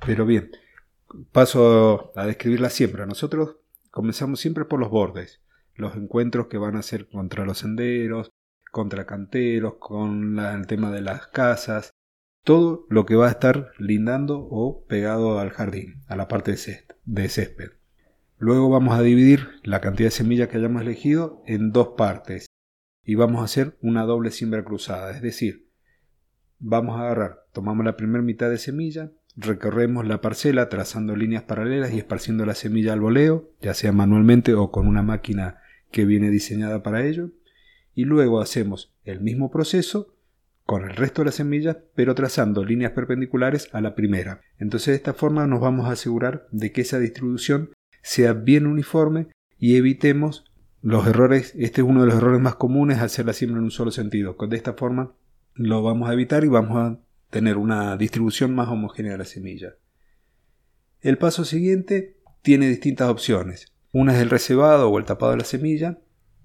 Pero 0.05 0.25
bien, 0.25 0.51
paso 1.31 2.13
a 2.15 2.25
describir 2.25 2.61
la 2.61 2.69
siembra. 2.69 3.05
Nosotros 3.05 3.57
comenzamos 3.91 4.39
siempre 4.39 4.65
por 4.65 4.79
los 4.79 4.89
bordes, 4.89 5.41
los 5.75 5.95
encuentros 5.95 6.47
que 6.47 6.57
van 6.57 6.77
a 6.77 6.81
ser 6.81 7.09
contra 7.09 7.45
los 7.45 7.59
senderos, 7.59 8.31
contra 8.71 9.05
canteros, 9.05 9.75
con 9.79 10.39
el 10.39 10.67
tema 10.67 10.91
de 10.91 11.01
las 11.01 11.27
casas, 11.27 11.91
todo 12.43 12.85
lo 12.89 13.05
que 13.05 13.15
va 13.15 13.27
a 13.27 13.31
estar 13.31 13.71
lindando 13.77 14.39
o 14.39 14.85
pegado 14.85 15.39
al 15.39 15.51
jardín, 15.51 16.01
a 16.07 16.15
la 16.15 16.27
parte 16.27 16.55
de 17.05 17.29
césped. 17.29 17.71
Luego 18.37 18.69
vamos 18.69 18.97
a 18.97 19.01
dividir 19.01 19.49
la 19.63 19.81
cantidad 19.81 20.07
de 20.07 20.11
semillas 20.11 20.47
que 20.47 20.57
hayamos 20.57 20.81
elegido 20.81 21.43
en 21.45 21.71
dos 21.71 21.89
partes 21.97 22.45
y 23.03 23.15
vamos 23.15 23.41
a 23.41 23.45
hacer 23.45 23.77
una 23.81 24.03
doble 24.03 24.31
siembra 24.31 24.63
cruzada, 24.63 25.11
es 25.11 25.21
decir, 25.21 25.67
vamos 26.59 26.97
a 26.97 27.03
agarrar, 27.03 27.45
tomamos 27.53 27.85
la 27.85 27.97
primera 27.97 28.23
mitad 28.23 28.49
de 28.49 28.57
semilla, 28.57 29.11
recorremos 29.35 30.07
la 30.07 30.21
parcela 30.21 30.69
trazando 30.69 31.15
líneas 31.15 31.43
paralelas 31.43 31.91
y 31.91 31.97
esparciendo 31.97 32.45
la 32.45 32.55
semilla 32.55 32.93
al 32.93 33.01
voleo, 33.01 33.51
ya 33.61 33.73
sea 33.73 33.91
manualmente 33.91 34.53
o 34.53 34.71
con 34.71 34.87
una 34.87 35.03
máquina 35.03 35.57
que 35.91 36.05
viene 36.05 36.29
diseñada 36.29 36.83
para 36.83 37.05
ello, 37.05 37.31
y 37.99 38.05
luego 38.05 38.39
hacemos 38.39 38.93
el 39.03 39.19
mismo 39.19 39.51
proceso 39.51 40.15
con 40.63 40.85
el 40.85 40.95
resto 40.95 41.21
de 41.21 41.25
las 41.25 41.35
semillas, 41.35 41.75
pero 41.95 42.15
trazando 42.15 42.63
líneas 42.63 42.93
perpendiculares 42.93 43.67
a 43.73 43.81
la 43.81 43.93
primera. 43.93 44.39
Entonces 44.57 44.93
de 44.93 44.95
esta 44.95 45.13
forma 45.13 45.47
nos 45.47 45.59
vamos 45.59 45.89
a 45.89 45.91
asegurar 45.91 46.47
de 46.51 46.71
que 46.71 46.79
esa 46.79 46.97
distribución 46.97 47.71
sea 48.01 48.31
bien 48.31 48.67
uniforme 48.67 49.27
y 49.57 49.75
evitemos 49.75 50.45
los 50.81 51.07
errores, 51.07 51.53
este 51.57 51.81
es 51.81 51.87
uno 51.87 51.99
de 51.99 52.07
los 52.07 52.15
errores 52.15 52.39
más 52.39 52.55
comunes, 52.55 52.99
hacer 52.99 53.25
la 53.25 53.33
siembra 53.33 53.59
en 53.59 53.65
un 53.65 53.71
solo 53.71 53.91
sentido. 53.91 54.37
De 54.47 54.55
esta 54.55 54.75
forma 54.75 55.13
lo 55.55 55.83
vamos 55.83 56.09
a 56.09 56.13
evitar 56.13 56.45
y 56.45 56.47
vamos 56.47 56.77
a 56.77 56.99
tener 57.29 57.57
una 57.57 57.97
distribución 57.97 58.55
más 58.55 58.69
homogénea 58.69 59.11
de 59.11 59.17
la 59.17 59.25
semilla. 59.25 59.73
El 61.01 61.17
paso 61.17 61.43
siguiente 61.43 62.15
tiene 62.43 62.69
distintas 62.69 63.09
opciones. 63.09 63.73
Una 63.91 64.15
es 64.15 64.21
el 64.21 64.29
recebado 64.29 64.89
o 64.89 64.99
el 64.99 65.03
tapado 65.03 65.33
de 65.33 65.39
la 65.39 65.43
semilla. 65.43 65.99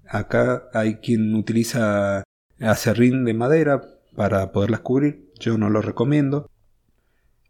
Acá 0.07 0.69
hay 0.73 0.95
quien 0.95 1.33
utiliza 1.35 2.23
acerrín 2.59 3.25
de 3.25 3.33
madera 3.33 3.81
para 4.15 4.51
poderlas 4.51 4.81
cubrir. 4.81 5.31
Yo 5.39 5.57
no 5.57 5.69
lo 5.69 5.81
recomiendo. 5.81 6.49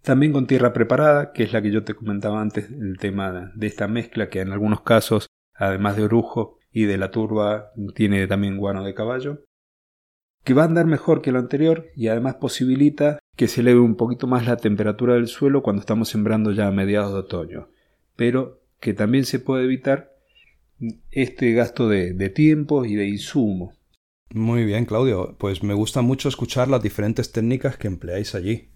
También 0.02 0.34
con 0.34 0.48
tierra 0.48 0.74
preparada, 0.74 1.32
que 1.32 1.44
es 1.44 1.54
la 1.54 1.62
que 1.62 1.72
yo 1.72 1.84
te 1.84 1.96
comentaba 1.96 2.42
antes, 2.42 2.70
el 2.70 2.98
tema 3.00 3.52
de 3.56 3.68
esta 3.68 3.88
mezcla 3.88 4.30
que 4.30 4.42
en 4.42 4.52
algunos 4.52 4.82
casos, 4.82 5.28
además 5.56 5.96
de 5.98 6.04
orujo 6.04 6.60
y 6.72 6.84
de 6.86 6.98
la 6.98 7.10
turba, 7.10 7.72
tiene 7.96 8.28
también 8.28 8.58
guano 8.58 8.84
de 8.84 8.94
caballo, 8.94 9.44
que 10.44 10.54
va 10.54 10.62
a 10.62 10.66
andar 10.66 10.86
mejor 10.86 11.24
que 11.24 11.32
lo 11.32 11.40
anterior 11.40 11.88
y 11.96 12.08
además 12.08 12.36
posibilita 12.36 13.18
que 13.36 13.48
se 13.48 13.62
eleve 13.62 13.80
un 13.80 13.96
poquito 13.96 14.28
más 14.28 14.46
la 14.46 14.58
temperatura 14.58 15.16
del 15.16 15.28
suelo 15.28 15.64
cuando 15.64 15.80
estamos 15.80 16.10
sembrando 16.10 16.52
ya 16.52 16.68
a 16.68 16.72
mediados 16.72 17.12
de 17.14 17.20
otoño, 17.20 17.70
pero 18.16 18.62
que 18.80 18.94
también 18.94 19.26
se 19.26 19.40
puede 19.40 19.64
evitar 19.64 20.15
este 21.12 21.54
gasto 21.54 21.88
de, 21.88 22.30
tiempo 22.30 22.86
y 22.86 22.96
de 22.96 23.08
insumo. 23.08 23.74
Muy 24.34 24.66
bien, 24.66 24.86
Claudio. 24.86 25.36
Pues 25.38 25.64
me 25.64 25.74
gusta 25.74 26.02
mucho 26.02 26.30
escuchar 26.30 26.68
las 26.68 26.84
diferentes 26.84 27.32
técnicas 27.32 27.78
que 27.78 27.88
empleáis 27.88 28.36
allí. 28.36 28.70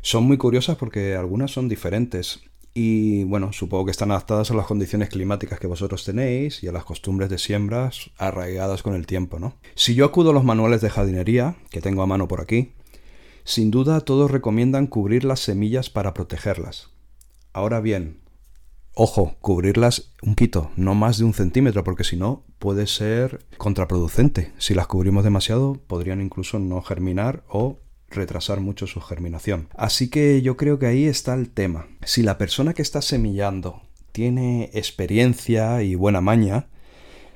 Son 0.00 0.24
muy 0.24 0.36
curiosas 0.36 0.76
porque 0.76 1.14
algunas 1.14 1.50
son 1.50 1.68
diferentes 1.68 2.40
y 2.74 3.24
bueno, 3.24 3.52
supongo 3.52 3.86
que 3.86 3.90
están 3.90 4.12
adaptadas 4.12 4.50
a 4.50 4.54
las 4.54 4.66
condiciones 4.66 5.08
climáticas 5.08 5.58
que 5.58 5.66
vosotros 5.66 6.04
tenéis 6.04 6.62
y 6.62 6.68
a 6.68 6.72
las 6.72 6.84
costumbres 6.84 7.28
de 7.28 7.38
siembras 7.38 8.10
arraigadas 8.18 8.84
con 8.84 8.94
el 8.94 9.06
tiempo, 9.06 9.40
¿no? 9.40 9.56
Si 9.74 9.94
yo 9.96 10.04
acudo 10.04 10.30
a 10.30 10.32
los 10.32 10.44
manuales 10.44 10.80
de 10.80 10.90
jardinería, 10.90 11.56
que 11.70 11.80
tengo 11.80 12.02
a 12.02 12.06
mano 12.06 12.28
por 12.28 12.40
aquí, 12.40 12.74
sin 13.42 13.72
duda 13.72 14.00
todos 14.02 14.30
recomiendan 14.30 14.86
cubrir 14.86 15.24
las 15.24 15.40
semillas 15.40 15.90
para 15.90 16.14
protegerlas. 16.14 16.90
Ahora 17.52 17.80
bien, 17.80 18.20
ojo, 18.98 19.36
cubrirlas 19.40 20.12
un 20.22 20.34
quito, 20.34 20.72
no 20.74 20.96
más 20.96 21.18
de 21.18 21.24
un 21.24 21.32
centímetro, 21.32 21.84
porque 21.84 22.02
si 22.02 22.16
no 22.16 22.44
puede 22.58 22.88
ser 22.88 23.46
contraproducente. 23.56 24.52
Si 24.58 24.74
las 24.74 24.88
cubrimos 24.88 25.22
demasiado, 25.22 25.80
podrían 25.86 26.20
incluso 26.20 26.58
no 26.58 26.82
germinar 26.82 27.44
o 27.48 27.78
retrasar 28.10 28.58
mucho 28.60 28.88
su 28.88 29.00
germinación. 29.00 29.68
Así 29.76 30.10
que 30.10 30.42
yo 30.42 30.56
creo 30.56 30.80
que 30.80 30.86
ahí 30.86 31.04
está 31.04 31.34
el 31.34 31.48
tema. 31.50 31.86
Si 32.04 32.22
la 32.22 32.38
persona 32.38 32.74
que 32.74 32.82
está 32.82 33.00
semillando 33.00 33.82
tiene 34.10 34.70
experiencia 34.74 35.80
y 35.82 35.94
buena 35.94 36.20
maña, 36.20 36.66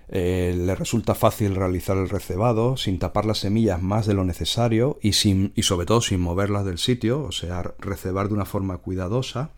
eh, 0.09 0.55
le 0.57 0.75
resulta 0.75 1.15
fácil 1.15 1.55
realizar 1.55 1.97
el 1.97 2.09
recebado 2.09 2.77
sin 2.77 2.99
tapar 2.99 3.25
las 3.25 3.39
semillas 3.39 3.81
más 3.81 4.05
de 4.07 4.15
lo 4.15 4.25
necesario 4.25 4.99
y, 5.01 5.13
sin, 5.13 5.53
y 5.55 5.63
sobre 5.63 5.87
todo 5.87 6.01
sin 6.01 6.21
moverlas 6.21 6.65
del 6.65 6.79
sitio, 6.79 7.23
o 7.23 7.31
sea, 7.31 7.63
recebar 7.79 8.27
de 8.27 8.35
una 8.35 8.47
forma 8.47 8.79
cuidadosa. 8.79 9.53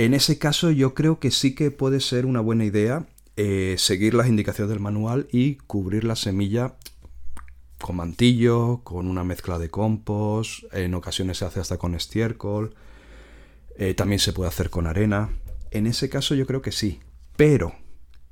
En 0.00 0.14
ese 0.14 0.38
caso 0.38 0.70
yo 0.70 0.94
creo 0.94 1.18
que 1.20 1.30
sí 1.30 1.54
que 1.54 1.70
puede 1.70 2.00
ser 2.00 2.24
una 2.24 2.40
buena 2.40 2.64
idea 2.64 3.04
eh, 3.36 3.74
seguir 3.76 4.14
las 4.14 4.28
indicaciones 4.28 4.70
del 4.70 4.80
manual 4.80 5.28
y 5.30 5.56
cubrir 5.56 6.04
la 6.04 6.16
semilla 6.16 6.76
con 7.78 7.96
mantillo, 7.96 8.80
con 8.82 9.08
una 9.08 9.24
mezcla 9.24 9.58
de 9.58 9.68
compost, 9.68 10.64
en 10.72 10.94
ocasiones 10.94 11.36
se 11.36 11.44
hace 11.44 11.60
hasta 11.60 11.76
con 11.76 11.94
estiércol, 11.94 12.74
eh, 13.76 13.92
también 13.92 14.20
se 14.20 14.32
puede 14.32 14.48
hacer 14.48 14.70
con 14.70 14.86
arena. 14.86 15.28
En 15.70 15.86
ese 15.86 16.08
caso 16.08 16.34
yo 16.34 16.46
creo 16.46 16.62
que 16.62 16.72
sí, 16.72 17.00
pero 17.36 17.74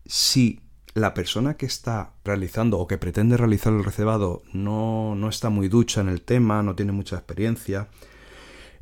si 0.06 0.60
la 0.94 1.12
persona 1.12 1.58
que 1.58 1.66
está 1.66 2.14
realizando 2.24 2.78
o 2.78 2.86
que 2.86 2.96
pretende 2.96 3.36
realizar 3.36 3.74
el 3.74 3.84
recebado 3.84 4.42
no, 4.54 5.14
no 5.16 5.28
está 5.28 5.50
muy 5.50 5.68
ducha 5.68 6.00
en 6.00 6.08
el 6.08 6.22
tema, 6.22 6.62
no 6.62 6.74
tiene 6.74 6.92
mucha 6.92 7.16
experiencia, 7.16 7.88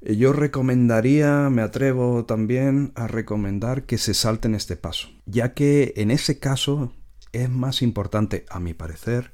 yo 0.03 0.33
recomendaría, 0.33 1.49
me 1.51 1.63
atrevo 1.63 2.25
también 2.25 2.93
a 2.95 3.07
recomendar 3.07 3.85
que 3.85 3.99
se 3.99 4.15
salten 4.15 4.55
este 4.55 4.77
paso, 4.77 5.09
ya 5.27 5.55
que 5.55 5.95
en 5.97 6.11
ese 6.11 6.39
caso 6.39 6.93
es 7.33 7.51
más 7.51 7.83
importante, 7.83 8.45
a 8.51 8.61
mi 8.61 8.75
parecer, 8.75 9.33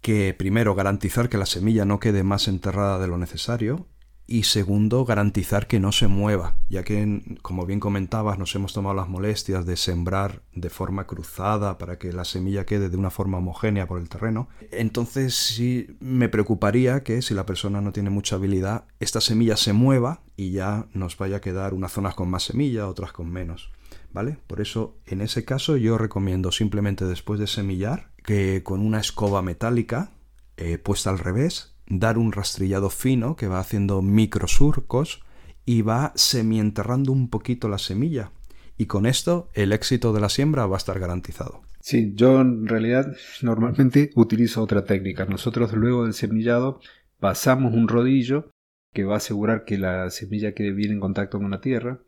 que 0.00 0.34
primero 0.36 0.74
garantizar 0.74 1.28
que 1.28 1.38
la 1.38 1.46
semilla 1.46 1.84
no 1.84 2.00
quede 2.00 2.22
más 2.22 2.48
enterrada 2.48 2.98
de 2.98 3.08
lo 3.08 3.18
necesario 3.18 3.86
y 4.30 4.44
segundo 4.44 5.04
garantizar 5.04 5.66
que 5.66 5.80
no 5.80 5.90
se 5.90 6.06
mueva, 6.06 6.54
ya 6.68 6.84
que 6.84 7.38
como 7.42 7.66
bien 7.66 7.80
comentabas 7.80 8.38
nos 8.38 8.54
hemos 8.54 8.72
tomado 8.72 8.94
las 8.94 9.08
molestias 9.08 9.66
de 9.66 9.76
sembrar 9.76 10.42
de 10.54 10.70
forma 10.70 11.08
cruzada 11.08 11.78
para 11.78 11.98
que 11.98 12.12
la 12.12 12.24
semilla 12.24 12.64
quede 12.64 12.90
de 12.90 12.96
una 12.96 13.10
forma 13.10 13.38
homogénea 13.38 13.88
por 13.88 14.00
el 14.00 14.08
terreno. 14.08 14.48
Entonces 14.70 15.34
sí 15.34 15.96
me 15.98 16.28
preocuparía 16.28 17.02
que 17.02 17.22
si 17.22 17.34
la 17.34 17.44
persona 17.44 17.80
no 17.80 17.90
tiene 17.90 18.10
mucha 18.10 18.36
habilidad, 18.36 18.84
esta 19.00 19.20
semilla 19.20 19.56
se 19.56 19.72
mueva 19.72 20.22
y 20.36 20.52
ya 20.52 20.86
nos 20.94 21.18
vaya 21.18 21.38
a 21.38 21.40
quedar 21.40 21.74
unas 21.74 21.90
zonas 21.90 22.14
con 22.14 22.30
más 22.30 22.44
semilla, 22.44 22.86
otras 22.86 23.10
con 23.10 23.28
menos. 23.32 23.72
¿Vale? 24.12 24.38
Por 24.46 24.60
eso, 24.60 24.96
en 25.06 25.22
ese 25.22 25.44
caso, 25.44 25.76
yo 25.76 25.98
recomiendo 25.98 26.52
simplemente 26.52 27.04
después 27.04 27.40
de 27.40 27.48
semillar, 27.48 28.12
que 28.22 28.62
con 28.62 28.80
una 28.80 29.00
escoba 29.00 29.42
metálica 29.42 30.12
eh, 30.56 30.78
puesta 30.78 31.10
al 31.10 31.18
revés, 31.18 31.69
dar 31.90 32.16
un 32.16 32.32
rastrillado 32.32 32.88
fino 32.88 33.36
que 33.36 33.48
va 33.48 33.58
haciendo 33.58 34.00
microsurcos 34.00 35.22
y 35.66 35.82
va 35.82 36.12
semienterrando 36.14 37.12
un 37.12 37.28
poquito 37.28 37.68
la 37.68 37.78
semilla. 37.78 38.32
Y 38.78 38.86
con 38.86 39.04
esto 39.04 39.50
el 39.52 39.72
éxito 39.72 40.12
de 40.14 40.20
la 40.20 40.30
siembra 40.30 40.66
va 40.66 40.76
a 40.76 40.78
estar 40.78 40.98
garantizado. 40.98 41.60
Sí, 41.80 42.12
yo 42.14 42.40
en 42.40 42.66
realidad 42.66 43.12
normalmente 43.42 44.10
utilizo 44.14 44.62
otra 44.62 44.84
técnica. 44.84 45.26
Nosotros 45.26 45.72
luego 45.72 46.04
del 46.04 46.14
semillado 46.14 46.80
pasamos 47.18 47.74
un 47.74 47.88
rodillo 47.88 48.50
que 48.94 49.04
va 49.04 49.14
a 49.14 49.18
asegurar 49.18 49.64
que 49.64 49.76
la 49.76 50.10
semilla 50.10 50.54
quede 50.54 50.72
bien 50.72 50.92
en 50.92 51.00
contacto 51.00 51.38
con 51.38 51.50
la 51.50 51.60
tierra 51.60 52.00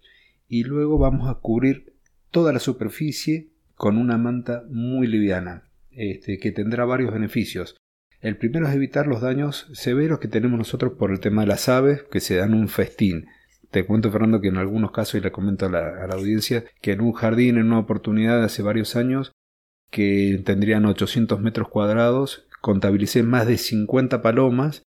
y 0.48 0.64
luego 0.64 0.98
vamos 0.98 1.28
a 1.28 1.34
cubrir 1.34 1.94
toda 2.30 2.52
la 2.52 2.58
superficie 2.58 3.50
con 3.74 3.98
una 3.98 4.16
manta 4.16 4.64
muy 4.70 5.06
liviana. 5.06 5.64
Este, 5.90 6.38
que 6.38 6.52
tendrá 6.52 6.86
varios 6.86 7.12
beneficios. 7.12 7.76
El 8.22 8.36
primero 8.36 8.68
es 8.68 8.74
evitar 8.74 9.08
los 9.08 9.20
daños 9.20 9.66
severos 9.72 10.20
que 10.20 10.28
tenemos 10.28 10.56
nosotros 10.56 10.92
por 10.96 11.10
el 11.10 11.18
tema 11.18 11.42
de 11.42 11.48
las 11.48 11.68
aves 11.68 12.04
que 12.04 12.20
se 12.20 12.36
dan 12.36 12.54
un 12.54 12.68
festín. 12.68 13.26
Te 13.72 13.84
cuento, 13.84 14.12
Fernando, 14.12 14.40
que 14.40 14.48
en 14.48 14.58
algunos 14.58 14.92
casos, 14.92 15.16
y 15.16 15.20
le 15.20 15.32
comento 15.32 15.66
a 15.66 15.68
la, 15.68 16.14
audiencia, 16.14 16.64
que 16.80 16.92
en 16.92 17.00
un 17.00 17.14
jardín, 17.14 17.58
en 17.58 17.66
una 17.66 17.80
oportunidad 17.80 18.38
de 18.38 18.44
hace 18.44 18.62
varios 18.62 18.94
años, 18.94 19.32
que 19.90 20.40
tendrían 20.44 20.86
800 20.86 21.40
metros 21.40 21.68
cuadrados, 21.68 22.46
contabilicé 22.60 23.24
más 23.24 23.48
de 23.48 23.58
50 23.58 24.22
palomas 24.22 24.84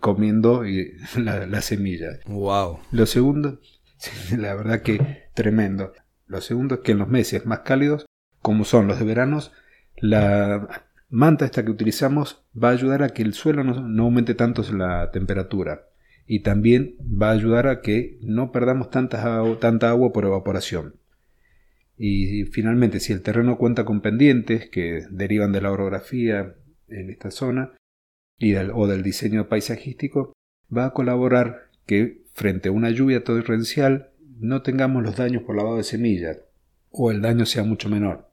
comiendo 0.00 0.64
eh, 0.64 0.94
la, 1.16 1.62
semilla. 1.62 2.20
Wow. 2.26 2.78
Lo 2.92 3.06
segundo, 3.06 3.58
la 4.38 4.54
verdad 4.54 4.82
que 4.82 5.24
tremendo. 5.34 5.92
Lo 6.26 6.40
segundo 6.40 6.76
es 6.76 6.80
que 6.82 6.92
en 6.92 6.98
los 6.98 7.08
meses 7.08 7.44
más 7.44 7.60
cálidos, 7.60 8.06
como 8.40 8.64
son 8.64 8.86
los 8.86 9.00
de 9.00 9.04
veranos, 9.04 9.50
la 9.96 10.86
manta 11.12 11.44
esta 11.44 11.62
que 11.62 11.70
utilizamos 11.70 12.42
va 12.60 12.70
a 12.70 12.72
ayudar 12.72 13.02
a 13.02 13.10
que 13.10 13.22
el 13.22 13.34
suelo 13.34 13.62
no, 13.62 14.02
aumente 14.02 14.34
tanto 14.34 14.62
la 14.72 15.10
temperatura 15.12 15.88
y 16.26 16.40
también 16.40 16.96
va 17.00 17.28
a 17.28 17.34
ayudar 17.34 17.66
a 17.66 17.82
que 17.82 18.18
no 18.22 18.50
perdamos 18.50 18.88
tanta, 18.88 19.42
tanta 19.60 19.90
agua 19.90 20.12
por 20.12 20.24
evaporación. 20.24 20.96
Y 21.98 22.44
finalmente, 22.46 22.98
si 22.98 23.12
el 23.12 23.20
terreno 23.20 23.58
cuenta 23.58 23.84
con 23.84 24.00
pendientes 24.00 24.70
que 24.70 25.04
derivan 25.10 25.52
de 25.52 25.60
la 25.60 25.70
orografía 25.70 26.54
en 26.88 27.10
esta 27.10 27.30
zona 27.30 27.72
y 28.38 28.54
o 28.54 28.86
del 28.86 29.02
diseño 29.02 29.48
paisajístico, 29.48 30.32
va 30.74 30.86
a 30.86 30.92
colaborar 30.94 31.68
que 31.84 32.22
frente 32.32 32.70
a 32.70 32.72
una 32.72 32.90
lluvia 32.90 33.22
torrencial 33.22 34.12
no 34.38 34.62
tengamos 34.62 35.02
los 35.02 35.16
daños 35.16 35.42
por 35.42 35.56
lavado 35.56 35.76
de 35.76 35.84
semillas 35.84 36.38
o 36.90 37.10
el 37.10 37.20
daño 37.20 37.44
sea 37.44 37.64
mucho 37.64 37.90
menor. 37.90 38.31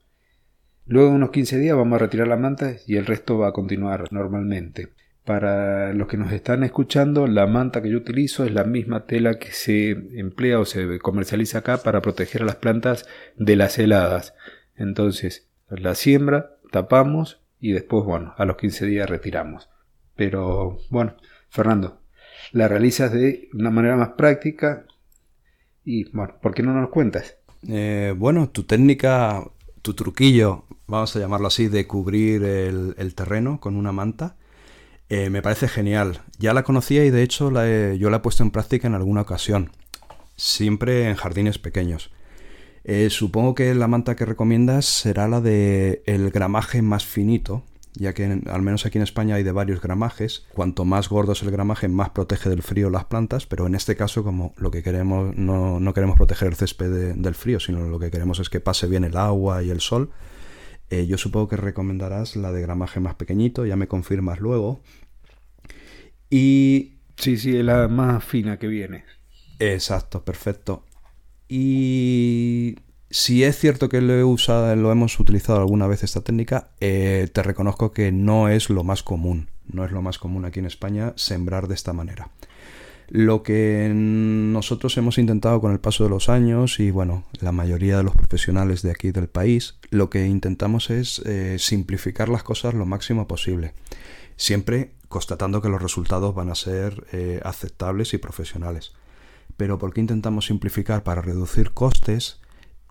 Luego 0.90 1.10
de 1.10 1.14
unos 1.14 1.30
15 1.30 1.56
días 1.58 1.76
vamos 1.76 1.94
a 1.94 1.98
retirar 2.00 2.26
la 2.26 2.36
manta 2.36 2.74
y 2.84 2.96
el 2.96 3.06
resto 3.06 3.38
va 3.38 3.50
a 3.50 3.52
continuar 3.52 4.06
normalmente. 4.10 4.88
Para 5.24 5.92
los 5.92 6.08
que 6.08 6.16
nos 6.16 6.32
están 6.32 6.64
escuchando, 6.64 7.28
la 7.28 7.46
manta 7.46 7.80
que 7.80 7.90
yo 7.90 7.98
utilizo 7.98 8.44
es 8.44 8.52
la 8.52 8.64
misma 8.64 9.06
tela 9.06 9.38
que 9.38 9.52
se 9.52 9.90
emplea 9.90 10.58
o 10.58 10.64
se 10.64 10.98
comercializa 10.98 11.58
acá 11.58 11.76
para 11.76 12.02
proteger 12.02 12.42
a 12.42 12.46
las 12.46 12.56
plantas 12.56 13.06
de 13.36 13.54
las 13.54 13.78
heladas. 13.78 14.34
Entonces, 14.74 15.48
la 15.68 15.94
siembra, 15.94 16.56
tapamos 16.72 17.40
y 17.60 17.70
después, 17.70 18.04
bueno, 18.04 18.34
a 18.36 18.44
los 18.44 18.56
15 18.56 18.86
días 18.86 19.08
retiramos. 19.08 19.70
Pero, 20.16 20.78
bueno, 20.90 21.14
Fernando, 21.50 22.00
la 22.50 22.66
realizas 22.66 23.12
de 23.12 23.48
una 23.52 23.70
manera 23.70 23.94
más 23.94 24.14
práctica 24.16 24.86
y, 25.84 26.10
bueno, 26.10 26.34
¿por 26.42 26.52
qué 26.52 26.64
no 26.64 26.74
nos 26.74 26.90
cuentas? 26.90 27.36
Eh, 27.68 28.12
bueno, 28.18 28.50
tu 28.50 28.64
técnica, 28.64 29.44
tu 29.82 29.94
truquillo, 29.94 30.64
vamos 30.90 31.14
a 31.14 31.20
llamarlo 31.20 31.46
así, 31.46 31.68
de 31.68 31.86
cubrir 31.86 32.42
el, 32.44 33.14
terreno 33.14 33.60
con 33.60 33.76
una 33.76 33.92
manta, 33.92 34.36
eh, 35.08 35.30
me 35.30 35.40
parece 35.40 35.68
genial. 35.68 36.22
Ya 36.38 36.52
la 36.52 36.64
conocía 36.64 37.04
y 37.04 37.10
de 37.10 37.22
hecho 37.22 37.50
yo 37.94 38.10
la 38.10 38.16
he 38.16 38.20
puesto 38.20 38.42
en 38.42 38.50
práctica 38.50 38.88
en 38.88 38.94
alguna 38.94 39.22
ocasión, 39.22 39.70
siempre 40.36 41.08
en 41.08 41.14
jardines 41.14 41.58
pequeños. 41.58 42.10
Eh, 42.84 43.08
supongo 43.10 43.54
que 43.54 43.74
la 43.74 43.88
manta 43.88 44.16
que 44.16 44.24
recomiendas 44.24 44.86
será 44.86 45.28
la 45.28 45.40
de 45.40 46.02
el 46.06 46.30
gramaje 46.30 46.82
más 46.82 47.04
finito, 47.04 47.64
ya 47.94 48.14
que 48.14 48.24
al 48.24 48.62
menos 48.62 48.86
aquí 48.86 48.98
en 48.98 49.02
España 49.02 49.34
hay 49.36 49.42
de 49.42 49.52
varios 49.52 49.80
gramajes. 49.80 50.46
Cuanto 50.54 50.84
más 50.84 51.08
gordo 51.08 51.32
es 51.32 51.42
el 51.42 51.50
gramaje, 51.50 51.88
más 51.88 52.10
protege 52.10 52.48
del 52.48 52.62
frío 52.62 52.90
las 52.90 53.04
plantas, 53.04 53.46
pero 53.46 53.66
en 53.66 53.74
este 53.74 53.96
caso, 53.96 54.24
como 54.24 54.54
lo 54.56 54.70
que 54.70 54.82
queremos, 54.82 55.36
no, 55.36 55.94
queremos 55.94 56.16
proteger 56.16 56.48
el 56.48 56.56
césped 56.56 57.14
del 57.14 57.34
frío, 57.34 57.60
sino 57.60 57.86
lo 57.86 57.98
que 57.98 58.10
queremos 58.10 58.38
es 58.40 58.48
que 58.48 58.60
pase 58.60 58.86
bien 58.86 59.04
el 59.04 59.16
agua 59.16 59.62
y 59.62 59.70
el 59.70 59.80
sol, 59.80 60.10
eh, 60.90 61.06
yo 61.06 61.16
supongo 61.16 61.48
que 61.48 61.56
recomendarás 61.56 62.36
la 62.36 62.52
de 62.52 62.60
gramaje 62.60 63.00
más 63.00 63.14
pequeñito, 63.14 63.64
ya 63.64 63.76
me 63.76 63.88
confirmas 63.88 64.40
luego. 64.40 64.82
Y... 66.28 66.94
Sí, 67.16 67.36
sí, 67.36 67.56
es 67.56 67.64
la 67.64 67.86
más 67.86 68.24
fina 68.24 68.58
que 68.58 68.66
viene. 68.66 69.04
Exacto, 69.58 70.24
perfecto. 70.24 70.84
Y 71.48 72.76
si 73.10 73.44
es 73.44 73.58
cierto 73.58 73.88
que 73.88 74.00
lo, 74.00 74.14
he 74.14 74.24
usado, 74.24 74.74
lo 74.76 74.90
hemos 74.90 75.18
utilizado 75.20 75.58
alguna 75.58 75.86
vez 75.86 76.02
esta 76.02 76.22
técnica, 76.22 76.70
eh, 76.80 77.28
te 77.32 77.42
reconozco 77.42 77.92
que 77.92 78.10
no 78.10 78.48
es 78.48 78.70
lo 78.70 78.84
más 78.84 79.02
común. 79.02 79.48
No 79.66 79.84
es 79.84 79.92
lo 79.92 80.02
más 80.02 80.18
común 80.18 80.44
aquí 80.44 80.60
en 80.60 80.66
España 80.66 81.12
sembrar 81.16 81.68
de 81.68 81.74
esta 81.74 81.92
manera. 81.92 82.30
Lo 83.10 83.42
que 83.42 83.90
nosotros 83.92 84.96
hemos 84.96 85.18
intentado 85.18 85.60
con 85.60 85.72
el 85.72 85.80
paso 85.80 86.04
de 86.04 86.10
los 86.10 86.28
años 86.28 86.78
y 86.78 86.92
bueno, 86.92 87.24
la 87.40 87.50
mayoría 87.50 87.96
de 87.96 88.04
los 88.04 88.14
profesionales 88.14 88.82
de 88.82 88.92
aquí 88.92 89.10
del 89.10 89.28
país, 89.28 89.74
lo 89.90 90.10
que 90.10 90.26
intentamos 90.26 90.90
es 90.90 91.20
eh, 91.26 91.56
simplificar 91.58 92.28
las 92.28 92.44
cosas 92.44 92.72
lo 92.74 92.86
máximo 92.86 93.26
posible. 93.26 93.74
Siempre 94.36 94.92
constatando 95.08 95.60
que 95.60 95.68
los 95.68 95.82
resultados 95.82 96.36
van 96.36 96.50
a 96.50 96.54
ser 96.54 97.04
eh, 97.10 97.40
aceptables 97.42 98.14
y 98.14 98.18
profesionales. 98.18 98.92
Pero 99.56 99.76
¿por 99.76 99.92
qué 99.92 100.00
intentamos 100.00 100.46
simplificar? 100.46 101.02
Para 101.02 101.20
reducir 101.20 101.72
costes 101.72 102.40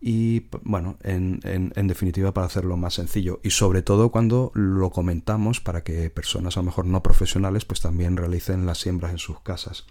y 0.02 0.48
bueno, 0.64 0.98
en, 1.04 1.40
definitiva 1.88 2.34
para 2.34 2.48
hacerlo 2.48 2.78
más 2.78 2.96
sencillo 2.96 3.40
y 3.44 3.52
sobre 3.52 3.82
todo 3.82 4.12
cuando 4.12 4.52
lo 4.54 4.90
comentamos 4.92 5.60
para 5.60 5.84
que 5.84 6.10
personas 6.10 6.58
a 6.58 6.60
lo 6.62 6.66
mejor 6.66 6.86
no 6.86 7.04
profesionales 7.04 7.66
pues 7.66 7.82
también 7.82 8.18
realicen 8.18 8.66
las 8.66 8.80
siembras 8.80 9.12
en 9.12 9.18
sus 9.18 9.40
casas. 9.42 9.86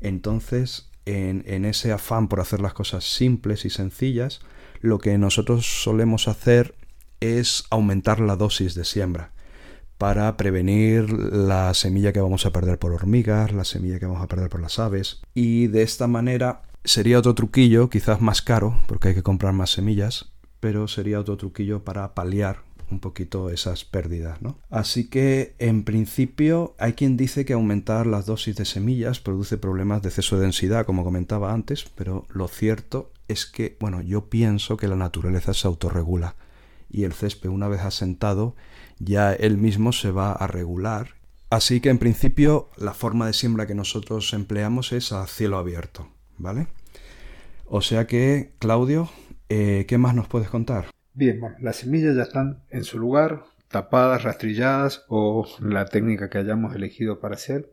Entonces, 0.00 0.90
en, 1.04 1.64
ese 1.64 1.92
afán 1.92 2.28
por 2.28 2.40
hacer 2.40 2.60
las 2.60 2.74
cosas 2.74 3.04
simples 3.04 3.64
y 3.64 3.70
sencillas, 3.70 4.40
lo 4.80 4.98
que 4.98 5.16
nosotros 5.18 5.66
solemos 5.82 6.28
hacer 6.28 6.74
es 7.20 7.64
aumentar 7.70 8.20
la 8.20 8.36
dosis 8.36 8.74
de 8.74 8.84
siembra 8.84 9.32
para 9.98 10.36
prevenir 10.36 11.10
la 11.10 11.72
semilla 11.72 12.12
que 12.12 12.20
vamos 12.20 12.44
a 12.44 12.52
perder 12.52 12.78
por 12.78 12.92
hormigas, 12.92 13.52
la 13.52 13.64
semilla 13.64 13.98
que 13.98 14.06
vamos 14.06 14.22
a 14.22 14.28
perder 14.28 14.50
por 14.50 14.60
las 14.60 14.78
aves. 14.78 15.22
Y 15.32 15.68
de 15.68 15.82
esta 15.82 16.06
manera 16.06 16.62
Sería 16.86 17.18
otro 17.18 17.34
truquillo, 17.34 17.90
quizás 17.90 18.20
más 18.20 18.42
caro, 18.42 18.80
porque 18.86 19.08
hay 19.08 19.14
que 19.16 19.24
comprar 19.24 19.52
más 19.52 19.70
semillas, 19.70 20.30
pero 20.60 20.86
sería 20.86 21.18
otro 21.18 21.36
truquillo 21.36 21.82
para 21.82 22.14
paliar 22.14 22.62
un 22.90 23.00
poquito 23.00 23.50
esas 23.50 23.84
pérdidas, 23.84 24.42
¿no? 24.42 24.58
Así 24.70 25.08
que 25.08 25.54
en 25.58 25.84
principio 25.84 26.74
hay 26.78 26.92
quien 26.92 27.16
dice 27.16 27.44
que 27.44 27.52
aumentar 27.52 28.06
las 28.06 28.26
dosis 28.26 28.56
de 28.56 28.64
semillas 28.64 29.20
produce 29.20 29.58
problemas 29.58 30.02
de 30.02 30.08
exceso 30.08 30.36
de 30.36 30.42
densidad, 30.42 30.86
como 30.86 31.04
comentaba 31.04 31.52
antes, 31.52 31.86
pero 31.94 32.26
lo 32.30 32.48
cierto 32.48 33.12
es 33.28 33.46
que, 33.46 33.76
bueno, 33.80 34.02
yo 34.02 34.30
pienso 34.30 34.76
que 34.76 34.88
la 34.88 34.96
naturaleza 34.96 35.54
se 35.54 35.66
autorregula 35.66 36.36
y 36.88 37.04
el 37.04 37.12
césped 37.12 37.48
una 37.48 37.68
vez 37.68 37.80
asentado 37.80 38.54
ya 38.98 39.32
él 39.32 39.58
mismo 39.58 39.92
se 39.92 40.10
va 40.10 40.32
a 40.32 40.46
regular. 40.46 41.16
Así 41.50 41.80
que 41.80 41.90
en 41.90 41.98
principio 41.98 42.70
la 42.76 42.94
forma 42.94 43.26
de 43.26 43.32
siembra 43.32 43.66
que 43.66 43.74
nosotros 43.74 44.32
empleamos 44.32 44.92
es 44.92 45.12
a 45.12 45.26
cielo 45.26 45.58
abierto. 45.58 46.08
¿vale? 46.38 46.68
O 47.66 47.80
sea 47.80 48.06
que, 48.06 48.52
Claudio, 48.58 49.10
eh, 49.48 49.84
¿qué 49.88 49.98
más 49.98 50.14
nos 50.14 50.28
puedes 50.28 50.48
contar? 50.48 50.95
Bien, 51.16 51.40
bueno, 51.40 51.56
las 51.60 51.76
semillas 51.76 52.14
ya 52.14 52.24
están 52.24 52.62
en 52.68 52.84
su 52.84 52.98
lugar, 52.98 53.44
tapadas, 53.68 54.22
rastrilladas 54.22 55.06
o 55.08 55.46
la 55.60 55.86
técnica 55.86 56.28
que 56.28 56.36
hayamos 56.36 56.74
elegido 56.76 57.20
para 57.20 57.36
hacer. 57.36 57.72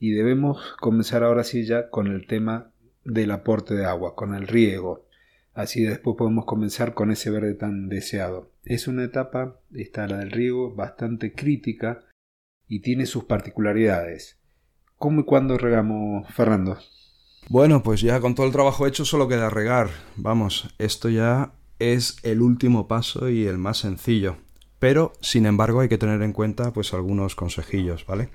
Y 0.00 0.10
debemos 0.10 0.74
comenzar 0.80 1.22
ahora 1.22 1.44
sí 1.44 1.64
ya 1.64 1.88
con 1.88 2.08
el 2.08 2.26
tema 2.26 2.72
del 3.04 3.30
aporte 3.30 3.74
de 3.74 3.86
agua, 3.86 4.16
con 4.16 4.34
el 4.34 4.48
riego. 4.48 5.06
Así 5.54 5.84
después 5.84 6.16
podemos 6.18 6.46
comenzar 6.46 6.92
con 6.94 7.12
ese 7.12 7.30
verde 7.30 7.54
tan 7.54 7.88
deseado. 7.88 8.50
Es 8.64 8.88
una 8.88 9.04
etapa, 9.04 9.60
esta 9.72 10.08
la 10.08 10.18
del 10.18 10.32
riego, 10.32 10.74
bastante 10.74 11.32
crítica 11.32 12.02
y 12.66 12.80
tiene 12.80 13.06
sus 13.06 13.22
particularidades. 13.22 14.40
¿Cómo 14.96 15.20
y 15.20 15.24
cuándo 15.24 15.58
regamos, 15.58 16.26
Fernando? 16.34 16.76
Bueno, 17.48 17.84
pues 17.84 18.00
ya 18.00 18.18
con 18.18 18.34
todo 18.34 18.46
el 18.46 18.52
trabajo 18.52 18.88
hecho 18.88 19.04
solo 19.04 19.28
queda 19.28 19.48
regar. 19.48 19.90
Vamos, 20.16 20.74
esto 20.78 21.08
ya 21.08 21.52
es 21.80 22.18
el 22.22 22.40
último 22.42 22.86
paso 22.86 23.28
y 23.28 23.46
el 23.46 23.58
más 23.58 23.78
sencillo. 23.78 24.36
Pero, 24.78 25.12
sin 25.20 25.44
embargo, 25.46 25.80
hay 25.80 25.88
que 25.88 25.98
tener 25.98 26.22
en 26.22 26.32
cuenta 26.32 26.72
pues 26.72 26.94
algunos 26.94 27.34
consejillos, 27.34 28.06
¿vale? 28.06 28.30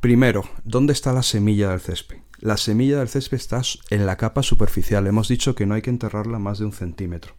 Primero, 0.00 0.44
¿dónde 0.64 0.92
está 0.92 1.12
la 1.12 1.22
semilla 1.22 1.70
del 1.70 1.80
césped? 1.80 2.18
La 2.38 2.58
semilla 2.58 2.98
del 2.98 3.08
césped 3.08 3.36
está 3.36 3.62
en 3.88 4.04
la 4.04 4.16
capa 4.16 4.42
superficial. 4.42 5.06
Hemos 5.06 5.28
dicho 5.28 5.54
que 5.54 5.64
no 5.64 5.74
hay 5.74 5.82
que 5.82 5.90
enterrarla 5.90 6.38
más 6.38 6.58
de 6.58 6.66
un 6.66 6.72
centímetro. 6.72 7.34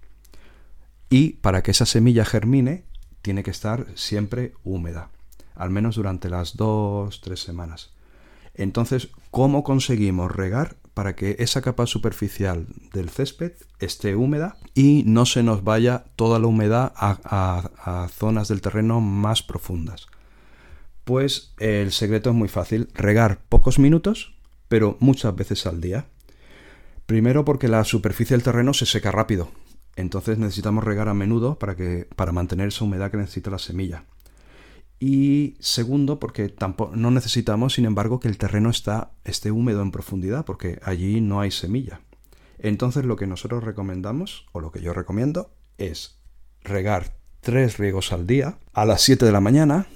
Y 1.09 1.33
para 1.33 1.61
que 1.61 1.71
esa 1.71 1.85
semilla 1.85 2.25
germine, 2.25 2.85
tiene 3.21 3.43
que 3.43 3.51
estar 3.51 3.85
siempre 3.95 4.53
húmeda, 4.63 5.11
al 5.53 5.69
menos 5.69 5.95
durante 5.95 6.29
las 6.29 6.57
dos, 6.57 7.21
tres 7.21 7.39
semanas. 7.41 7.91
Entonces, 8.55 9.09
¿cómo 9.29 9.63
conseguimos 9.63 10.31
regar 10.31 10.77
para 10.95 11.13
que 11.13 11.35
esa 11.39 11.61
capa 11.61 11.85
superficial 11.85 12.65
del 12.93 13.09
césped 13.09 13.51
esté 13.79 14.15
húmeda 14.15 14.57
y 14.73 15.03
no 15.05 15.25
se 15.25 15.43
nos 15.43 15.63
vaya 15.63 16.05
toda 16.15 16.39
la 16.39 16.47
humedad 16.47 16.93
a, 16.95 18.07
zonas 18.17 18.47
del 18.47 18.61
terreno 18.61 19.01
más 19.01 19.43
profundas? 19.43 20.07
Pues 21.03 21.53
el 21.59 21.91
secreto 21.91 22.29
es 22.29 22.35
muy 22.35 22.47
fácil, 22.47 22.87
regar 22.95 23.41
pocos 23.49 23.77
minutos, 23.77 24.35
pero 24.69 24.97
muchas 25.01 25.35
veces 25.35 25.67
al 25.67 25.81
día. 25.81 26.07
Primero 27.05 27.45
porque 27.45 27.67
la 27.67 27.83
superficie 27.83 28.35
del 28.35 28.43
terreno 28.43 28.73
se 28.73 28.85
seca 28.85 29.11
rápido, 29.11 29.51
entonces 29.97 30.37
necesitamos 30.37 30.85
regar 30.85 31.09
a 31.09 31.13
menudo 31.13 31.59
para, 31.59 31.75
que, 31.75 32.07
para 32.15 32.31
mantener 32.31 32.69
esa 32.69 32.85
humedad 32.85 33.11
que 33.11 33.17
necesita 33.17 33.51
la 33.51 33.59
semilla. 33.59 34.05
Y 34.99 35.57
segundo, 35.59 36.19
porque 36.19 36.49
tampoco, 36.49 36.95
no 36.95 37.11
necesitamos, 37.11 37.73
sin 37.73 37.85
embargo, 37.85 38.19
que 38.19 38.27
el 38.27 38.37
terreno 38.37 38.69
está, 38.69 39.11
esté 39.23 39.51
húmedo 39.51 39.81
en 39.81 39.91
profundidad, 39.91 40.45
porque 40.45 40.79
allí 40.83 41.21
no 41.21 41.41
hay 41.41 41.51
semilla. 41.51 42.01
Entonces 42.57 43.05
lo 43.05 43.17
que 43.17 43.27
nosotros 43.27 43.63
recomendamos, 43.63 44.47
o 44.53 44.61
lo 44.61 44.71
que 44.71 44.81
yo 44.81 44.93
recomiendo, 44.93 45.51
es 45.77 46.17
regar 46.63 47.17
tres 47.41 47.77
riegos 47.77 48.11
al 48.13 48.25
día, 48.25 48.57
a 48.73 48.85
las 48.85 49.01
7 49.01 49.25
de 49.25 49.31
la 49.31 49.41
mañana, 49.41 49.87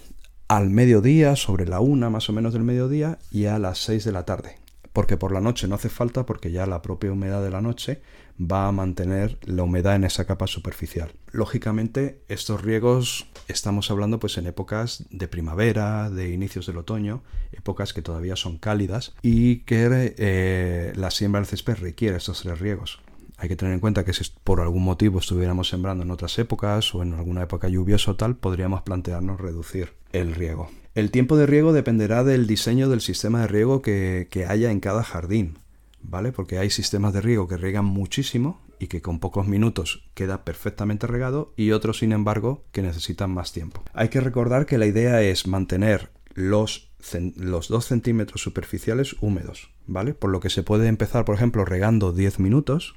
al 0.47 0.70
mediodía, 0.70 1.36
sobre 1.36 1.66
la 1.66 1.80
una 1.80 2.10
más 2.10 2.30
o 2.30 2.34
menos 2.34 2.54
del 2.54 2.64
mediodía, 2.64 3.18
y 3.32 3.45
a 3.45 3.58
las 3.58 3.80
6 3.80 4.04
de 4.04 4.12
la 4.12 4.26
tarde 4.26 4.58
porque 4.94 5.18
por 5.18 5.32
la 5.32 5.42
noche 5.42 5.68
no 5.68 5.76
hace 5.76 5.90
falta 5.90 6.26
porque 6.26 6.52
ya 6.52 6.66
la 6.66 6.82
propia 6.82 7.12
humedad 7.12 7.44
de 7.44 7.52
la 7.52 7.62
noche 7.62 8.02
va 8.40 8.68
a 8.68 8.72
mantener 8.72 9.38
la 9.44 9.64
humedad 9.64 9.96
en 9.96 10.04
esa 10.04 10.26
capa 10.26 10.48
superficial. 10.48 11.12
Lógicamente, 11.32 12.22
estos 12.28 12.62
riegos 12.62 13.28
estamos 13.48 13.92
hablando 13.92 14.20
pues 14.20 14.38
en 14.38 14.48
épocas 14.48 15.06
de 15.10 15.28
primavera, 15.28 16.10
de 16.10 16.32
inicios 16.32 16.66
del 16.66 16.78
otoño, 16.78 17.24
épocas 17.52 17.94
que 17.94 18.02
todavía 18.02 18.36
son 18.36 18.58
cálidas 18.58 19.14
y 19.22 19.58
que 19.60 20.14
eh, 20.18 20.94
la 20.96 21.12
siembra 21.12 21.42
del 21.42 21.48
césped 21.48 21.78
requiere 21.78 22.18
estos 22.18 22.42
tres 22.42 22.60
riegos. 22.60 23.02
Hay 23.38 23.48
que 23.48 23.56
tener 23.56 23.74
en 23.74 23.80
cuenta 23.80 24.04
que 24.04 24.14
si 24.14 24.24
por 24.44 24.60
algún 24.60 24.84
motivo 24.84 25.20
estuviéramos 25.20 25.70
sembrando 25.70 26.04
en 26.04 26.12
otras 26.12 26.38
épocas 26.40 26.94
o 26.94 27.04
en 27.04 27.14
alguna 27.14 27.44
época 27.44 27.70
lluviosa 27.70 28.12
o 28.12 28.16
tal, 28.16 28.36
podríamos 28.36 28.82
plantearnos 28.82 29.40
reducir 29.40 29.94
el 30.12 30.36
riego. 30.36 30.70
El 31.00 31.12
tiempo 31.12 31.38
de 31.38 31.45
riego 31.45 31.72
dependerá 31.72 32.26
del 32.26 32.45
diseño 32.45 32.89
del 32.89 33.00
sistema 33.00 33.39
de 33.39 33.47
riego 33.47 33.82
que, 33.82 34.28
haya 34.50 34.70
en 34.70 34.82
cada 34.82 35.02
jardín, 35.02 35.58
¿vale? 36.02 36.34
Porque 36.34 36.58
hay 36.58 36.70
sistemas 36.70 37.14
de 37.14 37.22
riego 37.22 37.47
que 37.47 37.56
riegan 37.56 37.86
muchísimo 37.86 38.60
y 38.80 38.88
que 38.88 39.02
con 39.02 39.20
pocos 39.20 39.47
minutos 39.47 40.10
queda 40.14 40.43
perfectamente 40.43 41.08
regado 41.08 41.54
y 41.56 41.72
otros, 41.72 42.00
sin 42.00 42.12
embargo, 42.12 42.66
que 42.74 42.82
necesitan 42.82 43.32
más 43.32 43.54
tiempo. 43.54 43.82
Hay 43.93 44.10
que 44.10 44.20
recordar 44.20 44.66
que 44.66 44.78
la 44.78 44.88
idea 44.88 45.22
es 45.22 45.47
mantener 45.47 46.12
los, 46.34 46.91
los 47.38 47.70
2 47.70 47.86
centímetros 47.86 48.41
superficiales 48.41 49.16
húmedos, 49.22 49.70
¿vale? 49.88 50.14
Por 50.14 50.32
lo 50.32 50.41
que 50.41 50.50
se 50.50 50.64
puede 50.64 50.89
empezar, 50.89 51.24
por 51.24 51.36
ejemplo, 51.36 51.64
regando 51.64 52.12
10 52.12 52.39
minutos 52.41 52.95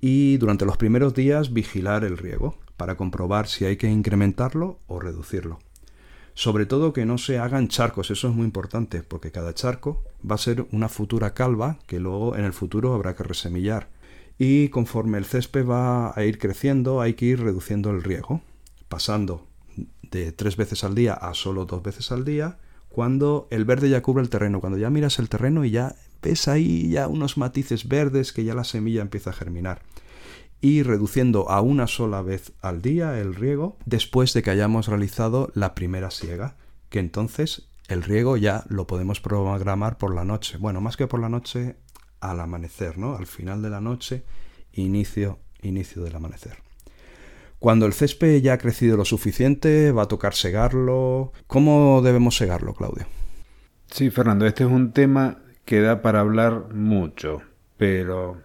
y 0.00 0.36
durante 0.36 0.64
los 0.64 0.76
primeros 0.76 1.12
días 1.12 1.52
vigilar 1.52 2.04
el 2.04 2.18
riego 2.18 2.56
para 2.76 2.96
comprobar 2.96 3.48
si 3.48 3.64
hay 3.64 3.76
que 3.76 3.90
incrementarlo 3.90 4.78
o 4.86 5.00
reducirlo. 5.00 5.58
Sobre 6.36 6.66
todo 6.66 6.92
que 6.92 7.06
no 7.06 7.16
se 7.16 7.38
hagan 7.38 7.68
charcos, 7.68 8.10
eso 8.10 8.28
es 8.28 8.34
muy 8.34 8.44
importante, 8.44 9.02
porque 9.02 9.30
cada 9.32 9.54
charco 9.54 10.04
va 10.20 10.34
a 10.34 10.38
ser 10.38 10.66
una 10.70 10.90
futura 10.90 11.32
calva 11.32 11.78
que 11.86 11.98
luego 11.98 12.36
en 12.36 12.44
el 12.44 12.52
futuro 12.52 12.92
habrá 12.92 13.16
que 13.16 13.22
resemillar. 13.22 13.88
Y 14.38 14.68
conforme 14.68 15.16
el 15.16 15.24
césped 15.24 15.66
va 15.66 16.12
a 16.14 16.24
ir 16.24 16.38
creciendo, 16.38 17.00
hay 17.00 17.14
que 17.14 17.24
ir 17.24 17.40
reduciendo 17.40 17.88
el 17.88 18.02
riego, 18.02 18.42
pasando 18.90 19.46
de 20.02 20.30
tres 20.30 20.58
veces 20.58 20.84
al 20.84 20.94
día 20.94 21.14
a 21.14 21.32
solo 21.32 21.64
dos 21.64 21.82
veces 21.82 22.12
al 22.12 22.26
día, 22.26 22.58
cuando 22.90 23.48
el 23.50 23.64
verde 23.64 23.88
ya 23.88 24.02
cubre 24.02 24.22
el 24.22 24.28
terreno, 24.28 24.60
cuando 24.60 24.78
ya 24.78 24.90
miras 24.90 25.18
el 25.18 25.30
terreno 25.30 25.64
y 25.64 25.70
ya 25.70 25.96
ves 26.20 26.48
ahí 26.48 26.90
ya 26.90 27.08
unos 27.08 27.38
matices 27.38 27.88
verdes 27.88 28.34
que 28.34 28.44
ya 28.44 28.54
la 28.54 28.64
semilla 28.64 29.00
empieza 29.00 29.30
a 29.30 29.32
germinar 29.32 29.80
y 30.60 30.82
reduciendo 30.82 31.50
a 31.50 31.60
una 31.60 31.86
sola 31.86 32.22
vez 32.22 32.52
al 32.60 32.82
día 32.82 33.18
el 33.20 33.34
riego 33.34 33.76
después 33.84 34.32
de 34.32 34.42
que 34.42 34.50
hayamos 34.50 34.88
realizado 34.88 35.50
la 35.54 35.74
primera 35.74 36.10
siega, 36.10 36.56
que 36.88 36.98
entonces 36.98 37.68
el 37.88 38.02
riego 38.02 38.36
ya 38.36 38.64
lo 38.68 38.86
podemos 38.86 39.20
programar 39.20 39.98
por 39.98 40.14
la 40.14 40.24
noche. 40.24 40.56
Bueno, 40.58 40.80
más 40.80 40.96
que 40.96 41.06
por 41.06 41.20
la 41.20 41.28
noche, 41.28 41.76
al 42.20 42.40
amanecer, 42.40 42.98
¿no? 42.98 43.16
Al 43.16 43.26
final 43.26 43.62
de 43.62 43.70
la 43.70 43.80
noche, 43.80 44.24
inicio, 44.72 45.38
inicio 45.62 46.02
del 46.02 46.16
amanecer. 46.16 46.56
Cuando 47.58 47.86
el 47.86 47.92
césped 47.92 48.42
ya 48.42 48.54
ha 48.54 48.58
crecido 48.58 48.96
lo 48.96 49.04
suficiente, 49.04 49.92
va 49.92 50.02
a 50.02 50.08
tocar 50.08 50.34
segarlo. 50.34 51.32
¿Cómo 51.46 52.02
debemos 52.02 52.36
segarlo, 52.36 52.74
Claudio? 52.74 53.06
Sí, 53.90 54.10
Fernando, 54.10 54.46
este 54.46 54.64
es 54.64 54.70
un 54.70 54.92
tema 54.92 55.38
que 55.64 55.80
da 55.80 56.02
para 56.02 56.20
hablar 56.20 56.74
mucho, 56.74 57.42
pero 57.76 58.36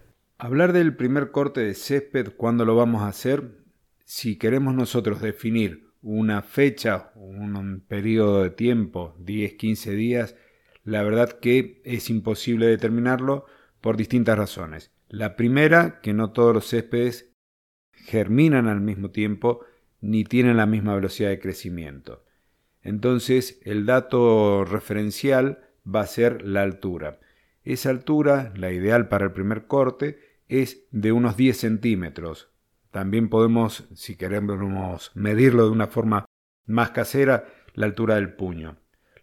Hablar 0.43 0.73
del 0.73 0.95
primer 0.95 1.29
corte 1.29 1.61
de 1.61 1.75
césped, 1.75 2.29
¿cuándo 2.35 2.65
lo 2.65 2.75
vamos 2.75 3.03
a 3.03 3.09
hacer? 3.09 3.59
Si 4.05 4.39
queremos 4.39 4.73
nosotros 4.73 5.21
definir 5.21 5.91
una 6.01 6.41
fecha, 6.41 7.11
un 7.13 7.85
periodo 7.87 8.41
de 8.41 8.49
tiempo, 8.49 9.15
10, 9.19 9.53
15 9.53 9.91
días, 9.91 10.35
la 10.83 11.03
verdad 11.03 11.33
que 11.33 11.79
es 11.85 12.09
imposible 12.09 12.65
determinarlo 12.65 13.45
por 13.81 13.97
distintas 13.97 14.35
razones. 14.35 14.91
La 15.09 15.35
primera, 15.35 16.01
que 16.01 16.13
no 16.13 16.31
todos 16.31 16.55
los 16.55 16.67
céspedes 16.67 17.35
germinan 17.91 18.67
al 18.67 18.81
mismo 18.81 19.11
tiempo 19.11 19.63
ni 19.99 20.23
tienen 20.23 20.57
la 20.57 20.65
misma 20.65 20.95
velocidad 20.95 21.29
de 21.29 21.39
crecimiento. 21.39 22.25
Entonces, 22.81 23.61
el 23.63 23.85
dato 23.85 24.65
referencial 24.65 25.59
va 25.85 26.01
a 26.01 26.07
ser 26.07 26.41
la 26.41 26.63
altura. 26.63 27.19
Esa 27.63 27.91
altura, 27.91 28.51
la 28.55 28.71
ideal 28.71 29.07
para 29.07 29.25
el 29.25 29.33
primer 29.33 29.67
corte, 29.67 30.30
es 30.51 30.85
de 30.91 31.13
unos 31.13 31.37
10 31.37 31.57
centímetros. 31.57 32.49
También 32.91 33.29
podemos, 33.29 33.85
si 33.95 34.17
queremos 34.17 35.11
medirlo 35.15 35.63
de 35.63 35.71
una 35.71 35.87
forma 35.87 36.25
más 36.65 36.91
casera, 36.91 37.45
la 37.73 37.85
altura 37.85 38.15
del 38.15 38.33
puño. 38.33 38.75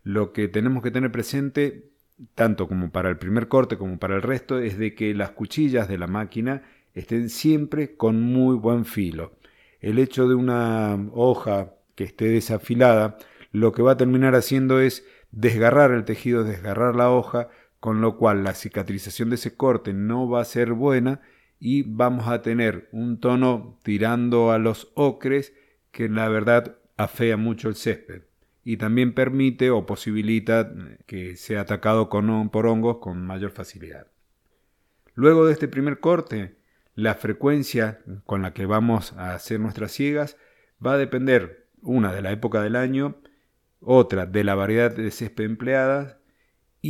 Lo 0.02 0.32
que 0.32 0.48
tenemos 0.48 0.82
que 0.82 0.90
tener 0.90 1.12
presente, 1.12 1.90
tanto 2.34 2.66
como 2.66 2.90
para 2.90 3.10
el 3.10 3.18
primer 3.18 3.46
corte 3.48 3.76
como 3.76 3.98
para 3.98 4.16
el 4.16 4.22
resto, 4.22 4.58
es 4.58 4.78
de 4.78 4.94
que 4.94 5.14
las 5.14 5.32
cuchillas 5.32 5.86
de 5.86 5.98
la 5.98 6.06
máquina 6.06 6.62
estén 6.94 7.28
siempre 7.28 7.94
con 7.94 8.22
muy 8.22 8.56
buen 8.56 8.86
filo. 8.86 9.36
El 9.80 9.98
hecho 9.98 10.28
de 10.28 10.34
una 10.34 10.98
hoja 11.12 11.74
que 11.94 12.04
esté 12.04 12.24
desafilada, 12.24 13.18
lo 13.52 13.72
que 13.72 13.82
va 13.82 13.92
a 13.92 13.96
terminar 13.98 14.34
haciendo 14.34 14.80
es 14.80 15.04
desgarrar 15.30 15.90
el 15.90 16.06
tejido, 16.06 16.42
desgarrar 16.42 16.96
la 16.96 17.10
hoja, 17.10 17.48
con 17.80 18.00
lo 18.00 18.16
cual 18.16 18.44
la 18.44 18.54
cicatrización 18.54 19.30
de 19.30 19.36
ese 19.36 19.56
corte 19.56 19.92
no 19.92 20.28
va 20.28 20.40
a 20.40 20.44
ser 20.44 20.72
buena 20.72 21.20
y 21.60 21.82
vamos 21.82 22.28
a 22.28 22.42
tener 22.42 22.88
un 22.92 23.20
tono 23.20 23.78
tirando 23.82 24.52
a 24.52 24.58
los 24.58 24.90
ocres 24.94 25.52
que 25.90 26.08
la 26.08 26.28
verdad 26.28 26.76
afea 26.96 27.36
mucho 27.36 27.68
el 27.68 27.76
césped 27.76 28.22
y 28.64 28.76
también 28.76 29.14
permite 29.14 29.70
o 29.70 29.86
posibilita 29.86 30.72
que 31.06 31.36
sea 31.36 31.62
atacado 31.62 32.08
con, 32.08 32.50
por 32.50 32.66
hongos 32.66 32.98
con 32.98 33.24
mayor 33.24 33.50
facilidad. 33.50 34.08
Luego 35.14 35.46
de 35.46 35.52
este 35.52 35.68
primer 35.68 36.00
corte, 36.00 36.56
la 36.94 37.14
frecuencia 37.14 38.00
con 38.26 38.42
la 38.42 38.52
que 38.52 38.66
vamos 38.66 39.12
a 39.14 39.34
hacer 39.34 39.58
nuestras 39.60 39.92
ciegas 39.92 40.36
va 40.84 40.92
a 40.94 40.98
depender 40.98 41.68
una 41.80 42.12
de 42.12 42.22
la 42.22 42.32
época 42.32 42.60
del 42.60 42.76
año, 42.76 43.16
otra 43.80 44.26
de 44.26 44.44
la 44.44 44.54
variedad 44.54 44.94
de 44.94 45.10
césped 45.10 45.44
empleada 45.44 46.17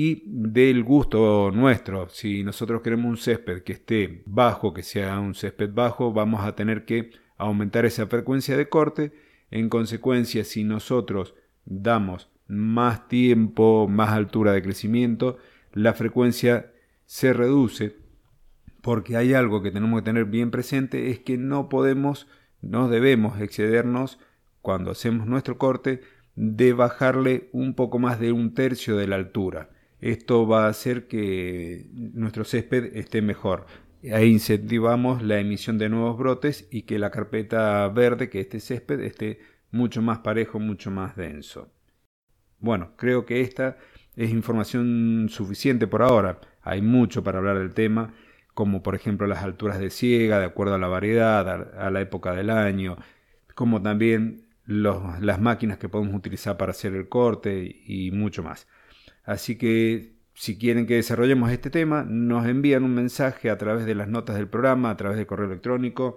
y 0.01 0.22
del 0.26 0.84
gusto 0.84 1.51
nuestro. 1.53 2.09
Si 2.09 2.44
nosotros 2.44 2.82
queremos 2.82 3.07
un 3.07 3.16
césped 3.16 3.64
que 3.64 3.72
esté 3.72 4.22
bajo, 4.26 4.72
que 4.72 4.84
sea 4.84 5.18
un 5.18 5.34
césped 5.34 5.70
bajo, 5.72 6.12
vamos 6.12 6.44
a 6.44 6.55
tener 6.55 6.84
que 6.84 7.11
aumentar 7.36 7.84
esa 7.84 8.07
frecuencia 8.07 8.57
de 8.57 8.68
corte. 8.68 9.12
En 9.51 9.68
consecuencia, 9.68 10.44
si 10.44 10.62
nosotros 10.62 11.34
damos 11.64 12.30
más 12.46 13.09
tiempo, 13.09 13.88
más 13.88 14.11
altura 14.11 14.53
de 14.53 14.62
crecimiento, 14.62 15.38
la 15.72 15.94
frecuencia 15.94 16.70
se 17.05 17.32
reduce 17.32 17.96
porque 18.82 19.16
hay 19.16 19.34
algo 19.34 19.62
que 19.62 19.72
tenemos 19.72 20.01
que 20.01 20.05
tener 20.05 20.26
bien 20.26 20.53
presente, 20.53 21.11
es 21.11 21.18
que 21.18 21.38
no 21.38 21.68
podemos, 21.68 22.28
no 22.62 22.88
debemos 22.88 23.40
excedernos 23.40 24.20
cuando 24.62 24.92
hacemos 24.92 25.26
nuestro 25.26 25.59
corte 25.59 26.03
de 26.36 26.72
bajarle 26.72 27.49
un 27.51 27.74
poco 27.74 27.99
más 27.99 28.20
de 28.20 28.30
un 28.30 28.55
tercio 28.55 28.96
de 28.96 29.09
la 29.09 29.16
altura. 29.16 29.70
Esto 30.01 30.46
va 30.46 30.66
a 30.66 30.68
hacer 30.68 31.09
que 31.09 31.86
nuestro 31.92 32.44
césped 32.44 32.96
esté 32.96 33.22
mejor. 33.22 33.66
Ahí 34.12 34.30
incentivamos 34.30 35.22
la 35.22 35.40
emisión 35.40 35.76
de 35.78 35.88
nuevos 35.88 36.16
brotes 36.16 36.68
y 36.70 36.82
que 36.82 36.99
la 36.99 37.11
carpeta 37.11 37.88
verde, 37.88 38.30
que 38.30 38.40
este 38.40 38.61
césped, 38.61 39.01
esté 39.01 39.40
mucho 39.70 40.01
más 40.03 40.18
parejo, 40.20 40.61
mucho 40.61 40.90
más 40.90 41.16
denso. 41.16 41.72
Bueno, 42.61 42.92
creo 42.96 43.26
que 43.26 43.40
esta 43.40 43.78
es 44.16 44.30
información 44.30 45.28
suficiente 45.30 45.86
por 45.86 46.03
ahora. 46.03 46.40
Hay 46.62 46.82
mucho 46.82 47.24
para 47.24 47.38
hablar 47.38 47.59
del 47.59 47.74
tema, 47.74 48.14
como 48.55 48.82
por 48.82 48.94
ejemplo 48.94 49.26
las 49.26 49.42
alturas 49.42 49.78
de 49.78 49.90
ciega, 49.90 50.38
de 50.38 50.46
acuerdo 50.46 50.74
a 50.74 50.78
la 50.78 50.88
variedad, 50.88 51.49
a, 51.78 51.90
la 51.90 52.01
época 52.01 52.34
del 52.34 52.51
año, 52.51 52.96
como 53.55 53.82
también 53.82 54.49
las 54.66 55.40
máquinas 55.40 55.78
que 55.78 55.88
podemos 55.88 56.14
utilizar 56.14 56.57
para 56.57 56.72
hacer 56.72 56.94
el 56.94 57.09
corte 57.09 57.82
y 57.86 58.11
mucho 58.11 58.42
más. 58.42 58.66
Así 59.29 59.59
que 59.59 60.16
si 60.33 60.57
quieren 60.57 60.87
que 60.87 60.95
desarrollemos 60.95 61.51
este 61.53 61.68
tema, 61.68 62.03
nos 62.03 62.47
envían 62.47 62.83
un 62.83 62.95
mensaje 62.95 63.51
a 63.51 63.59
través 63.59 63.85
de 63.85 63.95
las 63.95 64.09
notas 64.09 64.37
del 64.37 64.49
programa, 64.49 64.89
a 64.89 64.97
través 64.97 65.18
de 65.18 65.26
correo 65.26 65.49
electrónico 65.49 66.16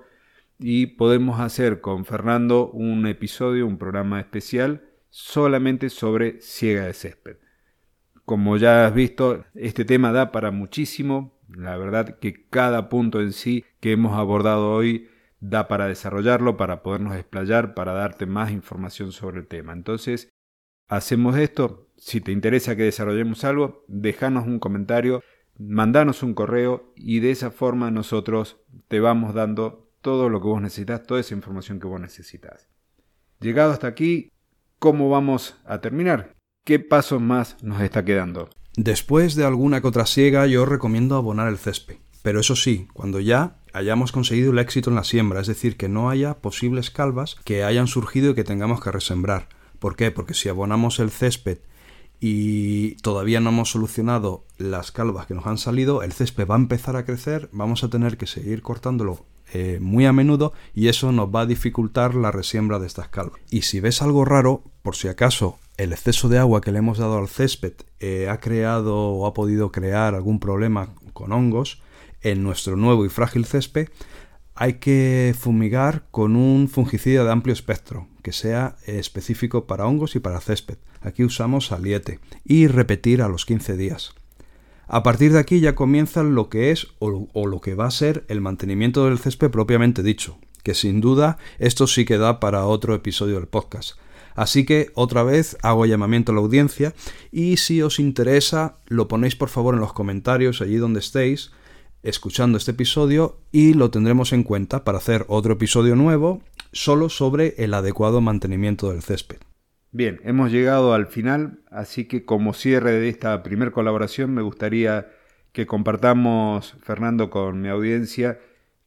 y 0.59 0.85
podemos 0.85 1.41
hacer 1.41 1.81
con 1.81 2.05
Fernando 2.05 2.69
un 2.71 3.05
episodio, 3.07 3.67
un 3.67 3.77
programa 3.77 4.21
especial 4.21 4.85
solamente 5.09 5.89
sobre 5.89 6.39
ciega 6.39 6.85
de 6.85 6.93
césped. 6.93 7.35
Como 8.23 8.55
ya 8.55 8.87
has 8.87 8.93
visto, 8.93 9.43
este 9.55 9.83
tema 9.83 10.13
da 10.13 10.31
para 10.31 10.51
muchísimo. 10.51 11.37
La 11.49 11.75
verdad 11.75 12.17
que 12.19 12.45
cada 12.49 12.87
punto 12.87 13.19
en 13.19 13.33
sí 13.33 13.65
que 13.81 13.91
hemos 13.91 14.17
abordado 14.17 14.71
hoy 14.71 15.09
da 15.41 15.67
para 15.67 15.87
desarrollarlo, 15.87 16.55
para 16.55 16.81
podernos 16.81 17.17
explayar, 17.17 17.73
para 17.73 17.91
darte 17.91 18.25
más 18.25 18.51
información 18.51 19.11
sobre 19.11 19.41
el 19.41 19.47
tema. 19.47 19.73
Entonces, 19.73 20.29
hacemos 20.87 21.35
esto. 21.35 21.90
Si 22.03 22.19
te 22.19 22.31
interesa 22.31 22.75
que 22.75 22.81
desarrollemos 22.81 23.43
algo, 23.43 23.85
déjanos 23.87 24.47
un 24.47 24.57
comentario, 24.57 25.21
mandanos 25.59 26.23
un 26.23 26.33
correo 26.33 26.91
y 26.95 27.19
de 27.19 27.29
esa 27.29 27.51
forma 27.51 27.91
nosotros 27.91 28.57
te 28.87 28.99
vamos 28.99 29.35
dando 29.35 29.93
todo 30.01 30.27
lo 30.27 30.41
que 30.41 30.47
vos 30.47 30.61
necesitas, 30.63 31.03
toda 31.03 31.19
esa 31.19 31.35
información 31.35 31.79
que 31.79 31.85
vos 31.85 32.01
necesitas. 32.01 32.67
Llegado 33.39 33.71
hasta 33.71 33.85
aquí, 33.85 34.31
¿cómo 34.79 35.11
vamos 35.11 35.61
a 35.63 35.79
terminar? 35.79 36.35
¿Qué 36.65 36.79
pasos 36.79 37.21
más 37.21 37.63
nos 37.63 37.79
está 37.81 38.03
quedando? 38.03 38.49
Después 38.75 39.35
de 39.35 39.45
alguna 39.45 39.81
contrasiega 39.81 40.47
yo 40.47 40.65
recomiendo 40.65 41.15
abonar 41.15 41.49
el 41.49 41.59
césped. 41.59 41.97
Pero 42.23 42.39
eso 42.39 42.55
sí, 42.55 42.87
cuando 42.93 43.19
ya 43.19 43.59
hayamos 43.73 44.11
conseguido 44.11 44.51
el 44.51 44.59
éxito 44.59 44.89
en 44.89 44.95
la 44.95 45.03
siembra, 45.03 45.39
es 45.39 45.47
decir, 45.47 45.77
que 45.77 45.87
no 45.87 46.09
haya 46.09 46.39
posibles 46.39 46.89
calvas 46.89 47.35
que 47.45 47.63
hayan 47.63 47.85
surgido 47.85 48.31
y 48.31 48.33
que 48.33 48.43
tengamos 48.43 48.81
que 48.81 48.91
resembrar. 48.91 49.49
¿Por 49.77 49.95
qué? 49.95 50.09
Porque 50.09 50.33
si 50.33 50.49
abonamos 50.49 50.99
el 50.99 51.11
césped 51.11 51.59
y 52.23 52.95
todavía 52.97 53.39
no 53.39 53.49
hemos 53.49 53.71
solucionado 53.71 54.45
las 54.59 54.91
calvas 54.91 55.25
que 55.25 55.33
nos 55.33 55.47
han 55.47 55.57
salido, 55.57 56.03
el 56.03 56.13
césped 56.13 56.47
va 56.47 56.53
a 56.53 56.59
empezar 56.59 56.95
a 56.95 57.03
crecer, 57.03 57.49
vamos 57.51 57.83
a 57.83 57.89
tener 57.89 58.15
que 58.15 58.27
seguir 58.27 58.61
cortándolo 58.61 59.25
eh, 59.53 59.79
muy 59.81 60.05
a 60.05 60.13
menudo 60.13 60.53
y 60.75 60.87
eso 60.87 61.11
nos 61.11 61.33
va 61.33 61.41
a 61.41 61.45
dificultar 61.47 62.13
la 62.13 62.31
resiembra 62.31 62.77
de 62.77 62.85
estas 62.85 63.09
calvas. 63.09 63.41
Y 63.49 63.63
si 63.63 63.79
ves 63.79 64.03
algo 64.03 64.23
raro, 64.23 64.63
por 64.83 64.95
si 64.95 65.07
acaso 65.07 65.57
el 65.77 65.93
exceso 65.93 66.29
de 66.29 66.37
agua 66.37 66.61
que 66.61 66.71
le 66.71 66.77
hemos 66.77 66.99
dado 66.99 67.17
al 67.17 67.27
césped 67.27 67.73
eh, 67.99 68.29
ha 68.29 68.39
creado 68.39 68.95
o 68.95 69.25
ha 69.25 69.33
podido 69.33 69.71
crear 69.71 70.13
algún 70.13 70.39
problema 70.39 70.93
con 71.13 71.31
hongos 71.31 71.81
en 72.21 72.43
nuestro 72.43 72.75
nuevo 72.75 73.03
y 73.03 73.09
frágil 73.09 73.45
césped, 73.45 73.89
hay 74.53 74.73
que 74.73 75.33
fumigar 75.37 76.03
con 76.11 76.35
un 76.35 76.69
fungicida 76.69 77.23
de 77.23 77.31
amplio 77.31 77.53
espectro, 77.53 78.07
que 78.21 78.31
sea 78.31 78.77
específico 78.85 79.65
para 79.65 79.87
hongos 79.87 80.15
y 80.15 80.19
para 80.19 80.39
césped. 80.39 80.77
Aquí 81.01 81.23
usamos 81.23 81.71
aliete 81.71 82.19
y 82.45 82.67
repetir 82.67 83.21
a 83.21 83.27
los 83.27 83.45
15 83.45 83.75
días. 83.77 84.13
A 84.87 85.03
partir 85.03 85.33
de 85.33 85.39
aquí 85.39 85.59
ya 85.59 85.75
comienza 85.75 86.23
lo 86.23 86.49
que 86.49 86.71
es 86.71 86.87
o, 86.99 87.27
o, 87.33 87.47
lo 87.47 87.61
que 87.61 87.75
va 87.75 87.85
a 87.85 87.91
ser 87.91 88.25
el 88.27 88.41
mantenimiento 88.41 89.05
del 89.05 89.19
césped 89.19 89.49
propiamente 89.49 90.03
dicho, 90.03 90.37
que 90.63 90.73
sin 90.73 90.99
duda 90.99 91.37
esto 91.59 91.87
sí 91.87 92.05
que 92.05 92.17
da 92.17 92.39
para 92.39 92.65
otro 92.65 92.93
episodio 92.93 93.35
del 93.35 93.47
podcast. 93.47 93.93
Así 94.35 94.65
que 94.65 94.91
otra 94.93 95.23
vez 95.23 95.57
hago 95.61 95.85
llamamiento 95.85 96.31
a 96.31 96.35
la 96.35 96.41
audiencia 96.41 96.93
y 97.31 97.57
si 97.57 97.81
os 97.81 97.99
interesa 97.99 98.77
lo 98.87 99.07
ponéis 99.07 99.35
por 99.35 99.49
favor 99.49 99.75
en 99.75 99.81
los 99.81 99.93
comentarios 99.93 100.61
allí 100.61 100.77
donde 100.77 100.99
estéis 100.99 101.51
escuchando 102.03 102.57
este 102.57 102.71
episodio 102.71 103.37
y 103.51 103.73
lo 103.73 103.91
tendremos 103.91 104.33
en 104.33 104.43
cuenta 104.43 104.83
para 104.83 104.97
hacer 104.97 105.25
otro 105.27 105.53
episodio 105.53 105.95
nuevo 105.95 106.41
solo 106.71 107.09
sobre 107.09 107.55
el 107.57 107.73
adecuado 107.73 108.21
mantenimiento 108.21 108.91
del 108.91 109.03
césped. 109.03 109.37
Bien, 109.93 110.21
hemos 110.23 110.51
llegado 110.51 110.93
al 110.93 111.07
final, 111.07 111.59
así 111.69 112.05
que 112.05 112.23
como 112.23 112.53
cierre 112.53 112.93
de 112.93 113.09
esta 113.09 113.43
primera 113.43 113.71
colaboración 113.71 114.33
me 114.33 114.41
gustaría 114.41 115.11
que 115.51 115.67
compartamos, 115.67 116.77
Fernando, 116.81 117.29
con 117.29 117.59
mi 117.59 117.67
audiencia 117.67 118.39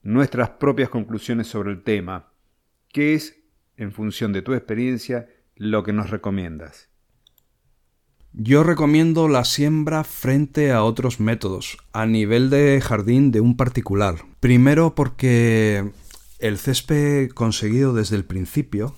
nuestras 0.03 0.51
propias 0.51 0.89
conclusiones 0.89 1.47
sobre 1.47 1.73
el 1.73 1.83
tema. 1.83 2.33
¿Qué 2.89 3.13
es, 3.13 3.37
en 3.77 3.93
función 3.93 4.33
de 4.33 4.41
tu 4.41 4.55
experiencia, 4.55 5.29
lo 5.57 5.83
que 5.83 5.93
nos 5.93 6.09
recomiendas? 6.09 6.89
Yo 8.33 8.65
recomiendo 8.65 9.29
la 9.29 9.45
siembra 9.45 10.05
frente 10.05 10.73
a 10.73 10.85
otros 10.85 11.21
métodos, 11.21 11.77
a 11.93 12.07
nivel 12.07 12.49
de 12.49 12.81
jardín 12.81 13.31
de 13.31 13.41
un 13.41 13.59
particular. 13.59 14.17
Primero 14.41 14.95
porque 14.95 15.93
el 16.39 16.57
césped 16.57 17.29
conseguido 17.31 17.93
desde 17.93 18.17
el 18.17 18.25
principio 18.25 18.97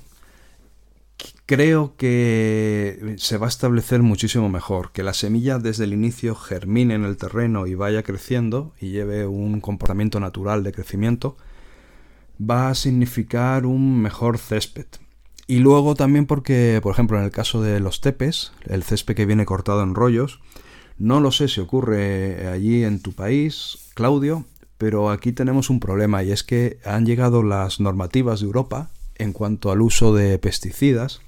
creo 1.47 1.95
que 1.97 3.15
se 3.19 3.39
va 3.39 3.47
a 3.47 3.49
establecer 3.49 4.03
muchísimo 4.03 4.49
mejor, 4.49 4.91
que 4.93 5.05
la 5.05 5.15
semilla 5.15 5.59
desde 5.59 5.85
el 5.85 5.93
inicio 5.93 6.35
germine 6.35 6.95
en 6.95 7.05
el 7.05 7.17
terreno 7.17 7.69
y 7.69 7.77
vaya 7.77 8.03
creciendo 8.03 8.73
y 8.81 8.91
lleve 8.91 9.27
un 9.27 9.61
comportamiento 9.61 10.19
natural 10.19 10.65
de 10.65 10.73
crecimiento, 10.73 11.37
va 12.39 12.69
a 12.69 12.75
significar 12.75 13.65
un 13.65 14.03
mejor 14.03 14.39
césped. 14.39 14.87
Y 15.47 15.61
luego 15.61 15.95
también 15.95 16.27
porque, 16.27 16.81
por 16.83 16.93
ejemplo, 16.93 17.17
en 17.17 17.25
el 17.25 17.31
caso 17.31 17.63
de 17.63 17.79
los 17.79 18.01
tepes, 18.01 18.53
el 18.67 18.83
césped 18.83 19.15
que 19.15 19.27
viene 19.27 19.47
cortado 19.47 19.85
en 19.85 19.95
rollos, 19.95 20.41
no 20.99 21.21
lo 21.21 21.31
sé 21.31 21.47
si 21.47 21.61
ocurre 21.61 22.49
allí 22.49 22.83
en 22.83 23.01
tu 23.01 23.13
país, 23.13 23.91
Claudio, 23.95 24.45
pero 24.79 25.11
aquí 25.11 25.33
tenemos 25.33 25.71
un 25.71 25.79
problema 25.79 26.25
y 26.25 26.33
es 26.33 26.43
que 26.43 26.81
han 26.85 27.07
llegado 27.07 27.45
las 27.45 27.79
normativas 27.79 28.41
de 28.41 28.47
Europa 28.47 28.91
en 29.15 29.33
cuanto 29.33 29.71
al 29.71 29.81
uso 29.81 30.13
de 30.13 30.39
pesticidas 30.39 31.21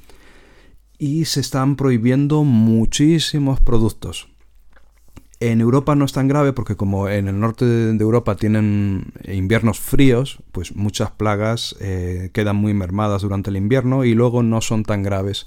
y 0.98 1.24
se 1.26 1.40
están 1.40 1.76
prohibiendo 1.76 2.44
muchísimos 2.44 3.60
productos. 3.60 4.28
En 5.40 5.60
Europa 5.60 5.94
no 5.94 6.04
es 6.04 6.12
tan 6.12 6.26
grave 6.26 6.52
porque 6.52 6.74
como 6.74 7.08
en 7.08 7.28
el 7.28 7.38
norte 7.38 7.64
de 7.64 8.02
Europa 8.02 8.34
tienen 8.34 9.12
inviernos 9.24 9.78
fríos, 9.78 10.42
pues 10.50 10.74
muchas 10.74 11.12
plagas 11.12 11.76
eh, 11.78 12.30
quedan 12.32 12.56
muy 12.56 12.74
mermadas 12.74 13.22
durante 13.22 13.50
el 13.50 13.56
invierno 13.56 14.04
y 14.04 14.14
luego 14.14 14.42
no 14.42 14.60
son 14.60 14.82
tan 14.82 15.04
graves 15.04 15.46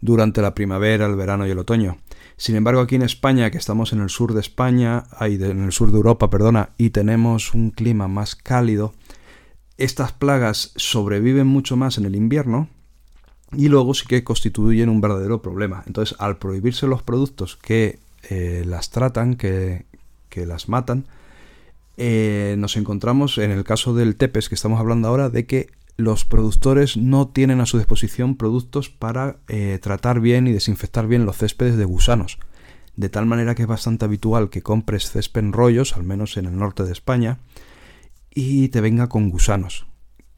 durante 0.00 0.42
la 0.42 0.54
primavera, 0.54 1.06
el 1.06 1.16
verano 1.16 1.44
y 1.44 1.50
el 1.50 1.58
otoño. 1.58 1.98
Sin 2.36 2.54
embargo, 2.54 2.80
aquí 2.80 2.94
en 2.94 3.02
España, 3.02 3.50
que 3.50 3.58
estamos 3.58 3.92
en 3.92 4.00
el 4.00 4.10
sur 4.10 4.32
de 4.32 4.40
España, 4.40 5.04
en 5.20 5.64
el 5.64 5.72
sur 5.72 5.90
de 5.90 5.96
Europa, 5.96 6.30
perdona, 6.30 6.70
y 6.78 6.90
tenemos 6.90 7.54
un 7.54 7.70
clima 7.70 8.06
más 8.06 8.36
cálido, 8.36 8.94
estas 9.76 10.12
plagas 10.12 10.72
sobreviven 10.76 11.48
mucho 11.48 11.76
más 11.76 11.98
en 11.98 12.04
el 12.04 12.14
invierno 12.14 12.68
y 13.52 13.68
luego 13.68 13.94
sí 13.94 14.06
que 14.06 14.24
constituyen 14.24 14.88
un 14.88 15.00
verdadero 15.00 15.42
problema. 15.42 15.82
Entonces, 15.86 16.16
al 16.18 16.38
prohibirse 16.38 16.86
los 16.86 17.02
productos 17.02 17.56
que 17.56 17.98
eh, 18.28 18.64
las 18.66 18.90
tratan, 18.90 19.36
que, 19.36 19.84
las 20.34 20.68
matan, 20.68 21.06
eh, 21.96 22.56
nos 22.58 22.76
encontramos 22.76 23.38
en 23.38 23.50
el 23.50 23.64
caso 23.64 23.94
del 23.94 24.16
TEPES 24.16 24.50
que 24.50 24.54
estamos 24.54 24.78
hablando 24.78 25.08
ahora 25.08 25.30
de 25.30 25.46
que 25.46 25.70
los 25.96 26.26
productores 26.26 26.98
no 26.98 27.28
tienen 27.28 27.60
a 27.60 27.66
su 27.66 27.78
disposición 27.78 28.36
productos 28.36 28.90
para 28.90 29.38
eh, 29.48 29.78
tratar 29.80 30.20
bien 30.20 30.46
y 30.46 30.52
desinfectar 30.52 31.06
bien 31.06 31.24
los 31.24 31.38
céspedes 31.38 31.78
de 31.78 31.86
gusanos. 31.86 32.38
De 32.96 33.08
tal 33.08 33.24
manera 33.24 33.54
que 33.54 33.62
es 33.62 33.68
bastante 33.68 34.04
habitual 34.04 34.50
que 34.50 34.62
compres 34.62 35.10
césped 35.10 35.40
en 35.40 35.52
rollos, 35.54 35.96
al 35.96 36.04
menos 36.04 36.36
en 36.36 36.44
el 36.44 36.58
norte 36.58 36.82
de 36.82 36.92
España, 36.92 37.38
y 38.34 38.68
te 38.68 38.82
venga 38.82 39.08
con 39.08 39.30
gusanos. 39.30 39.86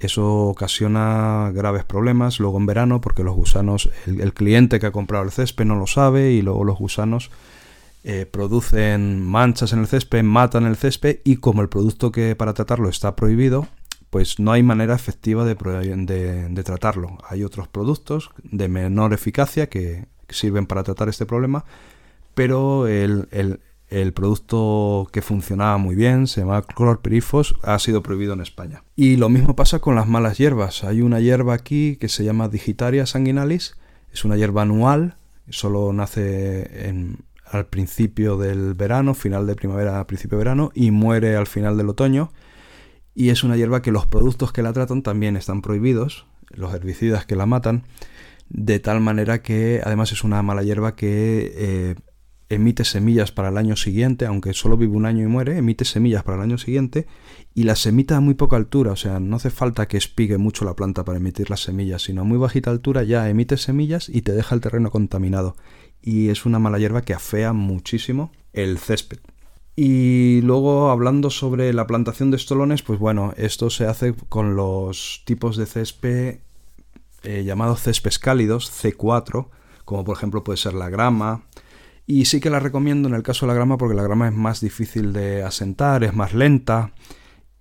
Eso 0.01 0.45
ocasiona 0.45 1.51
graves 1.53 1.85
problemas 1.85 2.39
luego 2.39 2.59
en 2.59 2.67
verano 2.67 3.01
porque 3.01 3.25
los 3.25 3.35
gusanos, 3.35 3.91
el 4.07 4.33
cliente 4.33 4.79
que 4.79 4.87
ha 4.87 4.93
comprado 4.93 5.25
el 5.25 5.33
césped 5.33 5.65
no 5.65 5.77
lo 5.77 5.87
sabe 5.87 6.31
y 6.33 6.43
luego 6.43 6.63
los 6.65 6.79
gusanos 6.79 7.31
eh, 8.05 8.27
producen 8.27 9.21
manchas 9.21 9.73
en 9.73 9.81
el 9.81 9.89
césped, 9.89 10.23
matan 10.23 10.67
el 10.67 10.77
césped 10.77 11.19
y 11.25 11.37
como 11.37 11.63
el 11.63 11.69
producto 11.69 12.13
que 12.13 12.37
para 12.37 12.55
tratarlo 12.55 12.89
está 12.89 13.17
prohibido, 13.17 13.67
pues 14.11 14.39
no 14.39 14.53
hay 14.53 14.63
manera 14.63 14.95
efectiva 14.95 15.45
de, 15.45 15.55
de, 15.55 16.63
tratarlo. 16.63 17.19
Hay 17.29 17.43
otros 17.43 17.67
productos 17.67 18.31
de 18.43 18.69
menor 18.69 19.13
eficacia 19.13 19.69
que, 19.69 20.07
sirven 20.31 20.67
para 20.67 20.83
tratar 20.83 21.09
este 21.09 21.25
problema, 21.25 21.65
pero 22.35 22.87
el, 22.87 23.29
el, 23.31 23.61
producto 24.13 25.09
que 25.13 25.23
funcionaba 25.23 25.79
muy 25.79 25.95
bien, 25.95 26.27
se 26.27 26.41
llama 26.41 26.63
clorpirifos, 26.63 27.57
ha 27.63 27.79
sido 27.79 28.03
prohibido 28.03 28.35
en 28.35 28.41
España. 28.41 28.85
Y 28.97 29.17
lo 29.17 29.29
mismo 29.29 29.57
pasa 29.57 29.79
con 29.79 29.95
las 29.95 30.07
malas 30.07 30.39
hierbas. 30.39 30.85
Hay 30.85 31.01
una 31.01 31.21
hierba 31.21 31.55
aquí 31.55 31.97
que 31.97 32.09
se 32.09 32.25
llama 32.25 32.49
Digitaria 32.49 33.07
sanguinalis, 33.07 33.77
es 34.13 34.25
una 34.25 34.37
hierba 34.37 34.63
anual, 34.63 35.17
solo 35.49 35.93
nace 35.93 36.95
al 37.51 37.67
principio 37.67 38.37
del 38.37 38.75
verano, 38.75 39.15
final 39.15 39.47
de 39.47 39.55
primavera, 39.55 40.07
principio 40.07 40.37
de 40.37 40.45
verano, 40.45 40.71
y 40.75 40.91
muere 40.91 41.37
al 41.37 41.47
final 41.47 41.77
del 41.77 41.89
otoño. 41.89 42.33
Y 43.15 43.31
es 43.31 43.43
una 43.43 43.57
hierba 43.57 43.83
que 43.83 43.91
los 43.91 44.07
productos 44.07 44.53
que 44.53 44.63
la 44.63 44.73
tratan 44.73 45.03
también 45.03 45.37
están 45.37 45.63
prohibidos, 45.63 46.27
los 46.51 46.73
herbicidas 46.75 47.27
que 47.27 47.37
la 47.37 47.47
matan, 47.47 47.85
de 48.49 48.81
tal 48.81 49.01
manera 49.01 49.43
que 49.43 49.81
además 49.85 50.13
es 50.13 50.25
una 50.25 50.43
mala 50.43 50.63
hierba 50.63 50.95
que 50.95 51.53
eh, 51.55 51.95
emite 52.49 52.85
semillas 52.85 53.33
para 53.33 53.49
el 53.51 53.59
año 53.59 53.77
siguiente, 53.77 54.27
aunque 54.27 54.55
solo 54.55 54.77
vive 54.77 54.97
un 54.97 55.07
año 55.07 55.23
y 55.25 55.27
muere, 55.27 55.59
emite 55.59 55.85
semillas 55.85 56.23
para 56.23 56.39
el 56.39 56.43
año 56.43 56.59
siguiente 56.59 57.07
y 57.55 57.65
las 57.65 57.85
emite 57.87 58.15
a 58.15 58.21
muy 58.21 58.35
poca 58.35 58.57
altura, 58.57 58.93
o 58.93 58.97
sea, 58.97 59.21
no 59.21 59.37
hace 59.37 59.51
falta 59.51 59.87
que 59.87 59.97
espigue 59.97 60.39
mucho 60.39 60.65
la 60.65 60.75
planta 60.75 61.05
para 61.05 61.19
emitir 61.19 61.51
las 61.51 61.61
semillas, 61.61 62.03
sino 62.03 62.23
a 62.23 62.25
muy 62.25 62.39
bajita 62.39 62.71
altura 62.71 63.03
ya 63.03 63.29
emite 63.29 63.57
semillas 63.57 64.09
y 64.09 64.23
te 64.23 64.33
deja 64.33 64.55
el 64.55 64.61
terreno 64.61 64.91
contaminado 64.91 65.57
y 66.03 66.29
es 66.29 66.47
una 66.47 66.59
mala 66.59 66.79
hierba 66.79 67.03
que 67.03 67.15
afea 67.15 67.53
muchísimo 67.53 68.33
el 68.53 68.79
césped. 68.79 69.19
Y 69.77 70.41
luego 70.43 70.91
hablando 70.91 71.31
sobre 71.31 71.73
la 71.73 71.87
plantación 71.87 72.31
de 72.31 72.37
estolones, 72.37 72.83
pues 72.83 72.99
bueno, 72.99 73.33
esto 73.37 73.71
se 73.71 73.87
hace 73.87 74.15
con 74.29 74.57
los 74.57 75.23
tipos 75.25 75.57
de 75.57 75.67
césped 75.67 76.39
eh, 77.23 77.45
llamados 77.45 77.83
céspedes 77.83 78.19
cálidos, 78.19 78.73
C4, 78.73 79.49
como 79.85 80.05
por 80.05 80.17
ejemplo 80.17 80.43
puede 80.43 80.57
ser 80.57 80.75
la 80.75 80.89
grama. 80.89 81.45
Y 82.11 82.25
sí 82.25 82.41
que 82.41 82.49
la 82.49 82.59
recomiendo 82.59 83.07
en 83.07 83.15
el 83.15 83.23
caso 83.23 83.45
de 83.45 83.53
la 83.53 83.55
grama 83.55 83.77
porque 83.77 83.95
la 83.95 84.03
grama 84.03 84.29
es 84.29 84.35
más 84.35 84.63
difícil 84.63 85.13
de 85.13 85.43
asentar, 85.43 86.03
es 86.03 86.15
más 86.15 86.33
lenta 86.33 86.95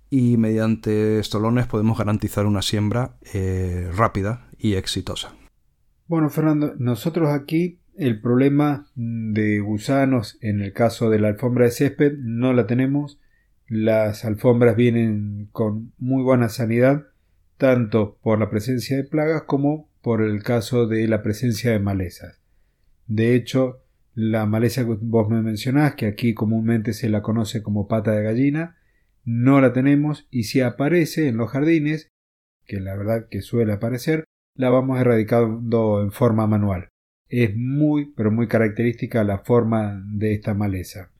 y 0.08 0.38
mediante 0.38 1.18
estolones 1.18 1.66
podemos 1.66 1.98
garantizar 1.98 2.46
una 2.46 2.62
siembra 2.62 3.18
eh, 3.34 3.90
rápida 3.94 4.48
y 4.56 4.76
exitosa. 4.76 5.34
Bueno, 6.06 6.30
Fernando, 6.30 6.74
nosotros 6.78 7.28
aquí 7.28 7.80
el 7.94 8.22
problema 8.22 8.86
de 8.94 9.60
gusanos 9.60 10.38
en 10.40 10.62
el 10.62 10.72
caso 10.72 11.10
de 11.10 11.18
la 11.18 11.28
alfombra 11.28 11.66
de 11.66 11.72
césped 11.72 12.14
no 12.16 12.54
la 12.54 12.66
tenemos. 12.66 13.20
Las 13.66 14.24
alfombras 14.24 14.76
vienen 14.76 15.50
con 15.52 15.92
muy 15.98 16.22
buena 16.22 16.48
sanidad, 16.48 17.08
tanto 17.58 18.16
por 18.22 18.38
la 18.38 18.48
presencia 18.48 18.96
de 18.96 19.04
plagas 19.04 19.42
como 19.42 19.90
por 20.00 20.22
el 20.22 20.42
caso 20.42 20.86
de 20.86 21.06
la 21.06 21.22
presencia 21.22 21.70
de 21.70 21.80
malezas. 21.80 22.40
De 23.08 23.34
hecho, 23.34 23.82
la 24.18 24.46
maleza 24.46 24.84
que 24.84 24.96
vos 25.00 25.28
me 25.28 25.42
mencionás, 25.42 25.94
que 25.94 26.06
aquí 26.06 26.34
comúnmente 26.34 26.92
se 26.92 27.08
la 27.08 27.22
conoce 27.22 27.62
como 27.62 27.86
pata 27.86 28.10
de 28.10 28.24
gallina, 28.24 28.76
no 29.24 29.60
la 29.60 29.72
tenemos 29.72 30.26
y 30.32 30.42
si 30.42 30.60
aparece 30.60 31.28
en 31.28 31.36
los 31.36 31.50
jardines, 31.50 32.08
que 32.66 32.80
la 32.80 32.96
verdad 32.96 33.28
que 33.30 33.42
suele 33.42 33.72
aparecer, 33.72 34.24
la 34.56 34.70
vamos 34.70 35.00
erradicando 35.00 36.02
en 36.02 36.10
forma 36.10 36.48
manual. 36.48 36.88
Es 37.28 37.54
muy, 37.54 38.12
pero 38.16 38.32
muy 38.32 38.48
característica 38.48 39.22
la 39.22 39.38
forma 39.38 40.02
de 40.08 40.34
esta 40.34 40.52
maleza. 40.52 41.12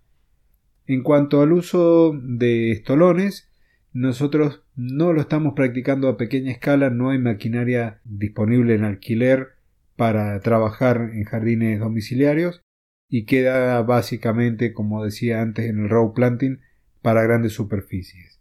En 0.84 1.04
cuanto 1.04 1.40
al 1.40 1.52
uso 1.52 2.18
de 2.20 2.72
estolones, 2.72 3.48
nosotros 3.92 4.64
no 4.74 5.12
lo 5.12 5.20
estamos 5.20 5.52
practicando 5.54 6.08
a 6.08 6.16
pequeña 6.16 6.50
escala, 6.50 6.90
no 6.90 7.10
hay 7.10 7.18
maquinaria 7.18 8.00
disponible 8.02 8.74
en 8.74 8.82
alquiler 8.82 9.50
para 9.94 10.40
trabajar 10.40 11.10
en 11.12 11.22
jardines 11.22 11.78
domiciliarios 11.78 12.64
y 13.08 13.24
queda 13.24 13.80
básicamente, 13.82 14.72
como 14.72 15.04
decía 15.04 15.40
antes, 15.40 15.66
en 15.66 15.84
el 15.84 15.88
row 15.88 16.12
planting 16.12 16.60
para 17.02 17.22
grandes 17.22 17.52
superficies. 17.52 18.38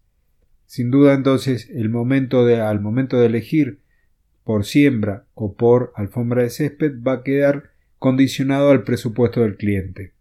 Sin 0.65 0.91
duda 0.91 1.14
entonces 1.14 1.69
el 1.69 1.89
momento 1.89 2.45
de, 2.45 2.60
al 2.60 2.81
momento 2.81 3.19
de 3.19 3.27
elegir 3.27 3.80
por 4.44 4.65
siembra 4.65 5.26
o 5.34 5.56
por 5.56 5.94
alfombra 5.95 6.44
de 6.44 6.49
césped 6.49 7.02
va 7.02 7.14
a 7.14 7.23
quedar 7.23 7.72
condicionado 7.99 8.72
al 8.72 8.84
presupuesto 8.84 9.41
del 9.41 9.57
cliente. 9.57 10.14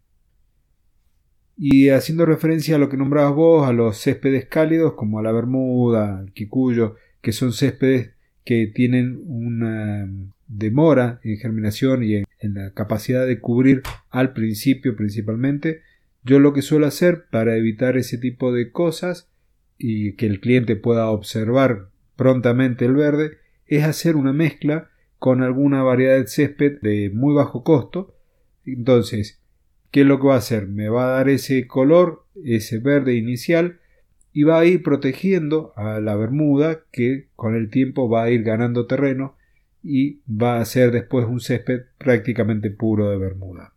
Y 1.57 1.89
haciendo 1.89 2.25
referencia 2.25 2.75
a 2.75 2.79
lo 2.79 2.87
que 2.87 2.97
nombrabas 2.97 3.33
vos, 3.33 3.67
a 3.67 3.73
los 3.73 3.97
céspedes 3.97 4.45
cálidos 4.45 4.93
como 4.93 5.19
a 5.19 5.23
la 5.23 5.31
bermuda, 5.31 6.21
el 6.21 6.31
quicuyo, 6.33 6.95
que 7.21 7.31
son 7.31 7.51
céspedes 7.51 8.11
que 8.45 8.67
tienen 8.67 9.19
una 9.25 10.07
demora 10.47 11.19
en 11.23 11.37
germinación 11.37 12.03
y 12.03 12.15
en, 12.15 12.26
la 12.53 12.71
capacidad 12.73 13.25
de 13.25 13.39
cubrir 13.39 13.83
al 14.09 14.33
principio 14.33 14.95
principalmente, 14.95 15.81
yo 16.23 16.39
lo 16.39 16.53
que 16.53 16.61
suelo 16.61 16.87
hacer 16.87 17.25
para 17.31 17.55
evitar 17.55 17.97
ese 17.97 18.17
tipo 18.17 18.51
de 18.51 18.71
cosas 18.71 19.29
y 19.77 20.13
que 20.13 20.25
el 20.25 20.39
cliente 20.39 20.75
pueda 20.75 21.09
observar 21.09 21.89
prontamente 22.15 22.85
el 22.85 22.95
verde 22.95 23.37
es 23.65 23.83
hacer 23.83 24.15
una 24.15 24.33
mezcla 24.33 24.89
con 25.19 25.41
alguna 25.41 25.83
variedad 25.83 26.17
de 26.17 26.27
césped 26.27 26.79
de 26.81 27.09
muy 27.13 27.33
bajo 27.33 27.63
costo. 27.63 28.15
Entonces, 28.65 29.39
¿qué 29.91 30.01
es 30.01 30.07
lo 30.07 30.19
que 30.19 30.27
va 30.27 30.35
a 30.35 30.39
hacer? 30.39 30.67
Me 30.67 30.89
va 30.89 31.05
a 31.05 31.17
dar 31.17 31.29
ese 31.29 31.67
color, 31.67 32.25
ese 32.43 32.79
verde 32.79 33.15
inicial, 33.15 33.79
y 34.33 34.43
va 34.43 34.59
a 34.59 34.65
ir 34.65 34.83
protegiendo 34.83 35.73
a 35.75 35.99
la 35.99 36.15
bermuda 36.15 36.81
que 36.91 37.27
con 37.35 37.55
el 37.55 37.69
tiempo 37.69 38.09
va 38.09 38.23
a 38.23 38.29
ir 38.29 38.43
ganando 38.43 38.85
terreno 38.85 39.36
y 39.83 40.21
va 40.27 40.59
a 40.59 40.65
ser 40.65 40.91
después 40.91 41.25
un 41.25 41.39
césped 41.39 41.81
prácticamente 41.97 42.71
puro 42.71 43.09
de 43.09 43.17
bermuda. 43.17 43.73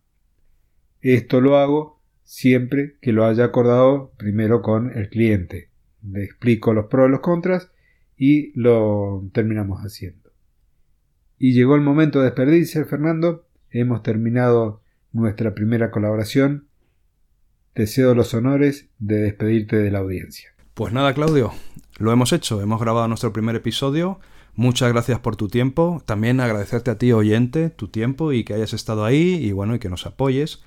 Esto 1.01 1.41
lo 1.41 1.57
hago 1.57 2.01
siempre 2.23 2.95
que 3.01 3.11
lo 3.11 3.25
haya 3.25 3.45
acordado 3.45 4.13
primero 4.17 4.61
con 4.61 4.97
el 4.97 5.09
cliente. 5.09 5.69
Le 6.03 6.23
explico 6.23 6.73
los 6.73 6.85
pros 6.87 7.07
y 7.07 7.11
los 7.11 7.19
contras 7.21 7.71
y 8.17 8.51
lo 8.59 9.27
terminamos 9.33 9.81
haciendo. 9.81 10.31
Y 11.37 11.53
llegó 11.53 11.75
el 11.75 11.81
momento 11.81 12.19
de 12.19 12.25
despedirse, 12.25 12.85
Fernando. 12.85 13.47
Hemos 13.71 14.03
terminado 14.03 14.83
nuestra 15.11 15.55
primera 15.55 15.89
colaboración. 15.89 16.67
Te 17.73 17.87
cedo 17.87 18.13
los 18.13 18.33
honores 18.33 18.89
de 18.99 19.17
despedirte 19.21 19.77
de 19.77 19.89
la 19.89 19.99
audiencia. 19.99 20.51
Pues 20.73 20.93
nada, 20.93 21.13
Claudio, 21.13 21.51
lo 21.97 22.11
hemos 22.11 22.31
hecho. 22.31 22.61
Hemos 22.61 22.79
grabado 22.79 23.07
nuestro 23.07 23.33
primer 23.33 23.55
episodio. 23.55 24.19
Muchas 24.55 24.91
gracias 24.91 25.19
por 25.19 25.35
tu 25.35 25.47
tiempo. 25.47 26.01
También 26.05 26.39
agradecerte 26.39 26.91
a 26.91 26.97
ti, 26.97 27.11
oyente, 27.11 27.69
tu 27.69 27.87
tiempo 27.87 28.33
y 28.33 28.43
que 28.43 28.53
hayas 28.53 28.73
estado 28.73 29.05
ahí 29.05 29.35
y 29.35 29.51
bueno, 29.51 29.75
y 29.75 29.79
que 29.79 29.89
nos 29.89 30.05
apoyes. 30.05 30.63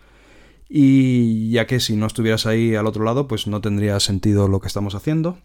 Y 0.69 1.51
ya 1.51 1.66
que 1.66 1.81
si 1.81 1.97
no 1.97 2.06
estuvieras 2.06 2.47
ahí 2.47 2.74
al 2.74 2.86
otro 2.86 3.05
lado, 3.05 3.28
pues 3.28 3.47
no 3.47 3.61
tendría 3.61 4.01
sentido 4.01 4.48
lo 4.48 4.61
que 4.61 4.66
estamos 4.66 4.94
haciendo 4.94 5.39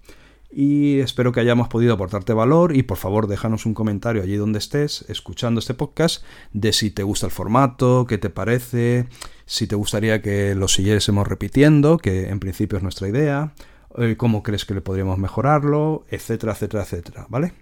y 0.52 1.00
espero 1.00 1.32
que 1.32 1.40
hayamos 1.40 1.68
podido 1.68 1.94
aportarte 1.94 2.34
valor 2.34 2.76
y 2.76 2.84
por 2.84 2.98
favor 2.98 3.28
déjanos 3.28 3.66
un 3.66 3.74
comentario 3.74 4.24
allí 4.24 4.36
donde 4.36 4.60
estés 4.60 5.06
escuchando 5.08 5.60
este 5.60 5.76
podcast 5.76 6.24
de 6.54 6.74
si 6.74 6.90
te 6.90 7.04
gusta 7.04 7.28
el 7.28 7.32
formato, 7.32 8.06
qué 8.08 8.18
te 8.18 8.30
parece, 8.30 9.08
si 9.46 9.68
te 9.68 9.76
gustaría 9.76 10.22
que 10.22 10.56
lo 10.56 10.68
siguiésemos 10.68 11.28
repitiendo, 11.28 11.98
que 11.98 12.30
en 12.30 12.40
principio 12.40 12.78
es 12.78 12.84
nuestra 12.84 13.08
idea, 13.08 13.54
eh, 13.98 14.16
cómo 14.18 14.42
crees 14.42 14.66
que 14.66 14.74
le 14.74 14.82
podríamos 14.82 15.20
mejorarlo, 15.20 16.06
etcétera, 16.10 16.54
etcétera, 16.54 16.84
etcétera, 16.84 17.28
¿vale? 17.30 17.54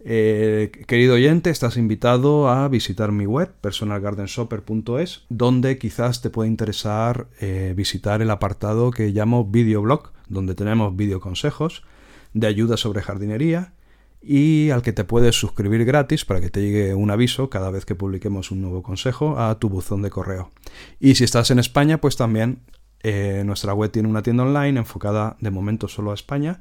Eh, 0.00 0.70
querido 0.86 1.14
oyente, 1.14 1.50
estás 1.50 1.76
invitado 1.76 2.48
a 2.48 2.68
visitar 2.68 3.10
mi 3.10 3.26
web, 3.26 3.52
personalgardenshopper.es, 3.60 5.24
donde 5.28 5.78
quizás 5.78 6.22
te 6.22 6.30
pueda 6.30 6.48
interesar 6.48 7.26
eh, 7.40 7.74
visitar 7.76 8.22
el 8.22 8.30
apartado 8.30 8.90
que 8.90 9.08
llamo 9.08 9.44
videoblog, 9.44 10.12
donde 10.28 10.54
tenemos 10.54 10.94
videoconsejos 10.94 11.82
de 12.32 12.46
ayuda 12.46 12.76
sobre 12.76 13.02
jardinería 13.02 13.72
y 14.20 14.70
al 14.70 14.82
que 14.82 14.92
te 14.92 15.04
puedes 15.04 15.36
suscribir 15.36 15.84
gratis 15.84 16.24
para 16.24 16.40
que 16.40 16.50
te 16.50 16.60
llegue 16.60 16.94
un 16.94 17.10
aviso 17.10 17.50
cada 17.50 17.70
vez 17.70 17.84
que 17.84 17.94
publiquemos 17.94 18.50
un 18.50 18.62
nuevo 18.62 18.82
consejo 18.82 19.38
a 19.38 19.58
tu 19.58 19.68
buzón 19.68 20.02
de 20.02 20.10
correo. 20.10 20.50
Y 21.00 21.14
si 21.16 21.24
estás 21.24 21.50
en 21.50 21.58
España, 21.58 22.00
pues 22.00 22.16
también 22.16 22.60
eh, 23.02 23.42
nuestra 23.44 23.74
web 23.74 23.90
tiene 23.90 24.08
una 24.08 24.22
tienda 24.22 24.42
online 24.42 24.78
enfocada 24.80 25.36
de 25.40 25.50
momento 25.50 25.88
solo 25.88 26.10
a 26.10 26.14
España, 26.14 26.60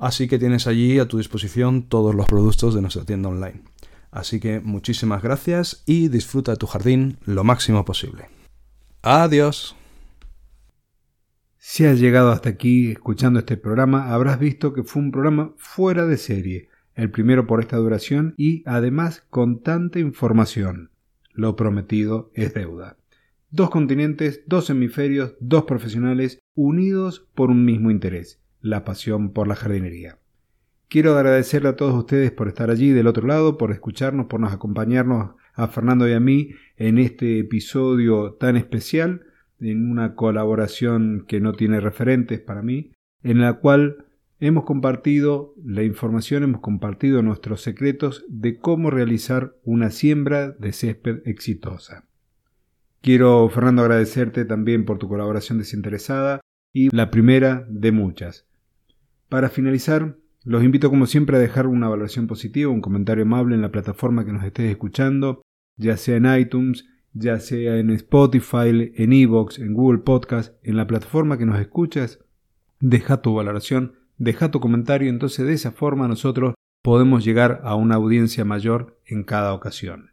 así 0.00 0.26
que 0.26 0.38
tienes 0.38 0.66
allí 0.66 0.98
a 0.98 1.06
tu 1.06 1.18
disposición 1.18 1.84
todos 1.84 2.14
los 2.14 2.26
productos 2.26 2.74
de 2.74 2.80
nuestra 2.80 3.04
tienda 3.04 3.28
online. 3.28 3.62
Así 4.10 4.40
que 4.40 4.58
muchísimas 4.60 5.22
gracias 5.22 5.84
y 5.86 6.08
disfruta 6.08 6.52
de 6.52 6.58
tu 6.58 6.66
jardín 6.66 7.18
lo 7.24 7.44
máximo 7.44 7.84
posible. 7.84 8.28
Adiós. 9.02 9.76
Si 11.58 11.84
has 11.84 12.00
llegado 12.00 12.32
hasta 12.32 12.48
aquí 12.48 12.90
escuchando 12.90 13.38
este 13.38 13.56
programa, 13.56 14.12
habrás 14.12 14.40
visto 14.40 14.72
que 14.72 14.82
fue 14.82 15.02
un 15.02 15.12
programa 15.12 15.52
fuera 15.58 16.06
de 16.06 16.16
serie, 16.16 16.68
el 16.94 17.10
primero 17.10 17.46
por 17.46 17.60
esta 17.60 17.76
duración 17.76 18.34
y 18.36 18.62
además 18.66 19.24
con 19.30 19.62
tanta 19.62 19.98
información. 19.98 20.90
Lo 21.32 21.56
prometido 21.56 22.32
es 22.34 22.54
deuda. 22.54 22.96
Dos 23.50 23.70
continentes, 23.70 24.42
dos 24.46 24.70
hemisferios, 24.70 25.34
dos 25.40 25.64
profesionales 25.64 26.40
unidos 26.54 27.28
por 27.34 27.50
un 27.50 27.64
mismo 27.64 27.90
interés, 27.90 28.40
la 28.60 28.84
pasión 28.84 29.32
por 29.32 29.48
la 29.48 29.56
jardinería. 29.56 30.18
Quiero 30.88 31.14
agradecerle 31.14 31.68
a 31.68 31.76
todos 31.76 31.94
ustedes 31.94 32.32
por 32.32 32.48
estar 32.48 32.70
allí 32.70 32.90
del 32.90 33.06
otro 33.06 33.26
lado, 33.26 33.58
por 33.58 33.70
escucharnos, 33.70 34.26
por 34.26 34.40
nos 34.40 34.52
acompañarnos 34.52 35.36
a 35.54 35.68
Fernando 35.68 36.08
y 36.08 36.12
a 36.12 36.20
mí 36.20 36.50
en 36.76 36.98
este 36.98 37.38
episodio 37.38 38.32
tan 38.34 38.56
especial 38.56 39.22
en 39.60 39.90
una 39.90 40.14
colaboración 40.14 41.24
que 41.28 41.40
no 41.40 41.52
tiene 41.52 41.80
referentes 41.80 42.40
para 42.40 42.62
mí, 42.62 42.92
en 43.22 43.40
la 43.40 43.54
cual 43.54 44.06
hemos 44.40 44.64
compartido 44.64 45.54
la 45.64 45.84
información, 45.84 46.42
hemos 46.42 46.60
compartido 46.60 47.22
nuestros 47.22 47.62
secretos 47.62 48.24
de 48.28 48.58
cómo 48.58 48.90
realizar 48.90 49.54
una 49.62 49.90
siembra 49.90 50.50
de 50.50 50.72
césped 50.72 51.20
exitosa. 51.26 52.06
Quiero, 53.02 53.48
Fernando, 53.48 53.82
agradecerte 53.82 54.44
también 54.44 54.84
por 54.84 54.98
tu 54.98 55.08
colaboración 55.08 55.58
desinteresada 55.58 56.40
y 56.72 56.94
la 56.94 57.10
primera 57.10 57.66
de 57.68 57.92
muchas. 57.92 58.49
Para 59.30 59.48
finalizar, 59.48 60.16
los 60.42 60.64
invito 60.64 60.90
como 60.90 61.06
siempre 61.06 61.36
a 61.36 61.40
dejar 61.40 61.68
una 61.68 61.88
valoración 61.88 62.26
positiva, 62.26 62.72
un 62.72 62.80
comentario 62.80 63.22
amable 63.22 63.54
en 63.54 63.62
la 63.62 63.70
plataforma 63.70 64.24
que 64.24 64.32
nos 64.32 64.42
estés 64.42 64.68
escuchando, 64.68 65.40
ya 65.76 65.96
sea 65.96 66.16
en 66.16 66.26
iTunes, 66.36 66.86
ya 67.12 67.38
sea 67.38 67.76
en 67.76 67.90
Spotify, 67.90 68.92
en 68.96 69.12
Evox, 69.12 69.60
en 69.60 69.72
Google 69.72 70.00
Podcast, 70.00 70.56
en 70.64 70.76
la 70.76 70.88
plataforma 70.88 71.38
que 71.38 71.46
nos 71.46 71.60
escuchas, 71.60 72.18
deja 72.80 73.22
tu 73.22 73.32
valoración, 73.32 73.94
deja 74.18 74.50
tu 74.50 74.58
comentario, 74.58 75.08
entonces 75.08 75.46
de 75.46 75.52
esa 75.52 75.70
forma 75.70 76.08
nosotros 76.08 76.54
podemos 76.82 77.24
llegar 77.24 77.60
a 77.62 77.76
una 77.76 77.94
audiencia 77.94 78.44
mayor 78.44 79.00
en 79.06 79.22
cada 79.22 79.54
ocasión. 79.54 80.10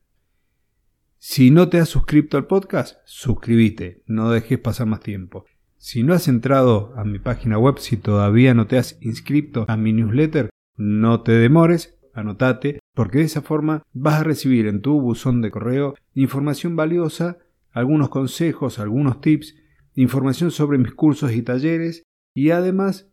Si 1.17 1.49
no 1.49 1.69
te 1.69 1.79
has 1.79 1.89
suscrito 1.89 2.37
al 2.37 2.45
podcast, 2.45 2.99
suscríbete, 3.05 4.03
no 4.05 4.29
dejes 4.29 4.59
pasar 4.59 4.85
más 4.85 4.99
tiempo. 4.99 5.45
Si 5.79 6.01
no 6.01 6.13
has 6.13 6.27
entrado 6.27 6.91
a 6.95 7.03
mi 7.03 7.19
página 7.19 7.59
web, 7.59 7.77
si 7.77 7.97
todavía 7.97 8.55
no 8.55 8.65
te 8.65 8.79
has 8.79 8.97
inscrito 8.99 9.65
a 9.67 9.77
mi 9.77 9.93
newsletter, 9.93 10.49
no 10.75 11.21
te 11.21 11.33
demores, 11.33 11.99
anotate, 12.13 12.79
porque 12.95 13.19
de 13.19 13.25
esa 13.25 13.43
forma 13.43 13.83
vas 13.93 14.21
a 14.21 14.23
recibir 14.23 14.65
en 14.65 14.81
tu 14.81 14.99
buzón 14.99 15.41
de 15.41 15.51
correo 15.51 15.93
información 16.15 16.75
valiosa, 16.75 17.37
algunos 17.71 18.09
consejos, 18.09 18.79
algunos 18.79 19.21
tips, 19.21 19.55
información 19.93 20.49
sobre 20.49 20.79
mis 20.79 20.93
cursos 20.93 21.31
y 21.31 21.43
talleres 21.43 22.03
y 22.33 22.49
además 22.49 23.11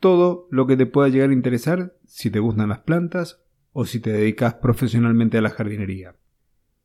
todo 0.00 0.48
lo 0.50 0.66
que 0.66 0.76
te 0.78 0.86
pueda 0.86 1.08
llegar 1.08 1.30
a 1.30 1.34
interesar 1.34 1.96
si 2.06 2.30
te 2.30 2.38
gustan 2.38 2.70
las 2.70 2.80
plantas 2.80 3.42
o 3.72 3.84
si 3.84 4.00
te 4.00 4.10
dedicas 4.10 4.54
profesionalmente 4.54 5.36
a 5.36 5.42
la 5.42 5.50
jardinería. 5.50 6.14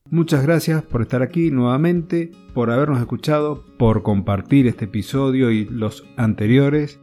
Muchas 0.10 0.44
gracias 0.44 0.84
por 0.84 1.02
estar 1.02 1.22
aquí 1.22 1.52
nuevamente, 1.52 2.32
por 2.54 2.70
habernos 2.70 3.00
escuchado, 3.00 3.64
por 3.78 4.04
compartir 4.04 4.68
este 4.68 4.86
episodio 4.86 5.52
y 5.52 5.66
los 5.66 6.06
anteriores 6.18 7.00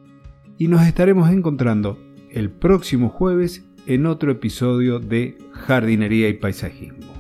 y 0.59 0.69
nos 0.69 0.87
estaremos 0.87 1.31
encontrando 1.31 1.99
el 2.31 2.51
próximo 2.51 3.09
jueves 3.09 3.65
en 3.87 4.07
otro 4.07 4.31
episodio 4.33 4.99
de 4.99 5.39
Jardinería 5.53 6.29
y 6.29 6.35
Paisajismo. 6.35 7.18